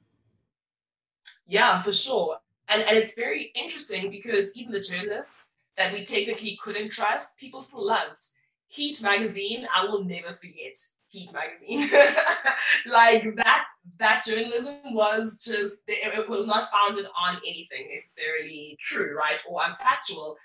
Yeah, 1.47 1.82
for 1.82 1.91
sure. 1.93 2.39
And 2.70 2.82
and 2.84 2.97
it's 2.97 3.16
very 3.16 3.51
interesting 3.55 4.09
because 4.09 4.55
even 4.55 4.72
the 4.72 4.80
journalists 4.80 5.53
that 5.78 5.93
we 5.93 6.05
technically 6.05 6.57
couldn't 6.61 6.91
trust, 6.91 7.38
people 7.38 7.61
still 7.61 7.86
loved. 7.86 8.28
Heat 8.68 9.01
magazine, 9.01 9.68
I 9.74 9.86
will 9.86 10.03
never 10.03 10.34
forget 10.34 10.78
Heat 11.07 11.32
magazine. 11.32 11.89
like 12.86 13.36
that 13.36 13.66
that 13.99 14.26
journalism 14.26 14.93
was 14.93 15.41
just 15.43 15.78
it 15.88 16.30
was 16.30 16.45
not 16.45 16.70
founded 16.72 17.05
on 17.26 17.38
anything 17.38 17.88
necessarily 17.91 18.78
true, 18.82 19.16
right? 19.18 19.41
Or 19.49 19.61
unfactual. 19.61 20.36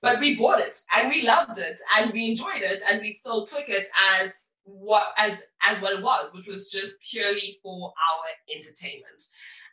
But 0.00 0.20
we 0.20 0.36
bought 0.36 0.60
it 0.60 0.76
and 0.96 1.08
we 1.08 1.22
loved 1.22 1.58
it 1.58 1.80
and 1.96 2.12
we 2.12 2.30
enjoyed 2.30 2.62
it 2.62 2.82
and 2.90 3.00
we 3.00 3.12
still 3.12 3.46
took 3.46 3.68
it 3.68 3.86
as 4.20 4.34
what 4.64 5.12
as 5.16 5.44
as 5.62 5.80
what 5.80 5.94
it 5.94 6.02
was, 6.02 6.34
which 6.34 6.46
was 6.46 6.70
just 6.70 7.00
purely 7.00 7.58
for 7.62 7.88
our 7.88 8.56
entertainment. 8.56 9.24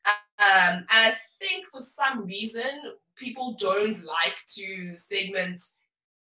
Um, 0.05 0.15
and 0.39 0.87
I 0.89 1.15
think 1.37 1.65
for 1.65 1.81
some 1.81 2.25
reason 2.25 2.93
people 3.17 3.57
don't 3.59 4.03
like 4.03 4.37
to 4.55 4.95
segment 4.95 5.61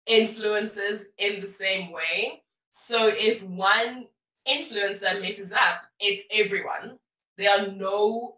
influences 0.07 1.07
in 1.19 1.41
the 1.41 1.49
same 1.49 1.91
way. 1.91 2.43
So 2.71 3.09
if 3.09 3.43
one 3.43 4.07
influencer 4.49 5.21
messes 5.21 5.53
up, 5.53 5.83
it's 5.99 6.27
everyone. 6.33 6.99
There 7.37 7.51
are 7.51 7.73
no 7.73 8.37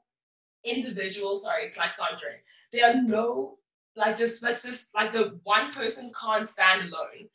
individuals, 0.65 1.43
sorry, 1.43 1.65
it's 1.65 1.77
like 1.77 1.93
Sandra. 1.93 2.29
There 2.73 2.91
are 2.91 3.03
no 3.03 3.59
like 3.97 4.17
just 4.17 4.43
let's 4.43 4.63
just 4.63 4.95
like 4.95 5.13
the 5.13 5.39
one 5.45 5.73
person 5.73 6.11
can't 6.19 6.49
stand 6.49 6.83
alone. 6.83 7.29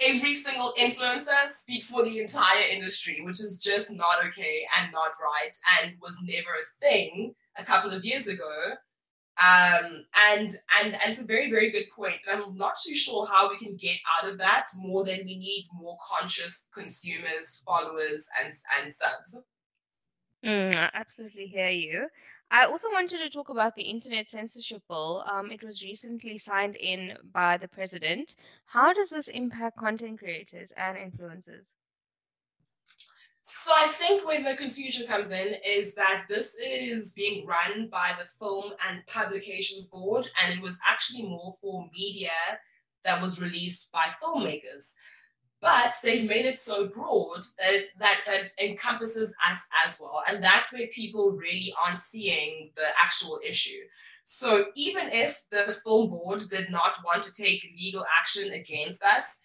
Every 0.00 0.34
single 0.34 0.74
influencer 0.78 1.48
speaks 1.48 1.90
for 1.90 2.04
the 2.04 2.20
entire 2.20 2.66
industry, 2.72 3.20
which 3.22 3.40
is 3.40 3.60
just 3.62 3.90
not 3.90 4.24
okay 4.26 4.66
and 4.78 4.92
not 4.92 5.12
right 5.22 5.56
and 5.80 5.94
was 6.00 6.16
never 6.24 6.50
a 6.50 6.80
thing 6.80 7.34
a 7.58 7.64
couple 7.64 7.92
of 7.92 8.04
years 8.04 8.26
ago. 8.26 8.72
Um, 9.36 10.04
and 10.14 10.48
and 10.80 10.94
and 10.94 11.08
it's 11.08 11.20
a 11.20 11.26
very 11.26 11.50
very 11.50 11.72
good 11.72 11.86
point. 11.94 12.16
And 12.30 12.40
I'm 12.40 12.56
not 12.56 12.74
too 12.84 12.94
sure 12.94 13.26
how 13.26 13.50
we 13.50 13.58
can 13.58 13.76
get 13.76 13.96
out 14.16 14.30
of 14.30 14.38
that 14.38 14.66
more 14.76 15.04
than 15.04 15.18
we 15.24 15.38
need 15.38 15.66
more 15.74 15.96
conscious 16.08 16.68
consumers, 16.72 17.62
followers, 17.66 18.26
and 18.40 18.52
and 18.78 18.94
subs. 18.94 19.42
Mm, 20.44 20.76
I 20.76 20.90
absolutely 20.94 21.46
hear 21.46 21.70
you. 21.70 22.06
I 22.50 22.66
also 22.66 22.88
wanted 22.92 23.18
to 23.18 23.30
talk 23.30 23.48
about 23.48 23.74
the 23.74 23.82
Internet 23.82 24.30
Censorship 24.30 24.82
Bill. 24.88 25.24
Um, 25.28 25.50
it 25.50 25.64
was 25.64 25.82
recently 25.82 26.38
signed 26.38 26.76
in 26.76 27.16
by 27.32 27.56
the 27.56 27.66
president. 27.66 28.36
How 28.66 28.92
does 28.92 29.08
this 29.08 29.26
impact 29.28 29.78
content 29.78 30.20
creators 30.20 30.72
and 30.76 30.96
influencers? 30.96 31.72
So 33.46 33.72
I 33.76 33.88
think 33.88 34.26
where 34.26 34.42
the 34.42 34.56
confusion 34.56 35.06
comes 35.06 35.30
in 35.30 35.56
is 35.66 35.94
that 35.96 36.24
this 36.30 36.54
is 36.54 37.12
being 37.12 37.46
run 37.46 37.88
by 37.90 38.12
the 38.18 38.26
Film 38.38 38.72
and 38.88 39.06
Publications 39.06 39.88
Board, 39.88 40.30
and 40.42 40.54
it 40.54 40.62
was 40.62 40.78
actually 40.88 41.24
more 41.24 41.54
for 41.60 41.86
media 41.92 42.30
that 43.04 43.20
was 43.20 43.42
released 43.42 43.92
by 43.92 44.06
filmmakers. 44.22 44.94
But 45.60 45.96
they've 46.02 46.26
made 46.26 46.46
it 46.46 46.58
so 46.58 46.88
broad 46.88 47.44
that 47.58 47.74
it, 47.74 47.88
that 47.98 48.20
that 48.26 48.50
encompasses 48.62 49.34
us 49.50 49.58
as 49.84 50.00
well, 50.00 50.22
and 50.26 50.42
that's 50.42 50.72
where 50.72 50.86
people 50.94 51.32
really 51.32 51.74
aren't 51.84 51.98
seeing 51.98 52.70
the 52.76 52.86
actual 53.02 53.40
issue. 53.46 53.80
So 54.24 54.66
even 54.74 55.10
if 55.12 55.44
the 55.50 55.76
film 55.84 56.08
board 56.08 56.42
did 56.48 56.70
not 56.70 56.96
want 57.04 57.22
to 57.24 57.34
take 57.34 57.62
legal 57.76 58.06
action 58.18 58.52
against 58.52 59.02
us, 59.02 59.40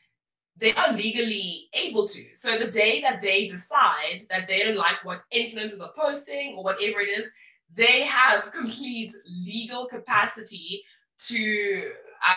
they 0.59 0.73
are 0.73 0.93
legally 0.93 1.69
able 1.73 2.07
to. 2.07 2.21
So 2.35 2.57
the 2.57 2.69
day 2.69 3.01
that 3.01 3.21
they 3.21 3.47
decide 3.47 4.21
that 4.29 4.47
they 4.47 4.63
don't 4.63 4.75
like 4.75 5.03
what 5.03 5.21
influencers 5.33 5.81
are 5.81 5.93
posting 5.95 6.55
or 6.57 6.63
whatever 6.63 6.99
it 6.99 7.09
is, 7.09 7.29
they 7.73 8.03
have 8.03 8.51
complete 8.53 9.13
legal 9.27 9.85
capacity 9.85 10.83
to 11.27 11.91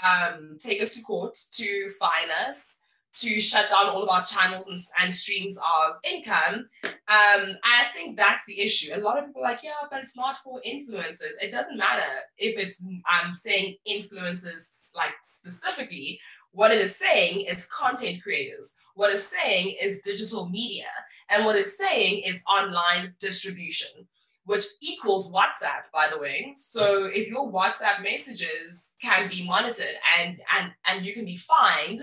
um, 0.05 0.57
take 0.61 0.81
us 0.83 0.95
to 0.95 1.03
court, 1.03 1.37
to 1.53 1.91
fine 1.99 2.31
us, 2.47 2.79
to 3.15 3.41
shut 3.41 3.69
down 3.69 3.89
all 3.89 4.03
of 4.03 4.09
our 4.09 4.25
channels 4.25 4.69
and, 4.69 4.79
and 5.01 5.15
streams 5.15 5.59
of 5.59 5.97
income. 6.03 6.67
Um, 6.85 6.93
and 7.09 7.59
I 7.63 7.85
think 7.93 8.17
that's 8.17 8.47
the 8.47 8.59
issue. 8.59 8.93
A 8.95 9.01
lot 9.01 9.19
of 9.19 9.27
people 9.27 9.43
are 9.43 9.51
like, 9.51 9.63
yeah, 9.63 9.73
but 9.91 10.03
it's 10.03 10.17
not 10.17 10.39
for 10.39 10.63
influencers. 10.67 11.35
It 11.43 11.53
doesn't 11.53 11.77
matter 11.77 12.07
if 12.39 12.59
it's 12.59 12.83
I'm 13.07 13.35
saying 13.35 13.77
influencers 13.87 14.85
like 14.95 15.13
specifically 15.25 16.21
what 16.53 16.71
it 16.71 16.81
is 16.81 16.97
saying 16.97 17.47
is 17.47 17.67
content 17.67 18.23
creators. 18.23 18.75
What 18.95 19.13
it's 19.13 19.27
saying 19.27 19.77
is 19.81 20.03
digital 20.03 20.49
media. 20.49 20.87
And 21.31 21.45
what 21.45 21.57
it's 21.57 21.79
saying 21.79 22.23
is 22.25 22.45
online 22.45 23.15
distribution, 23.21 24.07
which 24.45 24.65
equals 24.83 25.33
WhatsApp, 25.33 25.85
by 25.93 26.09
the 26.09 26.19
way. 26.19 26.53
So 26.57 27.07
if 27.07 27.29
your 27.29 27.51
WhatsApp 27.51 28.03
messages 28.03 28.93
can 29.01 29.29
be 29.29 29.45
monitored 29.45 29.97
and 30.21 30.41
and 30.57 30.73
and 30.87 31.07
you 31.07 31.15
can 31.15 31.25
be 31.25 31.39
fined 31.39 32.01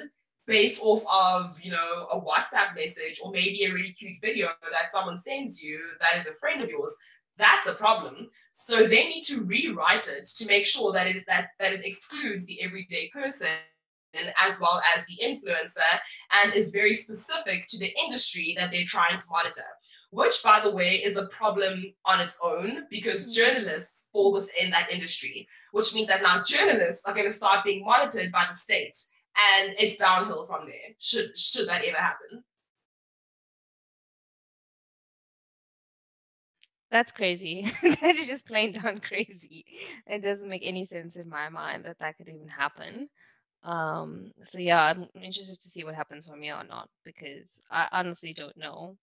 based 0.48 0.82
off 0.82 1.04
of 1.12 1.62
you 1.62 1.72
know 1.72 2.08
a 2.12 2.20
WhatsApp 2.20 2.76
message 2.76 3.20
or 3.24 3.32
maybe 3.32 3.66
a 3.66 3.74
really 3.74 3.92
cute 3.92 4.18
video 4.20 4.48
that 4.72 4.92
someone 4.92 5.22
sends 5.22 5.62
you 5.62 5.80
that 6.02 6.20
is 6.20 6.28
a 6.28 6.34
friend 6.34 6.64
of 6.64 6.70
yours, 6.70 6.96
that's 7.38 7.68
a 7.68 7.74
problem. 7.74 8.30
So 8.56 8.88
they 8.88 9.08
need 9.08 9.24
to 9.26 9.42
rewrite 9.42 10.08
it 10.08 10.26
to 10.38 10.48
make 10.48 10.66
sure 10.66 10.92
that 10.94 11.06
it 11.06 11.24
that, 11.28 11.50
that 11.60 11.74
it 11.74 11.86
excludes 11.86 12.48
the 12.48 12.62
everyday 12.64 13.10
person 13.14 13.50
as 14.40 14.60
well 14.60 14.82
as 14.96 15.06
the 15.06 15.18
influencer 15.24 16.00
and 16.32 16.54
is 16.54 16.72
very 16.72 16.94
specific 16.94 17.68
to 17.68 17.78
the 17.78 17.94
industry 18.06 18.56
that 18.58 18.72
they're 18.72 18.84
trying 18.86 19.18
to 19.18 19.26
monitor 19.30 19.62
which 20.12 20.42
by 20.44 20.60
the 20.60 20.72
way 20.72 20.96
is 20.96 21.18
a 21.18 21.28
problem 21.28 21.84
on 22.06 22.20
its 22.20 22.38
own 22.44 22.86
because 22.90 23.28
mm-hmm. 23.28 23.34
journalists 23.34 24.06
fall 24.12 24.34
within 24.34 24.72
that 24.72 24.92
industry 24.92 25.48
which 25.72 25.94
means 25.94 26.08
that 26.08 26.24
now 26.24 26.42
journalists 26.44 27.02
are 27.06 27.14
going 27.14 27.28
to 27.28 27.34
start 27.34 27.64
being 27.64 27.86
monitored 27.86 28.32
by 28.32 28.46
the 28.50 28.56
state 28.56 28.98
and 29.56 29.74
it's 29.78 29.98
downhill 29.98 30.46
from 30.46 30.66
there 30.66 30.96
should 31.00 31.38
should 31.38 31.68
that 31.68 31.84
ever 31.86 31.98
happen 31.98 32.44
That's 36.92 37.12
crazy. 37.12 37.72
that 37.84 38.16
is 38.16 38.28
just 38.28 38.46
plain 38.48 38.74
down 38.82 39.00
crazy. 39.00 39.66
It 40.08 40.24
doesn't 40.24 40.50
make 40.50 40.64
any 40.66 40.86
sense 40.86 41.16
in 41.16 41.30
my 41.30 41.50
mind 41.50 41.86
that 41.86 41.98
that 42.00 42.18
could 42.18 42.28
even 42.28 42.48
happen. 42.48 43.10
Um, 43.64 44.32
so 44.52 44.60
yeah, 44.60 44.82
I'm 44.82 45.08
interested 45.22 45.60
to 45.60 45.70
see 45.70 45.84
what 45.84 45.96
happens 45.96 46.26
from 46.26 46.42
here 46.42 46.56
on 46.56 46.68
not 46.68 46.90
because 47.04 47.60
I 47.70 47.88
honestly 47.92 48.34
don't 48.34 48.56
know. 48.58 48.98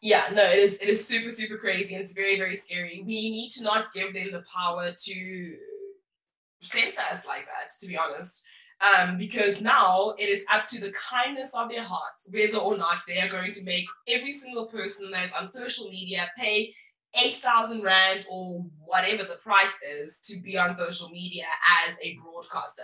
Yeah, 0.00 0.24
no, 0.32 0.44
it 0.44 0.58
is 0.58 0.74
it 0.74 0.88
is 0.88 1.06
super, 1.06 1.30
super 1.30 1.56
crazy 1.56 1.94
and 1.94 2.02
it's 2.02 2.12
very, 2.12 2.36
very 2.36 2.56
scary. 2.56 3.02
We 3.06 3.30
need 3.30 3.50
to 3.52 3.62
not 3.62 3.92
give 3.94 4.12
them 4.12 4.32
the 4.32 4.42
power 4.52 4.92
to 4.92 5.56
censor 6.62 7.00
us 7.10 7.26
like 7.26 7.46
that, 7.46 7.72
to 7.80 7.86
be 7.86 7.96
honest. 7.96 8.44
Um, 8.80 9.16
because 9.16 9.60
now 9.62 10.14
it 10.18 10.28
is 10.28 10.44
up 10.52 10.66
to 10.66 10.80
the 10.80 10.92
kindness 10.92 11.52
of 11.54 11.70
their 11.70 11.82
heart 11.82 12.16
whether 12.32 12.58
or 12.58 12.76
not 12.76 13.02
they 13.06 13.20
are 13.20 13.28
going 13.28 13.52
to 13.52 13.64
make 13.64 13.86
every 14.08 14.32
single 14.32 14.66
person 14.66 15.10
that 15.12 15.26
is 15.26 15.32
on 15.32 15.52
social 15.52 15.88
media 15.88 16.28
pay 16.36 16.74
8,000 17.14 17.82
Rand 17.82 18.26
or 18.30 18.64
whatever 18.84 19.22
the 19.22 19.38
price 19.42 19.74
is 19.88 20.20
to 20.24 20.40
be 20.42 20.58
on 20.58 20.76
social 20.76 21.08
media 21.10 21.44
as 21.86 21.96
a 22.02 22.16
broadcaster. 22.22 22.82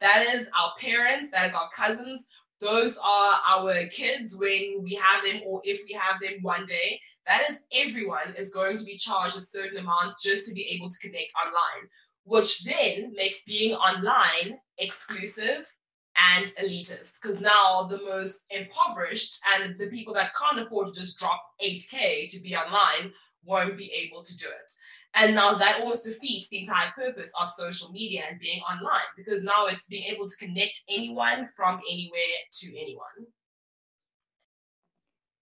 That 0.00 0.26
is 0.26 0.48
our 0.60 0.72
parents, 0.78 1.30
that 1.30 1.46
is 1.46 1.52
our 1.52 1.70
cousins. 1.74 2.26
Those 2.60 2.98
are 2.98 3.34
our 3.48 3.86
kids 3.86 4.36
when 4.36 4.82
we 4.82 4.94
have 4.94 5.24
them, 5.24 5.42
or 5.46 5.60
if 5.64 5.80
we 5.88 5.92
have 5.94 6.20
them 6.20 6.42
one 6.42 6.66
day. 6.66 7.00
That 7.26 7.48
is 7.48 7.60
everyone 7.72 8.34
is 8.36 8.50
going 8.50 8.78
to 8.78 8.84
be 8.84 8.96
charged 8.96 9.36
a 9.36 9.40
certain 9.40 9.78
amount 9.78 10.14
just 10.22 10.46
to 10.46 10.54
be 10.54 10.62
able 10.62 10.88
to 10.88 10.98
connect 10.98 11.32
online, 11.44 11.88
which 12.24 12.64
then 12.64 13.12
makes 13.14 13.42
being 13.44 13.74
online 13.74 14.58
exclusive 14.78 15.70
and 16.18 16.46
elitist 16.60 17.20
because 17.20 17.40
now 17.40 17.86
the 17.88 17.98
most 17.98 18.44
impoverished 18.50 19.38
and 19.54 19.78
the 19.78 19.86
people 19.86 20.12
that 20.14 20.32
can't 20.34 20.58
afford 20.58 20.88
to 20.88 20.94
just 20.94 21.18
drop 21.18 21.40
8k 21.64 22.28
to 22.30 22.40
be 22.40 22.56
online 22.56 23.12
won't 23.48 23.76
be 23.76 23.90
able 23.92 24.22
to 24.22 24.36
do 24.36 24.46
it. 24.46 24.72
And 25.14 25.34
now 25.34 25.54
that 25.54 25.80
almost 25.80 26.04
defeats 26.04 26.48
the 26.48 26.58
entire 26.58 26.90
purpose 26.94 27.30
of 27.40 27.50
social 27.50 27.90
media 27.90 28.22
and 28.30 28.38
being 28.38 28.60
online 28.60 29.08
because 29.16 29.42
now 29.42 29.66
it's 29.66 29.86
being 29.86 30.04
able 30.04 30.28
to 30.28 30.36
connect 30.36 30.82
anyone 30.88 31.46
from 31.56 31.80
anywhere 31.90 32.38
to 32.60 32.66
anyone. 32.78 33.26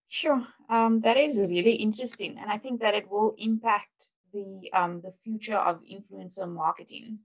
Sure, 0.09 0.47
um, 0.71 1.01
that 1.01 1.17
is 1.17 1.37
really 1.37 1.75
interesting, 1.75 2.39
and 2.41 2.51
I 2.51 2.59
think 2.59 2.81
that 2.81 2.95
it 2.95 3.11
will 3.11 3.35
impact 3.37 4.09
the 4.33 4.71
um, 4.73 5.01
the 5.03 5.13
future 5.25 5.57
of 5.57 5.81
influencer 5.83 6.49
marketing. 6.51 7.19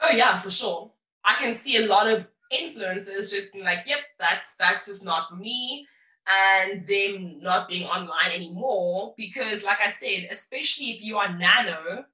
Oh 0.00 0.10
yeah, 0.10 0.40
for 0.40 0.50
sure. 0.50 0.92
I 1.24 1.34
can 1.34 1.52
see 1.52 1.76
a 1.76 1.86
lot 1.86 2.06
of 2.06 2.26
influencers 2.52 3.30
just 3.30 3.52
being 3.52 3.64
like, 3.64 3.80
"Yep, 3.86 4.00
that's 4.18 4.54
that's 4.56 4.86
just 4.86 5.04
not 5.04 5.28
for 5.28 5.36
me." 5.36 5.86
And 6.26 6.86
them 6.86 7.38
not 7.40 7.68
being 7.68 7.86
online 7.86 8.32
anymore 8.32 9.14
because 9.16 9.62
like 9.62 9.80
i 9.84 9.90
said 9.90 10.26
especially 10.30 10.86
if 10.86 11.02
you 11.02 11.18
are 11.18 11.36
nano 11.36 12.04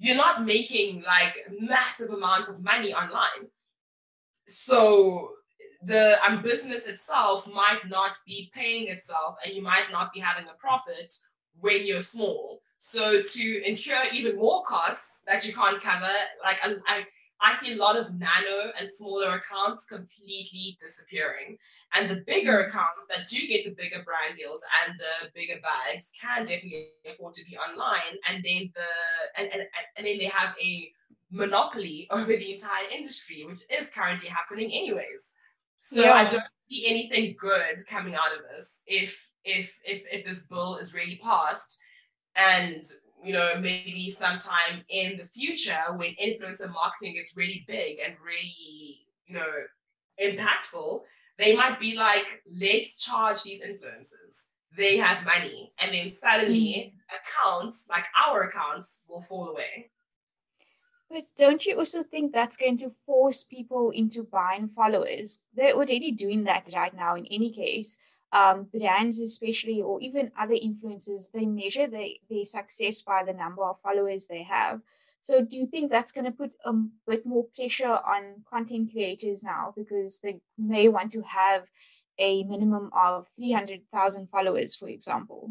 you're 0.00 0.16
not 0.16 0.46
making 0.46 1.04
like 1.06 1.36
massive 1.60 2.10
amounts 2.10 2.48
of 2.48 2.64
money 2.64 2.92
online. 2.94 3.48
So 4.48 5.32
the 5.82 6.16
um, 6.26 6.42
business 6.42 6.88
itself 6.88 7.46
might 7.46 7.86
not 7.86 8.16
be 8.26 8.50
paying 8.54 8.88
itself 8.88 9.36
and 9.44 9.54
you 9.54 9.62
might 9.62 9.92
not 9.92 10.12
be 10.12 10.18
having 10.18 10.46
a 10.46 10.58
profit 10.58 11.14
when 11.60 11.86
you're 11.86 12.00
small. 12.00 12.62
So 12.78 13.22
to 13.22 13.62
incur 13.68 14.04
even 14.10 14.36
more 14.36 14.64
costs 14.64 15.20
that 15.26 15.46
you 15.46 15.52
can't 15.52 15.82
cover, 15.82 16.12
like 16.42 16.58
I, 16.64 16.76
I, 16.86 17.04
I 17.42 17.56
see 17.56 17.72
a 17.72 17.76
lot 17.76 17.96
of 17.96 18.12
nano 18.14 18.72
and 18.78 18.90
smaller 18.92 19.36
accounts 19.36 19.86
completely 19.86 20.78
disappearing. 20.80 21.56
And 21.94 22.08
the 22.08 22.22
bigger 22.26 22.58
mm. 22.58 22.68
accounts 22.68 23.00
that 23.08 23.28
do 23.28 23.46
get 23.46 23.64
the 23.64 23.70
bigger 23.70 24.02
brand 24.04 24.36
deals 24.36 24.62
and 24.84 24.98
the 24.98 25.30
bigger 25.34 25.60
bags 25.62 26.10
can 26.20 26.44
definitely 26.44 26.88
afford 27.06 27.34
to 27.34 27.44
be 27.44 27.56
online. 27.56 28.18
And 28.28 28.44
then 28.44 28.70
the 28.74 29.40
and, 29.40 29.52
and, 29.52 29.62
and 29.96 30.06
then 30.06 30.18
they 30.18 30.26
have 30.26 30.54
a 30.62 30.92
monopoly 31.30 32.06
over 32.10 32.26
the 32.26 32.52
entire 32.52 32.88
industry, 32.94 33.44
which 33.46 33.62
is 33.70 33.90
currently 33.90 34.28
happening 34.28 34.70
anyways. 34.72 35.34
So 35.78 36.02
yeah. 36.02 36.12
I 36.12 36.24
don't 36.24 36.44
see 36.70 36.86
anything 36.86 37.36
good 37.38 37.78
coming 37.88 38.14
out 38.14 38.36
of 38.36 38.44
this 38.54 38.82
if 38.86 39.32
if 39.44 39.80
if 39.84 40.02
if 40.12 40.26
this 40.26 40.46
bill 40.46 40.76
is 40.76 40.94
really 40.94 41.18
passed 41.22 41.80
and 42.36 42.86
you 43.22 43.32
know 43.32 43.52
maybe 43.60 44.10
sometime 44.10 44.82
in 44.88 45.16
the 45.16 45.26
future 45.26 45.82
when 45.96 46.14
influencer 46.22 46.70
marketing 46.72 47.14
gets 47.14 47.36
really 47.36 47.64
big 47.66 47.98
and 48.04 48.14
really 48.24 49.06
you 49.26 49.34
know 49.34 49.52
impactful 50.22 51.00
they 51.38 51.56
might 51.56 51.80
be 51.80 51.96
like 51.96 52.42
let's 52.60 52.98
charge 52.98 53.42
these 53.42 53.62
influencers 53.62 54.48
they 54.76 54.96
have 54.96 55.24
money 55.24 55.72
and 55.80 55.92
then 55.94 56.12
suddenly 56.14 56.94
mm. 56.94 57.16
accounts 57.18 57.86
like 57.90 58.04
our 58.16 58.42
accounts 58.42 59.04
will 59.08 59.22
fall 59.22 59.48
away 59.48 59.90
but 61.10 61.24
don't 61.36 61.66
you 61.66 61.76
also 61.76 62.04
think 62.04 62.32
that's 62.32 62.56
going 62.56 62.78
to 62.78 62.92
force 63.04 63.42
people 63.42 63.90
into 63.90 64.22
buying 64.22 64.68
followers? 64.68 65.40
They're 65.54 65.72
already 65.74 66.12
doing 66.12 66.44
that 66.44 66.70
right 66.72 66.94
now 66.94 67.16
in 67.16 67.26
any 67.26 67.50
case. 67.50 67.98
Um, 68.32 68.68
brands, 68.72 69.18
especially, 69.18 69.82
or 69.82 70.00
even 70.00 70.30
other 70.38 70.54
influencers, 70.54 71.32
they 71.32 71.46
measure 71.46 71.88
their, 71.88 72.10
their 72.28 72.44
success 72.44 73.02
by 73.02 73.24
the 73.24 73.32
number 73.32 73.64
of 73.64 73.80
followers 73.82 74.26
they 74.26 74.44
have. 74.44 74.80
So, 75.20 75.42
do 75.42 75.56
you 75.56 75.66
think 75.66 75.90
that's 75.90 76.12
going 76.12 76.26
to 76.26 76.30
put 76.30 76.52
a 76.64 76.72
bit 77.08 77.26
more 77.26 77.44
pressure 77.56 77.88
on 77.88 78.44
content 78.48 78.92
creators 78.92 79.42
now 79.42 79.74
because 79.76 80.20
they 80.20 80.40
may 80.56 80.88
want 80.88 81.12
to 81.12 81.22
have 81.22 81.64
a 82.18 82.44
minimum 82.44 82.90
of 82.92 83.26
300,000 83.36 84.28
followers, 84.28 84.76
for 84.76 84.88
example? 84.88 85.50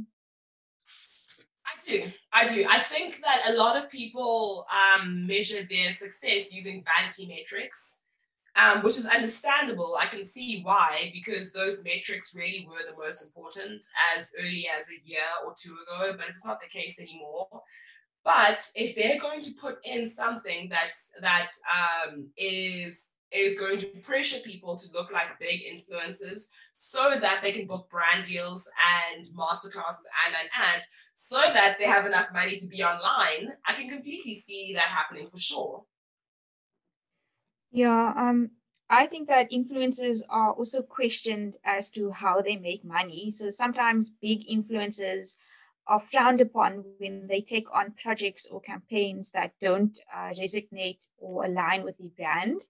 I 1.65 1.91
do. 1.91 2.03
I 2.33 2.47
do. 2.47 2.65
I 2.69 2.79
think 2.79 3.19
that 3.21 3.43
a 3.49 3.53
lot 3.53 3.77
of 3.77 3.89
people 3.89 4.65
um, 4.71 5.27
measure 5.27 5.67
their 5.69 5.91
success 5.93 6.53
using 6.53 6.83
vanity 6.83 7.27
metrics, 7.27 7.98
um, 8.59 8.81
which 8.83 8.97
is 8.97 9.05
understandable. 9.05 9.97
I 9.99 10.07
can 10.07 10.25
see 10.25 10.61
why, 10.63 11.11
because 11.13 11.51
those 11.51 11.83
metrics 11.83 12.35
really 12.35 12.67
were 12.67 12.83
the 12.89 12.97
most 12.97 13.25
important 13.25 13.85
as 14.17 14.31
early 14.39 14.67
as 14.67 14.87
a 14.89 15.07
year 15.07 15.21
or 15.45 15.53
two 15.57 15.75
ago, 15.87 16.15
but 16.17 16.27
it's 16.27 16.45
not 16.45 16.59
the 16.59 16.67
case 16.67 16.99
anymore. 16.99 17.47
But 18.23 18.69
if 18.75 18.95
they're 18.95 19.19
going 19.19 19.41
to 19.43 19.51
put 19.59 19.77
in 19.85 20.05
something 20.05 20.69
that's 20.69 21.11
that 21.21 21.51
um, 21.73 22.27
is 22.37 23.07
is 23.31 23.59
going 23.59 23.79
to 23.79 23.85
pressure 24.03 24.39
people 24.39 24.75
to 24.75 24.91
look 24.93 25.11
like 25.11 25.39
big 25.39 25.61
influencers 25.61 26.47
so 26.73 27.15
that 27.21 27.41
they 27.43 27.51
can 27.51 27.67
book 27.67 27.87
brand 27.89 28.25
deals 28.25 28.67
and 29.15 29.27
masterclasses 29.37 30.03
and 30.25 30.35
and 30.39 30.49
and 30.73 30.81
so 31.15 31.37
that 31.37 31.75
they 31.77 31.85
have 31.85 32.07
enough 32.07 32.27
money 32.33 32.57
to 32.57 32.65
be 32.65 32.81
online 32.81 33.53
i 33.67 33.73
can 33.73 33.87
completely 33.87 34.33
see 34.33 34.73
that 34.73 34.85
happening 34.85 35.29
for 35.29 35.37
sure 35.37 35.83
yeah 37.71 38.13
um 38.15 38.49
i 38.89 39.05
think 39.05 39.27
that 39.27 39.51
influencers 39.51 40.21
are 40.29 40.53
also 40.53 40.81
questioned 40.81 41.53
as 41.63 41.89
to 41.89 42.11
how 42.11 42.41
they 42.41 42.55
make 42.55 42.83
money 42.83 43.31
so 43.31 43.49
sometimes 43.49 44.09
big 44.21 44.47
influencers 44.47 45.35
are 45.87 45.99
frowned 45.99 46.39
upon 46.41 46.83
when 46.99 47.25
they 47.27 47.41
take 47.41 47.65
on 47.73 47.93
projects 48.03 48.47
or 48.47 48.61
campaigns 48.61 49.31
that 49.31 49.51
don't 49.59 49.99
uh, 50.15 50.29
resonate 50.39 51.07
or 51.17 51.45
align 51.45 51.83
with 51.83 51.97
the 51.97 52.11
brand 52.15 52.61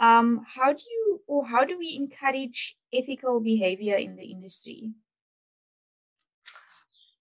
um, 0.00 0.44
how 0.46 0.72
do 0.72 0.82
you 0.90 1.20
or 1.26 1.46
how 1.46 1.64
do 1.64 1.78
we 1.78 1.96
encourage 1.96 2.76
ethical 2.92 3.40
behavior 3.40 3.96
in 3.96 4.16
the 4.16 4.24
industry? 4.24 4.92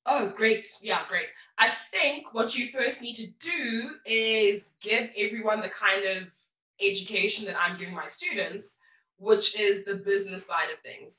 Oh, 0.06 0.34
great. 0.36 0.68
Yeah, 0.82 1.02
great. 1.08 1.28
I 1.58 1.70
think 1.70 2.34
what 2.34 2.58
you 2.58 2.68
first 2.68 3.02
need 3.02 3.16
to 3.16 3.32
do 3.40 3.92
is 4.06 4.76
give 4.82 5.10
everyone 5.18 5.62
the 5.62 5.70
kind 5.70 6.04
of 6.06 6.34
education 6.82 7.46
that 7.46 7.56
I'm 7.60 7.78
giving 7.78 7.96
my 7.96 8.08
students, 8.08 8.80
which 9.18 9.60
is 9.60 9.86
the 9.86 9.96
business 9.96 10.46
side 10.46 10.72
of 10.74 10.80
things. 10.80 11.18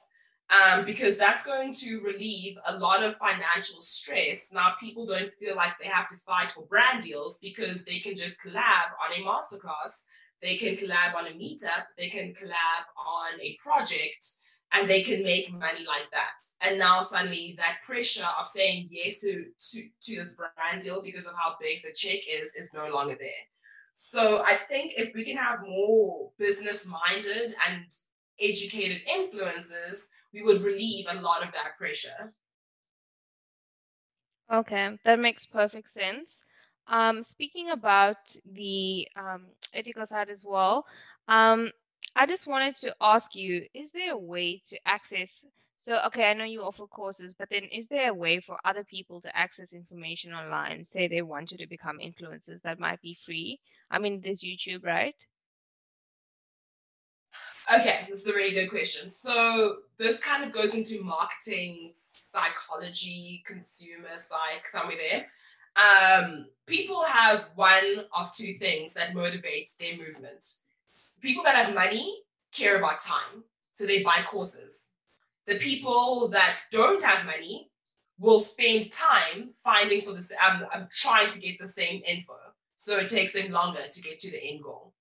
Um, 0.50 0.84
because 0.84 1.16
that's 1.16 1.44
going 1.44 1.72
to 1.74 2.00
relieve 2.00 2.58
a 2.66 2.76
lot 2.76 3.02
of 3.02 3.16
financial 3.16 3.80
stress. 3.80 4.48
Now, 4.52 4.74
people 4.78 5.06
don't 5.06 5.32
feel 5.40 5.56
like 5.56 5.72
they 5.80 5.88
have 5.88 6.06
to 6.08 6.16
fight 6.18 6.52
for 6.52 6.66
brand 6.66 7.02
deals 7.02 7.38
because 7.40 7.84
they 7.84 7.98
can 7.98 8.14
just 8.14 8.42
collab 8.42 8.90
on 9.02 9.18
a 9.18 9.24
masterclass 9.24 10.02
they 10.44 10.56
can 10.56 10.76
collab 10.76 11.14
on 11.16 11.26
a 11.26 11.30
meetup, 11.30 11.86
they 11.96 12.08
can 12.08 12.34
collab 12.34 12.84
on 12.98 13.40
a 13.40 13.56
project, 13.62 14.30
and 14.72 14.88
they 14.88 15.02
can 15.02 15.22
make 15.22 15.50
money 15.50 15.86
like 15.86 16.10
that. 16.12 16.36
And 16.60 16.78
now 16.78 17.00
suddenly 17.00 17.54
that 17.58 17.78
pressure 17.82 18.26
of 18.38 18.46
saying 18.46 18.88
yes 18.90 19.20
to, 19.20 19.46
to, 19.70 19.82
to 20.02 20.16
this 20.16 20.36
brand 20.36 20.82
deal 20.82 21.00
because 21.00 21.26
of 21.26 21.34
how 21.34 21.54
big 21.60 21.82
the 21.82 21.92
check 21.94 22.20
is 22.28 22.54
is 22.54 22.74
no 22.74 22.88
longer 22.88 23.16
there. 23.18 23.30
So 23.94 24.44
I 24.44 24.54
think 24.56 24.94
if 24.96 25.14
we 25.14 25.24
can 25.24 25.36
have 25.36 25.60
more 25.66 26.32
business 26.38 26.86
minded 26.86 27.54
and 27.68 27.86
educated 28.40 29.02
influencers, 29.08 30.08
we 30.32 30.42
would 30.42 30.62
relieve 30.62 31.06
a 31.08 31.20
lot 31.20 31.44
of 31.44 31.52
that 31.52 31.76
pressure. 31.78 32.34
Okay, 34.50 34.98
that 35.04 35.18
makes 35.18 35.46
perfect 35.46 35.92
sense. 35.92 36.44
Um, 36.86 37.22
speaking 37.22 37.70
about 37.70 38.36
the 38.44 39.08
um, 39.16 39.46
ethical 39.72 40.06
side 40.06 40.28
as 40.30 40.44
well, 40.46 40.86
um, 41.28 41.70
I 42.16 42.26
just 42.26 42.46
wanted 42.46 42.76
to 42.78 42.94
ask 43.00 43.34
you: 43.34 43.66
Is 43.74 43.90
there 43.92 44.12
a 44.12 44.18
way 44.18 44.62
to 44.68 44.78
access? 44.88 45.30
So, 45.84 45.98
okay, 46.06 46.24
I 46.24 46.32
know 46.32 46.44
you 46.44 46.62
offer 46.62 46.86
courses, 46.86 47.34
but 47.38 47.50
then 47.50 47.64
is 47.64 47.86
there 47.90 48.08
a 48.08 48.14
way 48.14 48.40
for 48.40 48.56
other 48.64 48.84
people 48.84 49.20
to 49.20 49.36
access 49.36 49.74
information 49.74 50.32
online? 50.32 50.82
Say 50.86 51.08
they 51.08 51.20
wanted 51.20 51.58
to 51.58 51.66
become 51.66 51.98
influencers 51.98 52.62
that 52.62 52.80
might 52.80 53.02
be 53.02 53.18
free. 53.26 53.60
I 53.90 53.98
mean, 53.98 54.22
there's 54.24 54.42
YouTube, 54.42 54.82
right? 54.82 55.14
Okay, 57.70 58.06
this 58.08 58.22
is 58.22 58.28
a 58.28 58.32
really 58.32 58.54
good 58.54 58.70
question. 58.70 59.10
So 59.10 59.80
this 59.98 60.20
kind 60.20 60.42
of 60.42 60.52
goes 60.52 60.74
into 60.74 61.04
marketing, 61.04 61.92
psychology, 61.94 63.42
consumer 63.46 64.16
psych, 64.16 64.66
somewhere 64.66 64.96
there. 64.96 65.26
Um, 65.76 66.46
people 66.66 67.04
have 67.04 67.50
one 67.56 68.06
of 68.16 68.34
two 68.34 68.54
things 68.54 68.94
that 68.94 69.10
motivates 69.10 69.76
their 69.76 69.98
movement. 69.98 70.46
People 71.20 71.44
that 71.44 71.56
have 71.56 71.74
money 71.74 72.22
care 72.52 72.78
about 72.78 73.02
time, 73.02 73.44
so 73.74 73.84
they 73.84 74.02
buy 74.02 74.24
courses. 74.26 74.92
The 75.46 75.56
people 75.56 76.28
that 76.28 76.60
don't 76.72 77.02
have 77.02 77.26
money 77.26 77.70
will 78.18 78.40
spend 78.40 78.92
time 78.92 79.50
finding 79.62 80.02
for 80.02 80.12
this. 80.12 80.32
Um, 80.32 80.64
I'm 80.72 80.88
trying 80.92 81.30
to 81.30 81.38
get 81.38 81.58
the 81.58 81.68
same 81.68 82.02
info, 82.06 82.36
so 82.78 82.98
it 82.98 83.08
takes 83.08 83.32
them 83.32 83.52
longer 83.52 83.80
to 83.90 84.02
get 84.02 84.20
to 84.20 84.30
the 84.30 84.42
end 84.42 84.62
goal, 84.62 84.94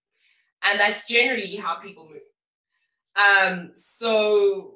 and 0.63 0.79
that's 0.79 1.07
generally 1.07 1.55
how 1.55 1.75
people 1.75 2.09
move. 2.09 2.21
Um, 3.15 3.71
so 3.75 4.75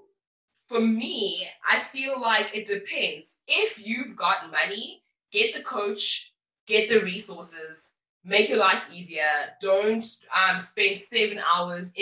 for 0.69 0.79
me, 0.79 1.47
I 1.67 1.79
feel 1.79 2.19
like 2.19 2.49
it 2.53 2.67
depends. 2.67 3.39
If 3.47 3.85
you've 3.85 4.15
got 4.15 4.51
money 4.51 5.01
get 5.31 5.53
the 5.53 5.61
coach, 5.61 6.33
get 6.67 6.89
the 6.89 7.01
resources, 7.01 7.93
make 8.23 8.49
your 8.49 8.57
life 8.57 8.83
easier. 8.91 9.23
Don't 9.61 10.05
um, 10.35 10.61
spend 10.61 10.97
seven 10.97 11.39
hours 11.39 11.93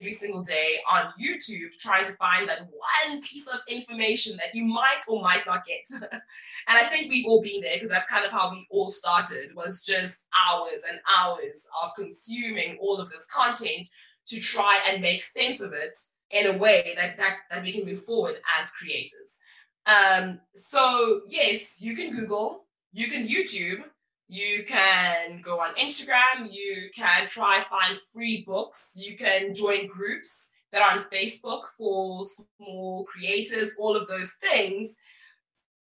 every, 0.00 0.12
single 0.12 0.42
day 0.42 0.76
on 0.90 1.12
YouTube 1.20 1.72
trying 1.78 2.06
to 2.06 2.12
find 2.14 2.48
that 2.48 2.60
one 2.60 3.22
piece 3.22 3.46
of 3.46 3.60
information 3.68 4.36
that 4.36 4.54
you 4.54 4.64
might 4.64 5.00
or 5.08 5.22
might 5.22 5.46
not 5.46 5.64
get. 5.64 5.84
and 6.12 6.20
I 6.68 6.84
think 6.84 7.10
we've 7.10 7.26
all 7.26 7.42
been 7.42 7.60
there 7.60 7.74
because 7.74 7.90
that's 7.90 8.10
kind 8.10 8.24
of 8.24 8.30
how 8.30 8.50
we 8.50 8.66
all 8.70 8.90
started 8.90 9.54
was 9.54 9.84
just 9.84 10.26
hours 10.48 10.82
and 10.88 10.98
hours 11.18 11.64
of 11.82 11.90
consuming 11.96 12.78
all 12.80 12.98
of 12.98 13.10
this 13.10 13.26
content 13.26 13.88
to 14.28 14.40
try 14.40 14.80
and 14.88 15.02
make 15.02 15.24
sense 15.24 15.60
of 15.60 15.72
it 15.72 15.98
in 16.30 16.54
a 16.54 16.58
way 16.58 16.94
that, 16.96 17.16
that, 17.16 17.38
that 17.50 17.62
we 17.62 17.72
can 17.72 17.84
move 17.84 18.02
forward 18.02 18.36
as 18.60 18.70
creators. 18.70 19.40
Um, 19.86 20.40
so 20.54 21.22
yes, 21.26 21.82
you 21.82 21.96
can 21.96 22.14
Google, 22.14 22.66
you 22.92 23.08
can 23.08 23.26
YouTube, 23.26 23.82
you 24.30 24.64
can 24.64 25.40
go 25.42 25.60
on 25.60 25.74
Instagram, 25.74 26.48
you 26.52 26.88
can 26.94 27.26
try 27.26 27.64
find 27.68 27.98
free 28.12 28.44
books, 28.46 28.92
you 28.94 29.16
can 29.16 29.52
join 29.52 29.88
groups 29.88 30.52
that 30.70 30.82
are 30.82 30.98
on 30.98 31.04
Facebook 31.12 31.62
for 31.76 32.24
small 32.24 33.04
creators, 33.06 33.74
all 33.76 33.96
of 33.96 34.06
those 34.06 34.34
things. 34.34 34.96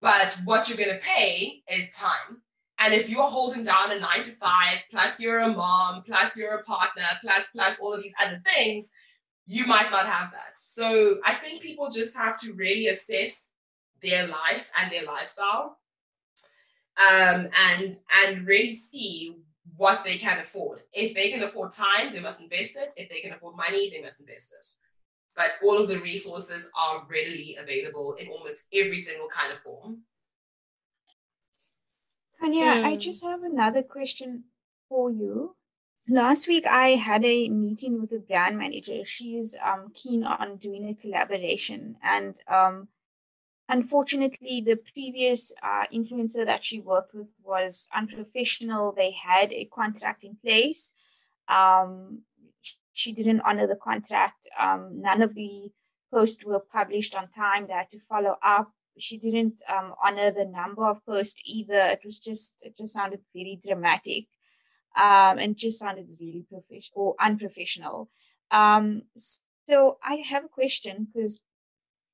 But 0.00 0.38
what 0.44 0.68
you're 0.68 0.78
going 0.78 0.96
to 0.96 1.04
pay 1.04 1.64
is 1.68 1.90
time. 1.90 2.40
And 2.78 2.94
if 2.94 3.08
you're 3.08 3.26
holding 3.26 3.64
down 3.64 3.90
a 3.90 3.98
nine 3.98 4.22
to 4.22 4.30
five, 4.30 4.78
plus 4.92 5.18
you're 5.18 5.40
a 5.40 5.52
mom, 5.52 6.04
plus 6.04 6.36
you're 6.36 6.54
a 6.54 6.62
partner, 6.62 7.02
plus, 7.22 7.46
plus 7.52 7.80
all 7.80 7.94
of 7.94 8.02
these 8.02 8.14
other 8.22 8.40
things, 8.44 8.92
you 9.48 9.66
might 9.66 9.90
not 9.90 10.06
have 10.06 10.30
that. 10.30 10.56
So 10.56 11.16
I 11.24 11.34
think 11.34 11.62
people 11.62 11.90
just 11.90 12.16
have 12.16 12.38
to 12.42 12.52
really 12.52 12.86
assess 12.86 13.48
their 14.02 14.28
life 14.28 14.68
and 14.80 14.92
their 14.92 15.04
lifestyle 15.04 15.78
um, 16.98 17.48
and 17.74 17.96
and 18.24 18.46
really 18.46 18.72
see 18.72 19.36
what 19.76 20.04
they 20.04 20.16
can 20.16 20.38
afford. 20.38 20.82
If 20.92 21.14
they 21.14 21.30
can 21.30 21.42
afford 21.42 21.72
time, 21.72 22.12
they 22.12 22.20
must 22.20 22.40
invest 22.40 22.76
it. 22.76 22.94
If 22.96 23.08
they 23.08 23.20
can 23.20 23.32
afford 23.32 23.56
money, 23.56 23.90
they 23.90 24.00
must 24.00 24.20
invest 24.20 24.54
it. 24.58 24.66
But 25.34 25.52
all 25.62 25.78
of 25.78 25.88
the 25.88 26.00
resources 26.00 26.70
are 26.74 27.06
readily 27.10 27.56
available 27.60 28.14
in 28.14 28.28
almost 28.28 28.64
every 28.72 29.00
single 29.00 29.28
kind 29.28 29.52
of 29.52 29.58
form. 29.60 29.98
Tanya, 32.40 32.64
mm. 32.64 32.84
I 32.84 32.96
just 32.96 33.22
have 33.22 33.42
another 33.42 33.82
question 33.82 34.44
for 34.88 35.10
you. 35.10 35.54
Last 36.08 36.46
week, 36.46 36.66
I 36.66 36.90
had 36.90 37.24
a 37.24 37.48
meeting 37.48 38.00
with 38.00 38.12
a 38.12 38.20
brand 38.20 38.56
manager. 38.56 39.04
She's 39.04 39.56
um, 39.64 39.90
keen 39.94 40.22
on 40.22 40.56
doing 40.58 40.88
a 40.88 40.94
collaboration, 40.94 41.96
and 42.02 42.34
um, 42.48 42.88
unfortunately, 43.68 44.60
the 44.60 44.76
previous 44.76 45.52
uh, 45.62 45.84
influencer 45.92 46.44
that 46.44 46.64
she 46.64 46.80
worked 46.80 47.14
with 47.14 47.28
was 47.42 47.88
unprofessional. 47.94 48.92
They 48.92 49.12
had 49.12 49.52
a 49.52 49.64
contract 49.66 50.24
in 50.24 50.36
place. 50.36 50.94
Um, 51.48 52.22
she 52.92 53.12
didn't 53.12 53.40
honor 53.40 53.66
the 53.66 53.76
contract. 53.76 54.48
Um, 54.58 55.00
none 55.00 55.22
of 55.22 55.34
the 55.34 55.70
posts 56.12 56.44
were 56.44 56.60
published 56.60 57.14
on 57.14 57.28
time. 57.28 57.66
They 57.66 57.74
had 57.74 57.90
to 57.90 58.00
follow 58.00 58.36
up. 58.42 58.70
She 58.98 59.18
didn't 59.18 59.62
um, 59.68 59.92
honor 60.02 60.30
the 60.32 60.46
number 60.46 60.86
of 60.86 61.04
posts 61.04 61.42
either. 61.44 61.74
It 61.74 62.00
was 62.04 62.18
just 62.18 62.54
it 62.62 62.78
just 62.78 62.94
sounded 62.94 63.20
very 63.34 63.60
dramatic, 63.62 64.26
um, 64.96 65.38
and 65.38 65.56
just 65.56 65.78
sounded 65.78 66.08
really 66.18 66.46
professional 66.48 66.92
or 66.94 67.14
unprofessional. 67.20 68.08
Um, 68.50 69.02
so 69.68 69.98
I 70.02 70.22
have 70.30 70.44
a 70.44 70.48
question 70.48 71.08
because 71.12 71.40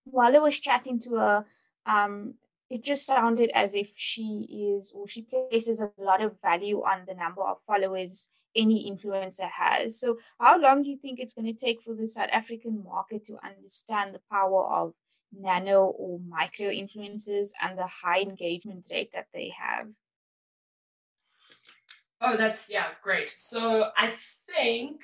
while 0.05 0.35
I 0.35 0.39
was 0.39 0.59
chatting 0.59 1.01
to 1.01 1.15
her, 1.17 1.45
um, 1.87 2.35
it 2.71 2.83
just 2.83 3.05
sounded 3.05 3.51
as 3.55 3.75
if 3.75 3.91
she 3.97 4.75
is 4.79 4.93
or 4.95 5.07
she 5.07 5.23
places 5.23 5.81
a 5.81 5.91
lot 5.99 6.23
of 6.23 6.41
value 6.41 6.81
on 6.83 7.05
the 7.07 7.15
number 7.15 7.43
of 7.43 7.59
followers 7.67 8.31
any 8.57 8.91
influencer 8.91 9.49
has. 9.51 10.01
So, 10.01 10.19
how 10.41 10.59
long 10.59 10.83
do 10.83 10.89
you 10.91 10.97
think 10.97 11.21
it's 11.21 11.35
going 11.35 11.53
to 11.53 11.67
take 11.67 11.83
for 11.83 11.95
the 11.95 12.09
South 12.09 12.31
African 12.33 12.83
market 12.83 13.27
to 13.27 13.37
understand 13.45 14.15
the 14.15 14.21
power 14.31 14.65
of 14.65 14.95
nano 15.33 15.85
or 15.85 16.19
micro 16.27 16.69
influencers 16.69 17.51
and 17.61 17.79
the 17.79 17.87
high 17.87 18.21
engagement 18.21 18.87
rate 18.91 19.11
that 19.13 19.27
they 19.35 19.53
have? 19.59 19.89
Oh, 22.21 22.37
that's 22.37 22.71
yeah, 22.71 22.89
great. 23.03 23.31
So, 23.31 23.91
I 23.97 24.15
think 24.47 25.01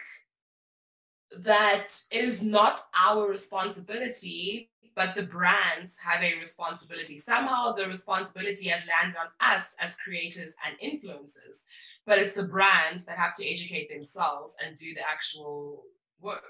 that 1.36 2.00
it 2.10 2.24
is 2.24 2.42
not 2.42 2.80
our 2.98 3.28
responsibility 3.28 4.70
but 4.98 5.14
the 5.14 5.22
brands 5.22 5.96
have 6.00 6.24
a 6.24 6.36
responsibility. 6.40 7.18
Somehow 7.18 7.70
the 7.72 7.86
responsibility 7.86 8.68
has 8.68 8.82
landed 8.84 9.16
on 9.16 9.28
us 9.40 9.76
as 9.80 9.94
creators 9.94 10.56
and 10.66 10.76
influencers, 10.80 11.66
but 12.04 12.18
it's 12.18 12.34
the 12.34 12.42
brands 12.42 13.04
that 13.04 13.16
have 13.16 13.32
to 13.36 13.48
educate 13.48 13.88
themselves 13.88 14.56
and 14.60 14.74
do 14.76 14.92
the 14.94 15.08
actual 15.08 15.84
work. 16.20 16.42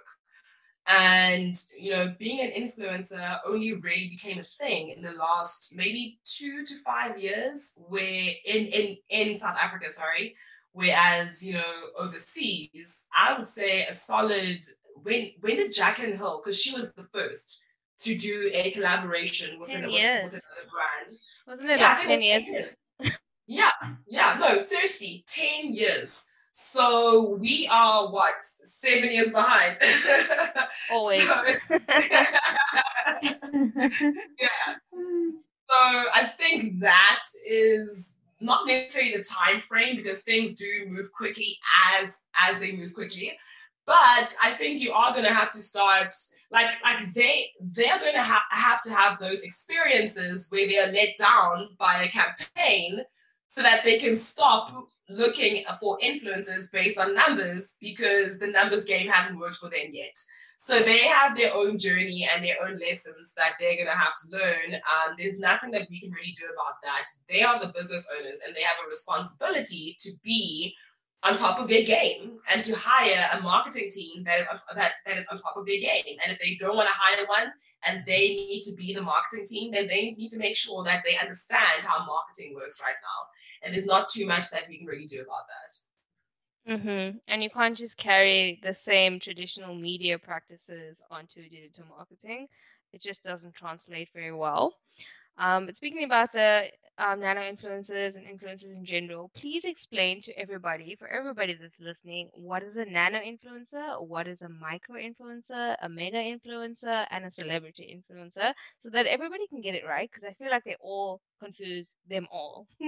And 0.87 1.63
you 1.79 1.91
know, 1.91 2.15
being 2.19 2.41
an 2.41 2.53
influencer 2.59 3.39
only 3.47 3.75
really 3.75 4.09
became 4.09 4.39
a 4.39 4.45
thing 4.45 4.95
in 4.97 5.03
the 5.03 5.13
last 5.13 5.77
maybe 5.77 6.19
two 6.25 6.65
to 6.65 6.75
five 6.77 7.21
years, 7.21 7.75
where 7.87 8.31
in 8.47 8.65
in 8.69 8.97
in 9.11 9.37
South 9.37 9.59
Africa, 9.59 9.91
sorry, 9.91 10.37
whereas 10.73 11.45
you 11.45 11.53
know 11.53 11.75
overseas, 11.99 13.05
I 13.15 13.37
would 13.37 13.47
say 13.47 13.85
a 13.85 13.93
solid 13.93 14.65
when 15.03 15.33
when 15.41 15.57
did 15.57 15.75
Jaclyn 15.75 16.17
Hill 16.17 16.41
because 16.43 16.59
she 16.59 16.75
was 16.75 16.95
the 16.95 17.07
first 17.13 17.67
to 18.01 18.17
do 18.17 18.51
a 18.53 18.71
collaboration 18.73 19.59
with, 19.59 19.71
an, 19.71 19.87
with, 19.87 19.95
another 19.95 20.31
brand. 20.33 21.19
Wasn't 21.47 21.69
it 21.69 21.79
yeah, 21.79 21.95
about 21.95 22.07
10 22.07 22.23
years? 22.23 22.45
years. 22.47 22.69
yeah, 23.47 23.71
yeah, 24.07 24.37
no, 24.39 24.61
seriously, 24.61 25.25
10 25.29 25.75
years. 25.75 26.27
So 26.61 27.37
we 27.41 27.69
are 27.71 28.11
what 28.11 28.35
seven 28.43 29.13
years 29.13 29.31
behind. 29.31 29.79
Always. 30.91 31.23
so, 31.23 31.45
yeah. 31.71 32.41
So 34.91 35.71
I 35.71 36.29
think 36.37 36.81
that 36.81 37.23
is 37.49 38.19
not 38.41 38.67
necessarily 38.67 39.17
the 39.17 39.23
time 39.23 39.61
frame 39.61 39.97
because 39.97 40.23
things 40.23 40.55
do 40.55 40.67
move 40.89 41.13
quickly 41.13 41.57
as 41.95 42.23
as 42.41 42.59
they 42.59 42.73
move 42.73 42.93
quickly. 42.93 43.39
But 43.87 44.35
I 44.43 44.51
think 44.51 44.83
you 44.83 44.93
are 44.93 45.13
going 45.13 45.27
to 45.27 45.35
have 45.35 45.53
to 45.53 45.59
start 45.59 46.13
like 46.51 46.77
like 46.83 47.13
they 47.15 47.51
they're 47.61 47.99
going 47.99 48.15
to 48.15 48.23
ha- 48.23 48.47
have 48.51 48.83
to 48.83 48.93
have 48.93 49.19
those 49.19 49.43
experiences 49.43 50.47
where 50.51 50.67
they 50.67 50.79
are 50.79 50.93
let 50.93 51.17
down 51.19 51.69
by 51.79 52.03
a 52.03 52.09
campaign 52.09 53.01
so 53.49 53.63
that 53.63 53.85
they 53.85 53.99
can 53.99 54.17
stop 54.17 54.89
looking 55.09 55.65
for 55.81 55.99
influencers 56.05 56.71
based 56.71 56.99
on 56.99 57.15
numbers 57.15 57.77
because 57.81 58.39
the 58.39 58.47
numbers 58.47 58.85
game 58.85 59.09
hasn't 59.09 59.39
worked 59.39 59.57
for 59.57 59.71
them 59.71 59.89
yet. 59.91 60.17
So 60.61 60.81
they 60.81 60.99
have 60.99 61.37
their 61.37 61.55
own 61.55 61.79
journey 61.79 62.29
and 62.31 62.45
their 62.45 62.57
own 62.63 62.79
lessons 62.79 63.33
that 63.37 63.53
they're 63.59 63.77
going 63.77 63.87
to 63.87 63.93
have 63.93 64.15
to 64.23 64.37
learn. 64.37 64.75
Um, 64.75 65.15
there's 65.17 65.39
nothing 65.39 65.71
that 65.71 65.87
we 65.89 66.01
can 66.01 66.11
really 66.11 66.33
do 66.33 66.45
about 66.53 66.75
that. 66.83 67.05
They 67.29 67.43
are 67.43 67.61
the 67.61 67.73
business 67.75 68.07
owners 68.19 68.41
and 68.47 68.55
they 68.57 68.63
have 68.63 68.77
a 68.85 68.89
responsibility 68.89 69.97
to 70.01 70.11
be 70.25 70.75
on 71.25 71.37
top 71.37 71.59
of 71.59 71.69
their 71.69 71.83
game 71.83 72.39
and 72.53 72.63
to 72.63 72.75
hire 72.77 73.29
a 73.33 73.41
marketing 73.43 73.91
team 73.91 74.23
that 74.25 74.41
is, 74.41 74.47
that, 74.75 74.93
that 75.05 75.19
is 75.19 75.27
on 75.31 75.39
top 75.39 75.57
of 75.57 75.67
their 75.67 75.81
game. 75.81 76.17
And 76.23 76.33
if 76.33 76.39
they 76.39 76.57
don't 76.61 76.77
want 76.77 76.89
to 76.89 76.95
hire 76.95 77.27
one 77.27 77.53
and 77.87 78.05
they 78.07 78.29
need 78.29 78.63
to 78.63 78.75
be 78.77 78.95
the 78.95 79.03
marketing 79.03 79.47
team, 79.47 79.73
then 79.73 79.89
they 79.89 80.13
need 80.13 80.29
to 80.29 80.39
make 80.39 80.57
sure 80.57 80.85
that 80.85 81.03
they 81.05 81.17
understand 81.19 81.83
how 81.83 82.07
marketing 82.07 82.55
works 82.55 82.81
right 82.85 82.95
now. 83.03 83.67
And 83.67 83.75
there's 83.75 83.87
not 83.87 84.09
too 84.09 84.27
much 84.27 84.51
that 84.51 84.63
we 84.69 84.79
can 84.79 84.87
really 84.87 85.07
do 85.07 85.23
about 85.23 85.45
that. 85.49 86.79
Mm-hmm. 86.79 87.19
And 87.27 87.43
you 87.43 87.51
can't 87.51 87.77
just 87.77 87.97
carry 87.97 88.61
the 88.63 88.75
same 88.75 89.19
traditional 89.19 89.75
media 89.75 90.19
practices 90.19 91.03
onto 91.11 91.43
digital 91.43 91.85
marketing. 91.89 92.47
It 92.93 93.03
just 93.03 93.25
doesn't 93.25 93.55
translate 93.55 94.09
very 94.15 94.33
well. 94.33 94.75
Um, 95.39 95.67
but 95.67 95.77
speaking 95.77 96.05
about 96.05 96.33
the 96.33 96.69
um, 96.99 97.21
nano 97.21 97.41
influencers 97.41 98.17
and 98.17 98.27
influencers 98.27 98.77
in 98.77 98.85
general, 98.85 99.31
please 99.37 99.65
explain 99.65 100.21
to 100.23 100.33
everybody, 100.39 100.97
for 100.99 101.09
everybody 101.09 101.57
that's 101.61 101.79
listening, 101.81 102.29
what 102.35 102.63
is 102.63 102.77
a 102.77 102.85
nano 102.85 103.19
influencer, 103.19 104.07
what 104.07 104.27
is 104.27 104.43
a 104.43 104.49
micro 104.49 104.97
influencer, 104.97 105.77
a 105.81 105.89
mega 105.89 106.19
influencer, 106.19 107.07
and 107.11 107.25
a 107.25 107.31
celebrity 107.31 108.03
influencer, 108.03 108.53
so 108.81 108.91
that 108.91 109.07
everybody 109.07 109.47
can 109.49 109.61
get 109.61 109.75
it 109.75 109.85
right. 109.89 110.11
Because 110.13 110.29
I 110.29 110.35
feel 110.35 110.51
like 110.51 110.65
they 110.65 110.77
all 110.81 111.21
confuse 111.41 111.95
them 112.09 112.27
all. 112.33 112.67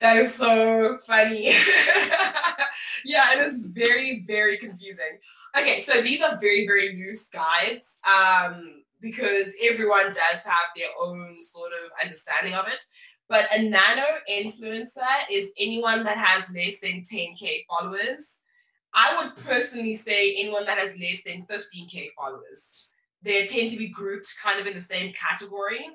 that 0.00 0.16
is 0.18 0.34
so 0.34 0.98
funny. 1.06 1.46
yeah, 3.04 3.32
it 3.32 3.40
is 3.40 3.62
very, 3.62 4.24
very 4.26 4.56
confusing. 4.58 5.18
Okay, 5.58 5.80
so 5.80 6.00
these 6.00 6.20
are 6.20 6.38
very, 6.38 6.66
very 6.66 6.96
loose 6.96 7.28
guides. 7.30 7.98
Um, 8.06 8.84
because 9.00 9.52
everyone 9.62 10.08
does 10.08 10.44
have 10.44 10.68
their 10.76 10.88
own 11.00 11.36
sort 11.40 11.72
of 11.72 11.90
understanding 12.04 12.54
of 12.54 12.66
it. 12.68 12.82
But 13.28 13.48
a 13.54 13.62
nano 13.62 14.06
influencer 14.30 15.04
is 15.30 15.52
anyone 15.58 16.04
that 16.04 16.16
has 16.16 16.54
less 16.54 16.80
than 16.80 17.02
10K 17.02 17.64
followers. 17.68 18.40
I 18.94 19.22
would 19.22 19.36
personally 19.36 19.94
say 19.94 20.36
anyone 20.36 20.64
that 20.64 20.78
has 20.78 20.98
less 20.98 21.22
than 21.24 21.46
15K 21.46 22.08
followers. 22.16 22.94
They 23.22 23.46
tend 23.46 23.70
to 23.70 23.76
be 23.76 23.88
grouped 23.88 24.32
kind 24.42 24.58
of 24.58 24.66
in 24.66 24.74
the 24.74 24.80
same 24.80 25.12
category. 25.12 25.90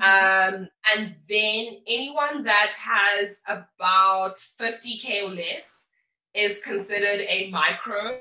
Mm-hmm. 0.00 0.54
Um, 0.62 0.68
and 0.94 1.14
then 1.28 1.78
anyone 1.86 2.42
that 2.42 2.72
has 2.78 3.40
about 3.48 4.36
50K 4.60 5.24
or 5.24 5.30
less 5.30 5.88
is 6.34 6.60
considered 6.60 7.24
a 7.26 7.50
micro 7.50 8.20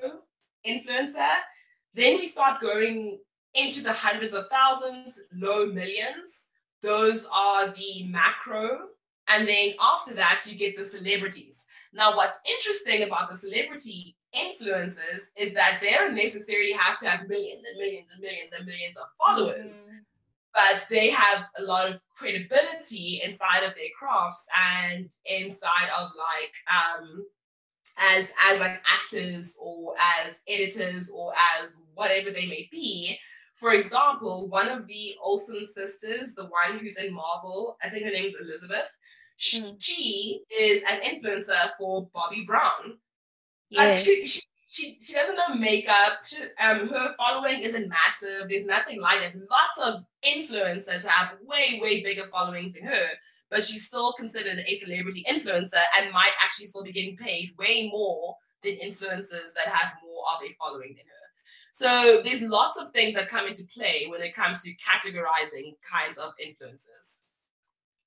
influencer. 0.66 1.36
Then 1.94 2.18
we 2.18 2.28
start 2.28 2.62
going 2.62 3.20
into 3.56 3.82
the 3.82 3.94
hundreds 3.94 4.34
of 4.34 4.46
thousands, 4.48 5.22
low 5.34 5.68
millions. 5.68 6.48
Those 6.82 7.28
are 7.34 7.68
the 7.68 8.08
macro. 8.08 8.80
And 9.28 9.48
then 9.48 9.74
after 9.80 10.14
that, 10.16 10.42
you 10.46 10.58
get 10.58 10.78
the 10.78 10.86
celebrities. 10.86 11.66
Now, 11.94 12.16
what's 12.16 12.40
interesting 12.48 13.04
about 13.04 13.32
the 13.32 13.38
celebrity 13.38 14.16
influencers 14.36 15.30
is 15.36 15.54
that 15.54 15.80
they 15.82 15.92
don't 15.92 16.16
necessarily 16.16 16.72
have 16.74 17.00
to 17.00 17.10
have 17.10 17.28
millions 17.28 17.64
and 17.68 17.78
millions 17.78 18.08
and 18.14 18.22
millions 18.22 18.52
and 18.56 18.66
millions 18.66 18.98
of 18.98 19.08
followers, 19.18 19.78
mm-hmm. 19.78 19.98
but 20.54 20.86
they 20.90 21.10
have 21.10 21.46
a 21.58 21.64
lot 21.64 21.90
of 21.90 22.02
credibility 22.16 23.22
inside 23.24 23.64
of 23.64 23.74
their 23.76 23.90
crafts 23.98 24.46
and 24.86 25.10
inside 25.26 25.90
of 26.00 26.12
like 26.18 26.54
um 26.72 27.26
as 28.00 28.32
as 28.48 28.60
like 28.60 28.82
actors 28.88 29.58
or 29.62 29.96
as 30.26 30.42
editors 30.48 31.10
or 31.10 31.34
as 31.60 31.82
whatever 31.96 32.30
they 32.30 32.46
may 32.46 32.68
be 32.72 33.18
For 33.60 33.74
example, 33.74 34.48
one 34.48 34.70
of 34.70 34.88
the 34.88 35.16
Olsen 35.22 35.68
sisters, 35.76 36.34
the 36.34 36.46
one 36.46 36.80
who's 36.80 36.98
in 36.98 37.14
Marvel, 37.14 37.78
I 37.84 37.90
think 37.90 38.06
her 38.06 38.12
name's 38.12 38.36
Elizabeth, 38.40 38.90
mm. 39.38 39.76
she 39.80 40.42
is 40.58 40.82
an 40.90 41.02
influencer 41.02 41.70
for 41.78 42.08
Bobbi 42.16 42.48
Brown. 42.48 42.98
Yeah. 43.70 43.84
Like 43.84 43.98
she, 43.98 44.26
she, 44.26 44.42
she, 44.70 44.98
she 45.02 45.14
doesn't 45.14 45.36
know 45.36 45.56
makeup. 45.56 46.20
She, 46.26 46.38
um, 46.64 46.88
her 46.88 47.14
following 47.18 47.60
isn't 47.60 47.90
massive. 47.90 48.48
There's 48.48 48.66
nothing 48.66 49.02
like 49.02 49.22
it. 49.24 49.36
Lots 49.36 49.94
of 49.94 50.06
influencers 50.26 51.06
have 51.06 51.34
way, 51.44 51.82
way 51.82 52.02
bigger 52.02 52.28
followings 52.32 52.74
than 52.74 52.86
her, 52.86 53.08
but 53.52 53.66
she's 53.66 53.88
still 53.88 54.14
considered 54.14 54.60
a 54.66 54.76
celebrity 54.78 55.26
influencer 55.30 55.84
and 55.98 56.14
might 56.14 56.32
actually 56.42 56.68
still 56.68 56.86
be 56.86 56.94
getting 56.94 57.18
paid 57.18 57.50
way 57.58 57.90
more 57.92 58.38
than 58.64 58.76
influencers 58.76 59.52
that 59.54 59.68
have 59.68 59.94
more 60.02 60.24
of 60.34 60.50
a 60.50 60.56
following 60.58 60.96
than 60.96 61.06
her. 61.06 61.19
So 61.80 62.20
there's 62.26 62.42
lots 62.42 62.78
of 62.78 62.92
things 62.92 63.16
that 63.16 63.30
come 63.30 63.48
into 63.48 63.64
play 63.74 64.06
when 64.10 64.22
it 64.22 64.36
comes 64.36 64.62
to 64.64 64.70
categorizing 64.72 65.76
kinds 65.90 66.18
of 66.18 66.34
influencers. 66.46 67.20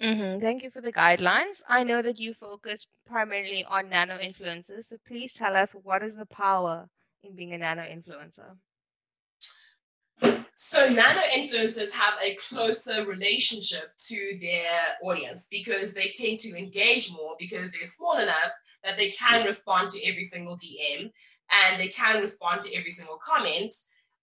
Mm-hmm. 0.02 0.42
Thank 0.42 0.62
you 0.62 0.70
for 0.70 0.82
the 0.82 0.92
guidelines. 0.92 1.62
I 1.66 1.82
know 1.82 2.02
that 2.02 2.18
you 2.18 2.34
focus 2.34 2.86
primarily 3.06 3.64
on 3.66 3.88
nano 3.88 4.18
influencers, 4.18 4.90
so 4.90 4.96
please 5.08 5.32
tell 5.32 5.56
us 5.56 5.72
what 5.84 6.02
is 6.02 6.14
the 6.14 6.26
power 6.26 6.86
in 7.22 7.34
being 7.34 7.54
a 7.54 7.58
nano 7.58 7.80
influencer? 7.80 8.58
So, 10.54 10.90
nano 10.90 11.22
influencers 11.34 11.92
have 11.92 12.14
a 12.22 12.34
closer 12.34 13.06
relationship 13.06 13.96
to 14.08 14.38
their 14.38 14.80
audience 15.02 15.46
because 15.50 15.94
they 15.94 16.12
tend 16.14 16.40
to 16.40 16.58
engage 16.58 17.10
more 17.10 17.36
because 17.38 17.72
they're 17.72 17.86
small 17.86 18.18
enough 18.18 18.52
that 18.84 18.98
they 18.98 19.12
can 19.12 19.46
respond 19.46 19.90
to 19.92 20.06
every 20.06 20.24
single 20.24 20.58
DM 20.58 21.10
and 21.52 21.80
they 21.80 21.88
can 21.88 22.20
respond 22.20 22.62
to 22.62 22.74
every 22.74 22.90
single 22.90 23.18
comment. 23.24 23.74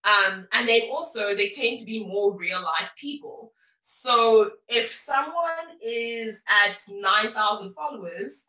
Um, 0.04 0.48
and 0.54 0.68
then 0.68 0.82
also, 0.92 1.36
they 1.36 1.50
tend 1.50 1.80
to 1.80 1.86
be 1.86 2.06
more 2.06 2.36
real 2.36 2.62
life 2.62 2.92
people. 2.98 3.54
So 3.84 4.52
if 4.68 4.94
someone 4.94 5.78
is 5.82 6.44
at 6.48 6.78
9,000 6.90 7.74
followers 7.74 8.46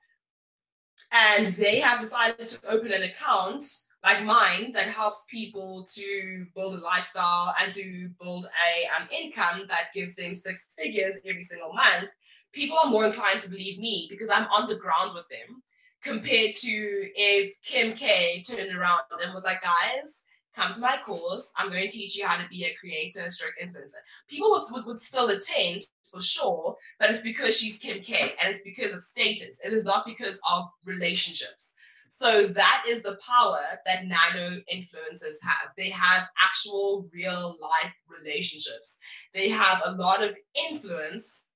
and 1.12 1.54
they 1.56 1.80
have 1.80 2.00
decided 2.00 2.46
to 2.48 2.70
open 2.70 2.92
an 2.92 3.02
account 3.02 3.64
like 4.04 4.22
mine 4.24 4.72
that 4.72 4.86
helps 4.86 5.24
people 5.30 5.86
to 5.94 6.46
build 6.54 6.74
a 6.74 6.78
lifestyle 6.78 7.54
and 7.60 7.74
to 7.74 8.10
build 8.20 8.46
a 8.46 9.00
um, 9.00 9.08
income 9.10 9.66
that 9.68 9.88
gives 9.94 10.16
them 10.16 10.34
six 10.34 10.68
figures 10.76 11.18
every 11.26 11.44
single 11.44 11.72
month, 11.72 12.08
people 12.52 12.78
are 12.82 12.90
more 12.90 13.06
inclined 13.06 13.40
to 13.42 13.50
believe 13.50 13.78
me 13.78 14.06
because 14.10 14.30
I'm 14.30 14.46
on 14.46 14.68
the 14.68 14.76
ground 14.76 15.14
with 15.14 15.26
them 15.28 15.62
compared 16.02 16.56
to 16.56 16.68
if 17.14 17.54
Kim 17.62 17.94
K 17.94 18.42
turned 18.42 18.74
around 18.74 19.02
and 19.22 19.34
was 19.34 19.44
like, 19.44 19.62
guys, 19.62 20.24
come 20.54 20.74
to 20.74 20.80
my 20.80 20.96
course. 21.04 21.52
I'm 21.56 21.70
going 21.70 21.84
to 21.84 21.90
teach 21.90 22.16
you 22.16 22.26
how 22.26 22.36
to 22.36 22.48
be 22.48 22.64
a 22.64 22.74
creator, 22.78 23.30
stroke 23.30 23.54
influencer. 23.62 24.00
People 24.28 24.50
would, 24.50 24.64
would, 24.72 24.86
would 24.86 25.00
still 25.00 25.28
attend 25.28 25.82
for 26.10 26.20
sure, 26.20 26.76
but 26.98 27.10
it's 27.10 27.20
because 27.20 27.56
she's 27.56 27.78
Kim 27.78 28.00
K 28.00 28.32
and 28.40 28.50
it's 28.50 28.62
because 28.64 28.92
of 28.92 29.02
status. 29.02 29.60
It 29.64 29.72
is 29.72 29.84
not 29.84 30.04
because 30.06 30.40
of 30.50 30.64
relationships. 30.84 31.74
So 32.08 32.48
that 32.48 32.82
is 32.88 33.02
the 33.02 33.18
power 33.26 33.60
that 33.86 34.04
nano 34.06 34.56
influencers 34.72 35.36
have. 35.42 35.70
They 35.76 35.90
have 35.90 36.24
actual 36.42 37.08
real 37.14 37.56
life 37.60 37.94
relationships. 38.08 38.98
They 39.32 39.48
have 39.48 39.80
a 39.84 39.92
lot 39.92 40.22
of 40.22 40.34
influence 40.70 41.46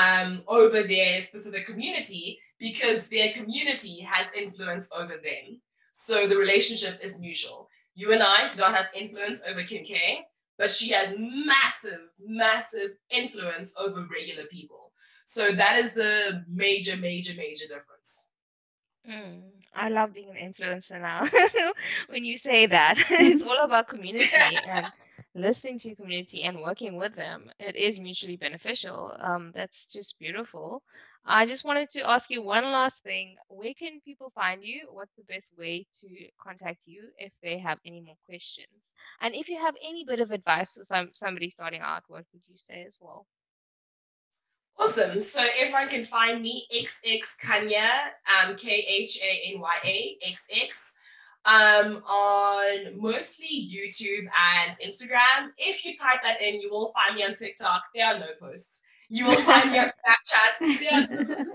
um, 0.00 0.42
over 0.46 0.82
their 0.82 1.22
specific 1.22 1.66
community 1.66 2.38
because 2.58 3.08
their 3.08 3.32
community 3.32 4.00
has 4.00 4.26
influence 4.36 4.88
over 4.96 5.14
them. 5.14 5.60
So 5.92 6.26
the 6.26 6.36
relationship 6.36 7.00
is 7.02 7.18
mutual. 7.18 7.68
You 7.94 8.12
and 8.12 8.22
I 8.22 8.50
do 8.50 8.60
not 8.60 8.74
have 8.74 8.86
influence 8.94 9.42
over 9.48 9.62
Kim 9.62 9.84
K, 9.84 10.20
but 10.56 10.70
she 10.70 10.90
has 10.90 11.14
massive, 11.18 12.00
massive 12.24 12.90
influence 13.10 13.74
over 13.78 14.06
regular 14.12 14.44
people. 14.50 14.92
So 15.26 15.52
that 15.52 15.76
is 15.78 15.94
the 15.94 16.44
major, 16.48 16.96
major, 16.96 17.34
major 17.36 17.66
difference. 17.66 18.28
Mm, 19.08 19.42
I 19.74 19.88
love 19.88 20.12
being 20.14 20.30
an 20.30 20.52
influencer 20.52 21.00
now. 21.00 21.26
when 22.08 22.24
you 22.24 22.38
say 22.38 22.66
that, 22.66 22.98
it's 23.10 23.42
all 23.42 23.64
about 23.64 23.88
community 23.88 24.30
and 24.68 24.86
listening 25.34 25.78
to 25.80 25.88
your 25.88 25.96
community 25.96 26.42
and 26.42 26.60
working 26.60 26.96
with 26.96 27.14
them. 27.14 27.50
It 27.58 27.76
is 27.76 28.00
mutually 28.00 28.36
beneficial. 28.36 29.16
Um, 29.20 29.52
that's 29.54 29.86
just 29.86 30.18
beautiful. 30.18 30.82
I 31.30 31.44
just 31.44 31.62
wanted 31.62 31.90
to 31.90 32.08
ask 32.08 32.30
you 32.30 32.40
one 32.40 32.64
last 32.64 33.02
thing. 33.02 33.36
Where 33.48 33.74
can 33.78 34.00
people 34.02 34.32
find 34.34 34.64
you? 34.64 34.88
What's 34.90 35.12
the 35.14 35.24
best 35.24 35.52
way 35.58 35.86
to 36.00 36.08
contact 36.42 36.84
you 36.86 37.02
if 37.18 37.32
they 37.42 37.58
have 37.58 37.78
any 37.84 38.00
more 38.00 38.16
questions? 38.24 38.88
And 39.20 39.34
if 39.34 39.46
you 39.46 39.60
have 39.60 39.74
any 39.86 40.06
bit 40.06 40.20
of 40.20 40.30
advice 40.30 40.78
for 40.88 41.06
somebody 41.12 41.50
starting 41.50 41.82
out, 41.82 42.04
what 42.08 42.24
would 42.32 42.42
you 42.48 42.56
say 42.56 42.86
as 42.88 42.96
well? 42.98 43.26
Awesome. 44.78 45.20
So 45.20 45.44
everyone 45.58 45.88
can 45.88 46.06
find 46.06 46.40
me 46.40 46.66
XX 46.74 47.20
Khanya, 47.44 47.90
um, 48.42 48.56
K 48.56 48.86
H 48.88 49.20
A 49.22 49.52
N 49.52 49.60
Y 49.60 49.74
A 49.84 50.16
X 50.22 50.46
X, 50.50 50.94
um, 51.44 52.02
on 52.04 52.98
mostly 52.98 53.68
YouTube 53.70 54.28
and 54.56 54.78
Instagram. 54.78 55.50
If 55.58 55.84
you 55.84 55.94
type 55.94 56.22
that 56.22 56.40
in, 56.40 56.62
you 56.62 56.70
will 56.70 56.94
find 56.94 57.16
me 57.16 57.24
on 57.24 57.34
TikTok. 57.34 57.82
There 57.94 58.06
are 58.06 58.18
no 58.18 58.28
posts. 58.40 58.80
You 59.08 59.26
will 59.26 59.40
find 59.42 59.72
me 59.72 59.78
on 59.78 59.86
Snapchat. 59.86 61.46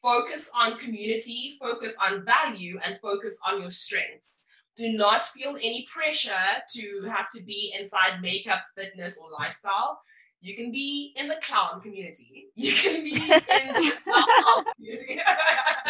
focus 0.02 0.50
on 0.56 0.78
community, 0.78 1.56
focus 1.60 1.94
on 2.04 2.24
value, 2.24 2.78
and 2.84 2.98
focus 3.00 3.38
on 3.46 3.60
your 3.60 3.70
strengths. 3.70 4.40
Do 4.76 4.92
not 4.92 5.24
feel 5.24 5.56
any 5.56 5.86
pressure 5.92 6.30
to 6.74 7.02
have 7.08 7.30
to 7.34 7.42
be 7.42 7.74
inside 7.78 8.22
makeup, 8.22 8.62
fitness, 8.76 9.18
or 9.18 9.28
lifestyle. 9.30 10.00
You 10.40 10.54
can 10.54 10.70
be 10.70 11.14
in 11.16 11.28
the 11.28 11.36
clown 11.42 11.80
community. 11.80 12.46
You 12.54 12.72
can 12.72 13.02
be 13.02 13.14
in 13.14 13.28
the 13.28 13.92
clown 14.04 14.64
community. 14.76 15.20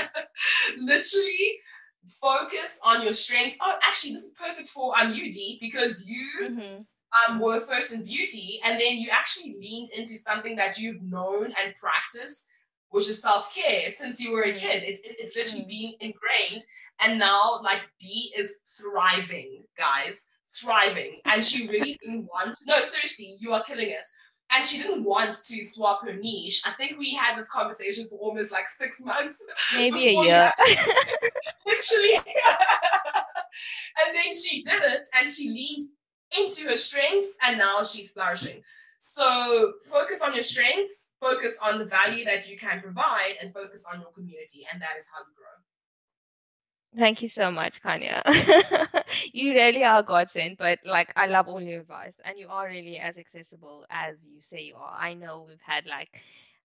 Literally 0.78 1.59
focus 2.20 2.78
on 2.84 3.03
your 3.03 3.12
strengths. 3.12 3.57
Oh, 3.61 3.74
actually, 3.82 4.14
this 4.14 4.24
is 4.24 4.32
perfect 4.32 4.68
for 4.68 4.99
um, 4.99 5.12
you, 5.12 5.30
D, 5.30 5.59
because 5.61 6.07
you 6.07 6.28
mm-hmm. 6.42 7.32
um, 7.32 7.40
were 7.40 7.61
first 7.61 7.92
in 7.92 8.05
beauty 8.05 8.61
and 8.64 8.80
then 8.80 8.99
you 8.99 9.11
actually 9.12 9.55
leaned 9.61 9.90
into 9.90 10.14
something 10.26 10.57
that 10.57 10.78
you've 10.78 11.03
known 11.03 11.44
and 11.44 11.74
practiced, 11.74 12.46
which 12.88 13.09
is 13.09 13.20
self 13.20 13.55
care 13.55 13.90
since 13.90 14.18
you 14.18 14.32
were 14.32 14.42
a 14.42 14.49
mm-hmm. 14.53 14.59
kid. 14.59 14.82
It's, 14.86 15.01
it's 15.05 15.36
literally 15.36 15.62
mm-hmm. 15.62 15.68
been 16.01 16.12
ingrained. 16.12 16.64
And 17.01 17.18
now, 17.18 17.61
like, 17.62 17.82
D 18.01 18.32
is 18.36 18.55
thriving, 18.80 19.62
guys, 19.78 20.26
thriving. 20.59 21.20
And 21.26 21.44
she 21.44 21.68
really 21.68 21.99
didn't 22.03 22.24
want, 22.24 22.57
no, 22.66 22.80
seriously, 22.82 23.36
you 23.38 23.53
are 23.53 23.62
killing 23.62 23.90
it 23.90 24.07
and 24.51 24.64
she 24.64 24.78
didn't 24.78 25.05
want 25.05 25.34
to 25.34 25.64
swap 25.64 26.05
her 26.05 26.14
niche. 26.14 26.62
I 26.66 26.72
think 26.72 26.99
we 26.99 27.14
had 27.14 27.36
this 27.38 27.49
conversation 27.49 28.07
for 28.09 28.18
almost 28.18 28.51
like 28.51 28.66
six 28.66 29.01
months. 29.01 29.38
Maybe 29.74 30.09
a 30.09 30.22
year. 30.22 30.53
Literally. 31.66 32.14
and 34.07 34.16
then 34.16 34.34
she 34.34 34.62
did 34.62 34.82
it 34.82 35.09
and 35.18 35.28
she 35.28 35.51
leaned 35.51 35.88
into 36.38 36.68
her 36.68 36.76
strengths 36.76 37.30
and 37.42 37.59
now 37.59 37.82
she's 37.82 38.12
flourishing. 38.12 38.62
So 38.99 39.74
focus 39.90 40.20
on 40.22 40.34
your 40.34 40.42
strengths, 40.42 41.09
focus 41.20 41.55
on 41.62 41.78
the 41.78 41.84
value 41.84 42.24
that 42.24 42.49
you 42.51 42.59
can 42.59 42.80
provide, 42.80 43.34
and 43.40 43.53
focus 43.55 43.84
on 43.92 44.01
your 44.01 44.11
community. 44.11 44.66
And 44.72 44.82
that 44.82 44.99
is 44.99 45.07
how 45.12 45.20
you 45.20 45.34
grow. 45.36 45.55
Thank 46.97 47.22
you 47.22 47.28
so 47.28 47.51
much, 47.51 47.82
Khanya. 47.82 48.22
you 49.32 49.53
really 49.53 49.84
are 49.84 50.03
godsend, 50.03 50.57
but 50.59 50.78
like 50.84 51.12
I 51.16 51.26
love 51.26 51.47
all 51.47 51.61
your 51.61 51.80
advice, 51.82 52.14
and 52.24 52.39
you 52.39 52.49
are 52.49 52.66
really 52.66 52.99
as 52.99 53.16
accessible 53.18 53.84
as 53.91 54.16
you 54.24 54.41
say 54.41 54.62
you 54.62 54.76
are. 54.76 54.97
I 54.99 55.12
know 55.14 55.45
we've 55.49 55.59
had 55.64 55.84
like 55.86 56.09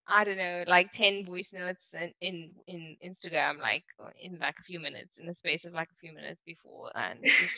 I 0.07 0.24
don't 0.24 0.38
know, 0.38 0.63
like 0.67 0.93
ten 0.93 1.26
voice 1.26 1.49
notes 1.53 1.82
in 1.93 2.13
in, 2.21 2.51
in 2.67 2.95
Instagram, 3.05 3.59
like 3.59 3.84
in 4.21 4.39
like 4.39 4.55
a 4.59 4.63
few 4.63 4.80
minutes, 4.80 5.11
in 5.19 5.28
the 5.28 5.36
space 5.36 5.65
of 5.65 5.74
like 5.74 5.89
a 5.91 5.99
few 5.99 6.13
minutes 6.13 6.41
before, 6.45 6.89
and 6.95 7.19
just, 7.38 7.55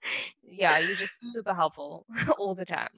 yeah, 0.42 0.78
you're 0.78 0.96
just 0.96 1.14
super 1.32 1.54
helpful 1.54 2.06
all 2.38 2.54
the 2.54 2.66
time. 2.66 2.90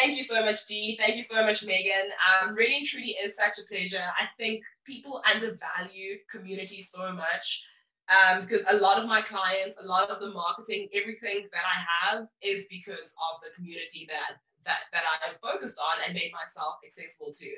Thank 0.00 0.16
you 0.18 0.24
so 0.24 0.44
much, 0.44 0.66
Dee. 0.66 0.96
Thank 0.96 1.16
you 1.16 1.22
so 1.22 1.44
much, 1.44 1.64
Megan. 1.64 2.10
Um, 2.42 2.54
really 2.54 2.76
and 2.76 2.86
truly 2.86 3.16
is 3.22 3.36
such 3.36 3.58
a 3.58 3.66
pleasure. 3.68 4.04
I 4.20 4.26
think 4.38 4.62
people 4.86 5.22
undervalue 5.28 6.18
community 6.30 6.82
so 6.82 7.12
much 7.12 7.64
Um, 8.10 8.42
because 8.42 8.64
a 8.68 8.76
lot 8.76 8.98
of 8.98 9.06
my 9.06 9.22
clients, 9.22 9.78
a 9.80 9.86
lot 9.86 10.10
of 10.10 10.20
the 10.20 10.32
marketing, 10.32 10.88
everything 10.92 11.48
that 11.52 11.62
I 11.62 11.78
have 12.10 12.26
is 12.42 12.66
because 12.68 13.14
of 13.30 13.40
the 13.42 13.54
community 13.54 14.06
that 14.08 14.38
that 14.64 14.80
that 14.92 15.04
I 15.06 15.32
focused 15.40 15.78
on 15.78 16.02
and 16.04 16.14
made 16.14 16.32
myself 16.32 16.76
accessible 16.84 17.32
to. 17.32 17.48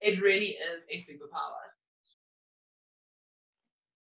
It 0.00 0.20
really 0.20 0.58
is 0.60 0.84
a 0.90 0.96
superpower. 0.96 1.64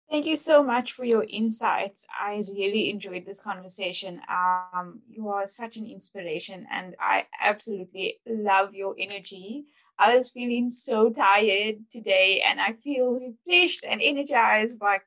Thank 0.09 0.25
you 0.25 0.37
so 0.37 0.63
much 0.63 0.93
for 0.93 1.05
your 1.05 1.23
insights. 1.29 2.07
I 2.19 2.43
really 2.47 2.89
enjoyed 2.89 3.27
this 3.27 3.43
conversation. 3.43 4.19
Um, 4.27 5.01
you 5.07 5.29
are 5.29 5.47
such 5.47 5.77
an 5.77 5.85
inspiration, 5.85 6.65
and 6.71 6.95
I 6.99 7.27
absolutely 7.39 8.19
love 8.27 8.73
your 8.73 8.95
energy. 8.97 9.65
I 9.99 10.15
was 10.15 10.31
feeling 10.31 10.71
so 10.71 11.11
tired 11.11 11.75
today, 11.91 12.41
and 12.47 12.59
I 12.59 12.73
feel 12.83 13.19
refreshed 13.19 13.85
and 13.87 14.01
energized. 14.01 14.81
Like, 14.81 15.03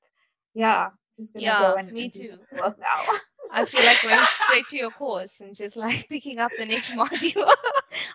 yeah, 0.54 0.90
just 1.18 1.34
gonna 1.34 1.44
yeah, 1.44 1.58
go 1.58 1.74
and, 1.76 1.92
me 1.92 2.04
and 2.04 2.12
too. 2.12 2.38
work 2.52 2.78
now. 2.78 3.12
I 3.50 3.66
feel 3.66 3.84
like 3.84 4.00
going 4.02 4.26
straight 4.26 4.68
to 4.68 4.76
your 4.76 4.90
course 4.90 5.30
and 5.40 5.54
just 5.54 5.76
like 5.76 6.08
picking 6.10 6.38
up 6.38 6.54
the 6.56 6.64
next 6.64 6.90
module 6.94 7.52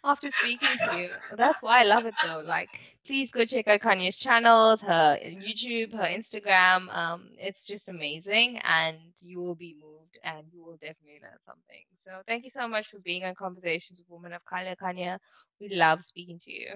after 0.04 0.32
speaking 0.32 0.80
to 0.80 0.90
you. 0.90 1.10
That's 1.36 1.62
why 1.62 1.82
I 1.82 1.84
love 1.84 2.06
it 2.06 2.16
though. 2.22 2.42
Like, 2.46 2.70
please 3.06 3.32
go 3.32 3.46
check 3.46 3.68
out 3.68 3.82
Khanya's 3.82 4.18
channels, 4.18 4.82
her 4.82 5.20
YouTube, 5.24 5.94
her 5.94 6.04
Instagram. 6.06 6.94
Um, 6.96 7.30
it's 7.38 7.66
just 7.66 7.88
amazing, 7.90 8.60
and 8.64 8.98
you 9.22 9.40
will 9.40 9.56
be 9.56 9.76
moved, 9.80 10.18
and 10.24 10.46
you 10.52 10.64
will 10.64 10.78
definitely 10.78 11.20
learn 11.22 11.38
something. 11.46 11.84
So, 12.04 12.22
thank 12.28 12.44
you 12.44 12.52
so 12.52 12.68
much 12.68 12.88
for 12.90 13.00
being 13.00 13.26
on 13.26 13.36
Conversations 13.36 14.00
with 14.00 14.10
Women 14.10 14.34
of 14.34 14.44
Color, 14.46 14.76
Khanya. 14.82 15.20
We 15.60 15.70
love 15.70 16.04
speaking 16.04 16.40
to 16.42 16.52
you. 16.52 16.68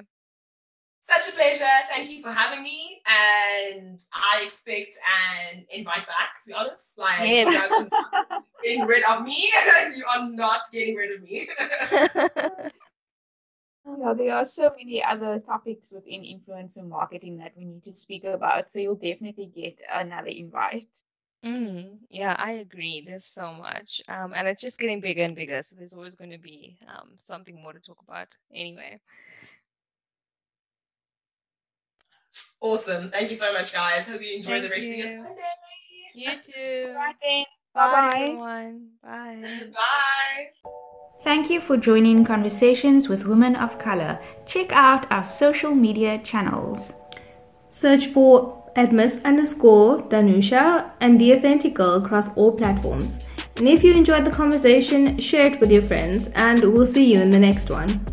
Such 1.03 1.29
a 1.29 1.31
pleasure. 1.35 1.65
Thank 1.91 2.09
you 2.09 2.21
for 2.21 2.31
having 2.31 2.63
me. 2.63 3.01
And 3.07 3.99
I 4.13 4.43
expect 4.45 4.97
an 5.51 5.65
invite 5.69 6.07
back, 6.07 6.41
to 6.43 6.47
be 6.47 6.53
honest. 6.53 6.97
Like, 6.97 7.19
Yes. 7.29 7.47
you 7.47 7.57
guys 7.59 7.71
are 7.71 7.83
not 7.83 8.43
getting 8.63 8.85
rid 8.85 9.03
of 9.09 9.23
me. 9.23 9.51
you 9.95 10.05
are 10.05 10.29
not 10.29 10.61
getting 10.71 10.95
rid 10.95 11.11
of 11.15 11.21
me. 11.23 11.49
Yeah, 13.99 14.13
there 14.13 14.35
are 14.35 14.45
so 14.45 14.71
many 14.77 15.03
other 15.03 15.39
topics 15.39 15.91
within 15.91 16.21
influencer 16.21 16.87
marketing 16.87 17.37
that 17.39 17.53
we 17.57 17.65
need 17.65 17.83
to 17.85 17.95
speak 17.95 18.23
about. 18.25 18.71
So 18.71 18.79
you'll 18.79 18.95
definitely 18.95 19.47
get 19.47 19.79
another 19.91 20.27
invite. 20.27 20.87
Mm, 21.43 21.97
yeah, 22.09 22.35
I 22.37 22.51
agree. 22.53 23.03
There's 23.05 23.25
so 23.33 23.53
much. 23.53 24.01
Um, 24.07 24.33
and 24.35 24.47
it's 24.47 24.61
just 24.61 24.77
getting 24.77 25.01
bigger 25.01 25.23
and 25.23 25.35
bigger. 25.35 25.63
So 25.63 25.75
there's 25.75 25.93
always 25.93 26.15
going 26.15 26.29
to 26.31 26.37
be 26.37 26.77
um, 26.87 27.11
something 27.27 27.61
more 27.61 27.73
to 27.73 27.79
talk 27.79 27.97
about 28.07 28.27
anyway. 28.53 28.99
Awesome. 32.61 33.09
Thank 33.11 33.29
you 33.29 33.35
so 33.35 33.51
much, 33.53 33.73
guys. 33.73 34.07
Hope 34.07 34.21
you 34.21 34.37
enjoy 34.37 34.61
the 34.61 34.69
Thank 34.69 34.71
rest 34.73 34.87
of 34.87 34.97
your 34.97 35.07
Sunday. 35.07 35.35
You 36.13 36.29
too. 36.43 36.85
All 36.89 36.95
right 36.95 37.15
then. 37.21 37.45
Bye, 37.73 37.91
Bye-bye. 37.91 38.21
everyone. 38.23 38.87
Bye. 39.03 39.43
Bye. 39.73 40.71
Thank 41.23 41.49
you 41.49 41.61
for 41.61 41.77
joining 41.77 42.25
Conversations 42.25 43.07
with 43.07 43.25
Women 43.25 43.55
of 43.55 43.77
Color. 43.79 44.19
Check 44.45 44.71
out 44.71 45.09
our 45.11 45.23
social 45.23 45.73
media 45.73 46.17
channels. 46.23 46.93
Search 47.69 48.07
for 48.07 48.57
Admis 48.75 49.23
underscore 49.23 50.01
Danusha 50.03 50.91
and 50.99 51.19
The 51.21 51.31
Authentic 51.33 51.75
Girl 51.75 52.03
across 52.03 52.35
all 52.37 52.51
platforms. 52.51 53.23
And 53.57 53.67
if 53.67 53.83
you 53.83 53.93
enjoyed 53.93 54.25
the 54.25 54.31
conversation, 54.31 55.19
share 55.19 55.45
it 55.45 55.59
with 55.59 55.71
your 55.71 55.81
friends, 55.81 56.29
and 56.35 56.61
we'll 56.61 56.87
see 56.87 57.13
you 57.13 57.21
in 57.21 57.31
the 57.31 57.39
next 57.39 57.69
one. 57.69 58.05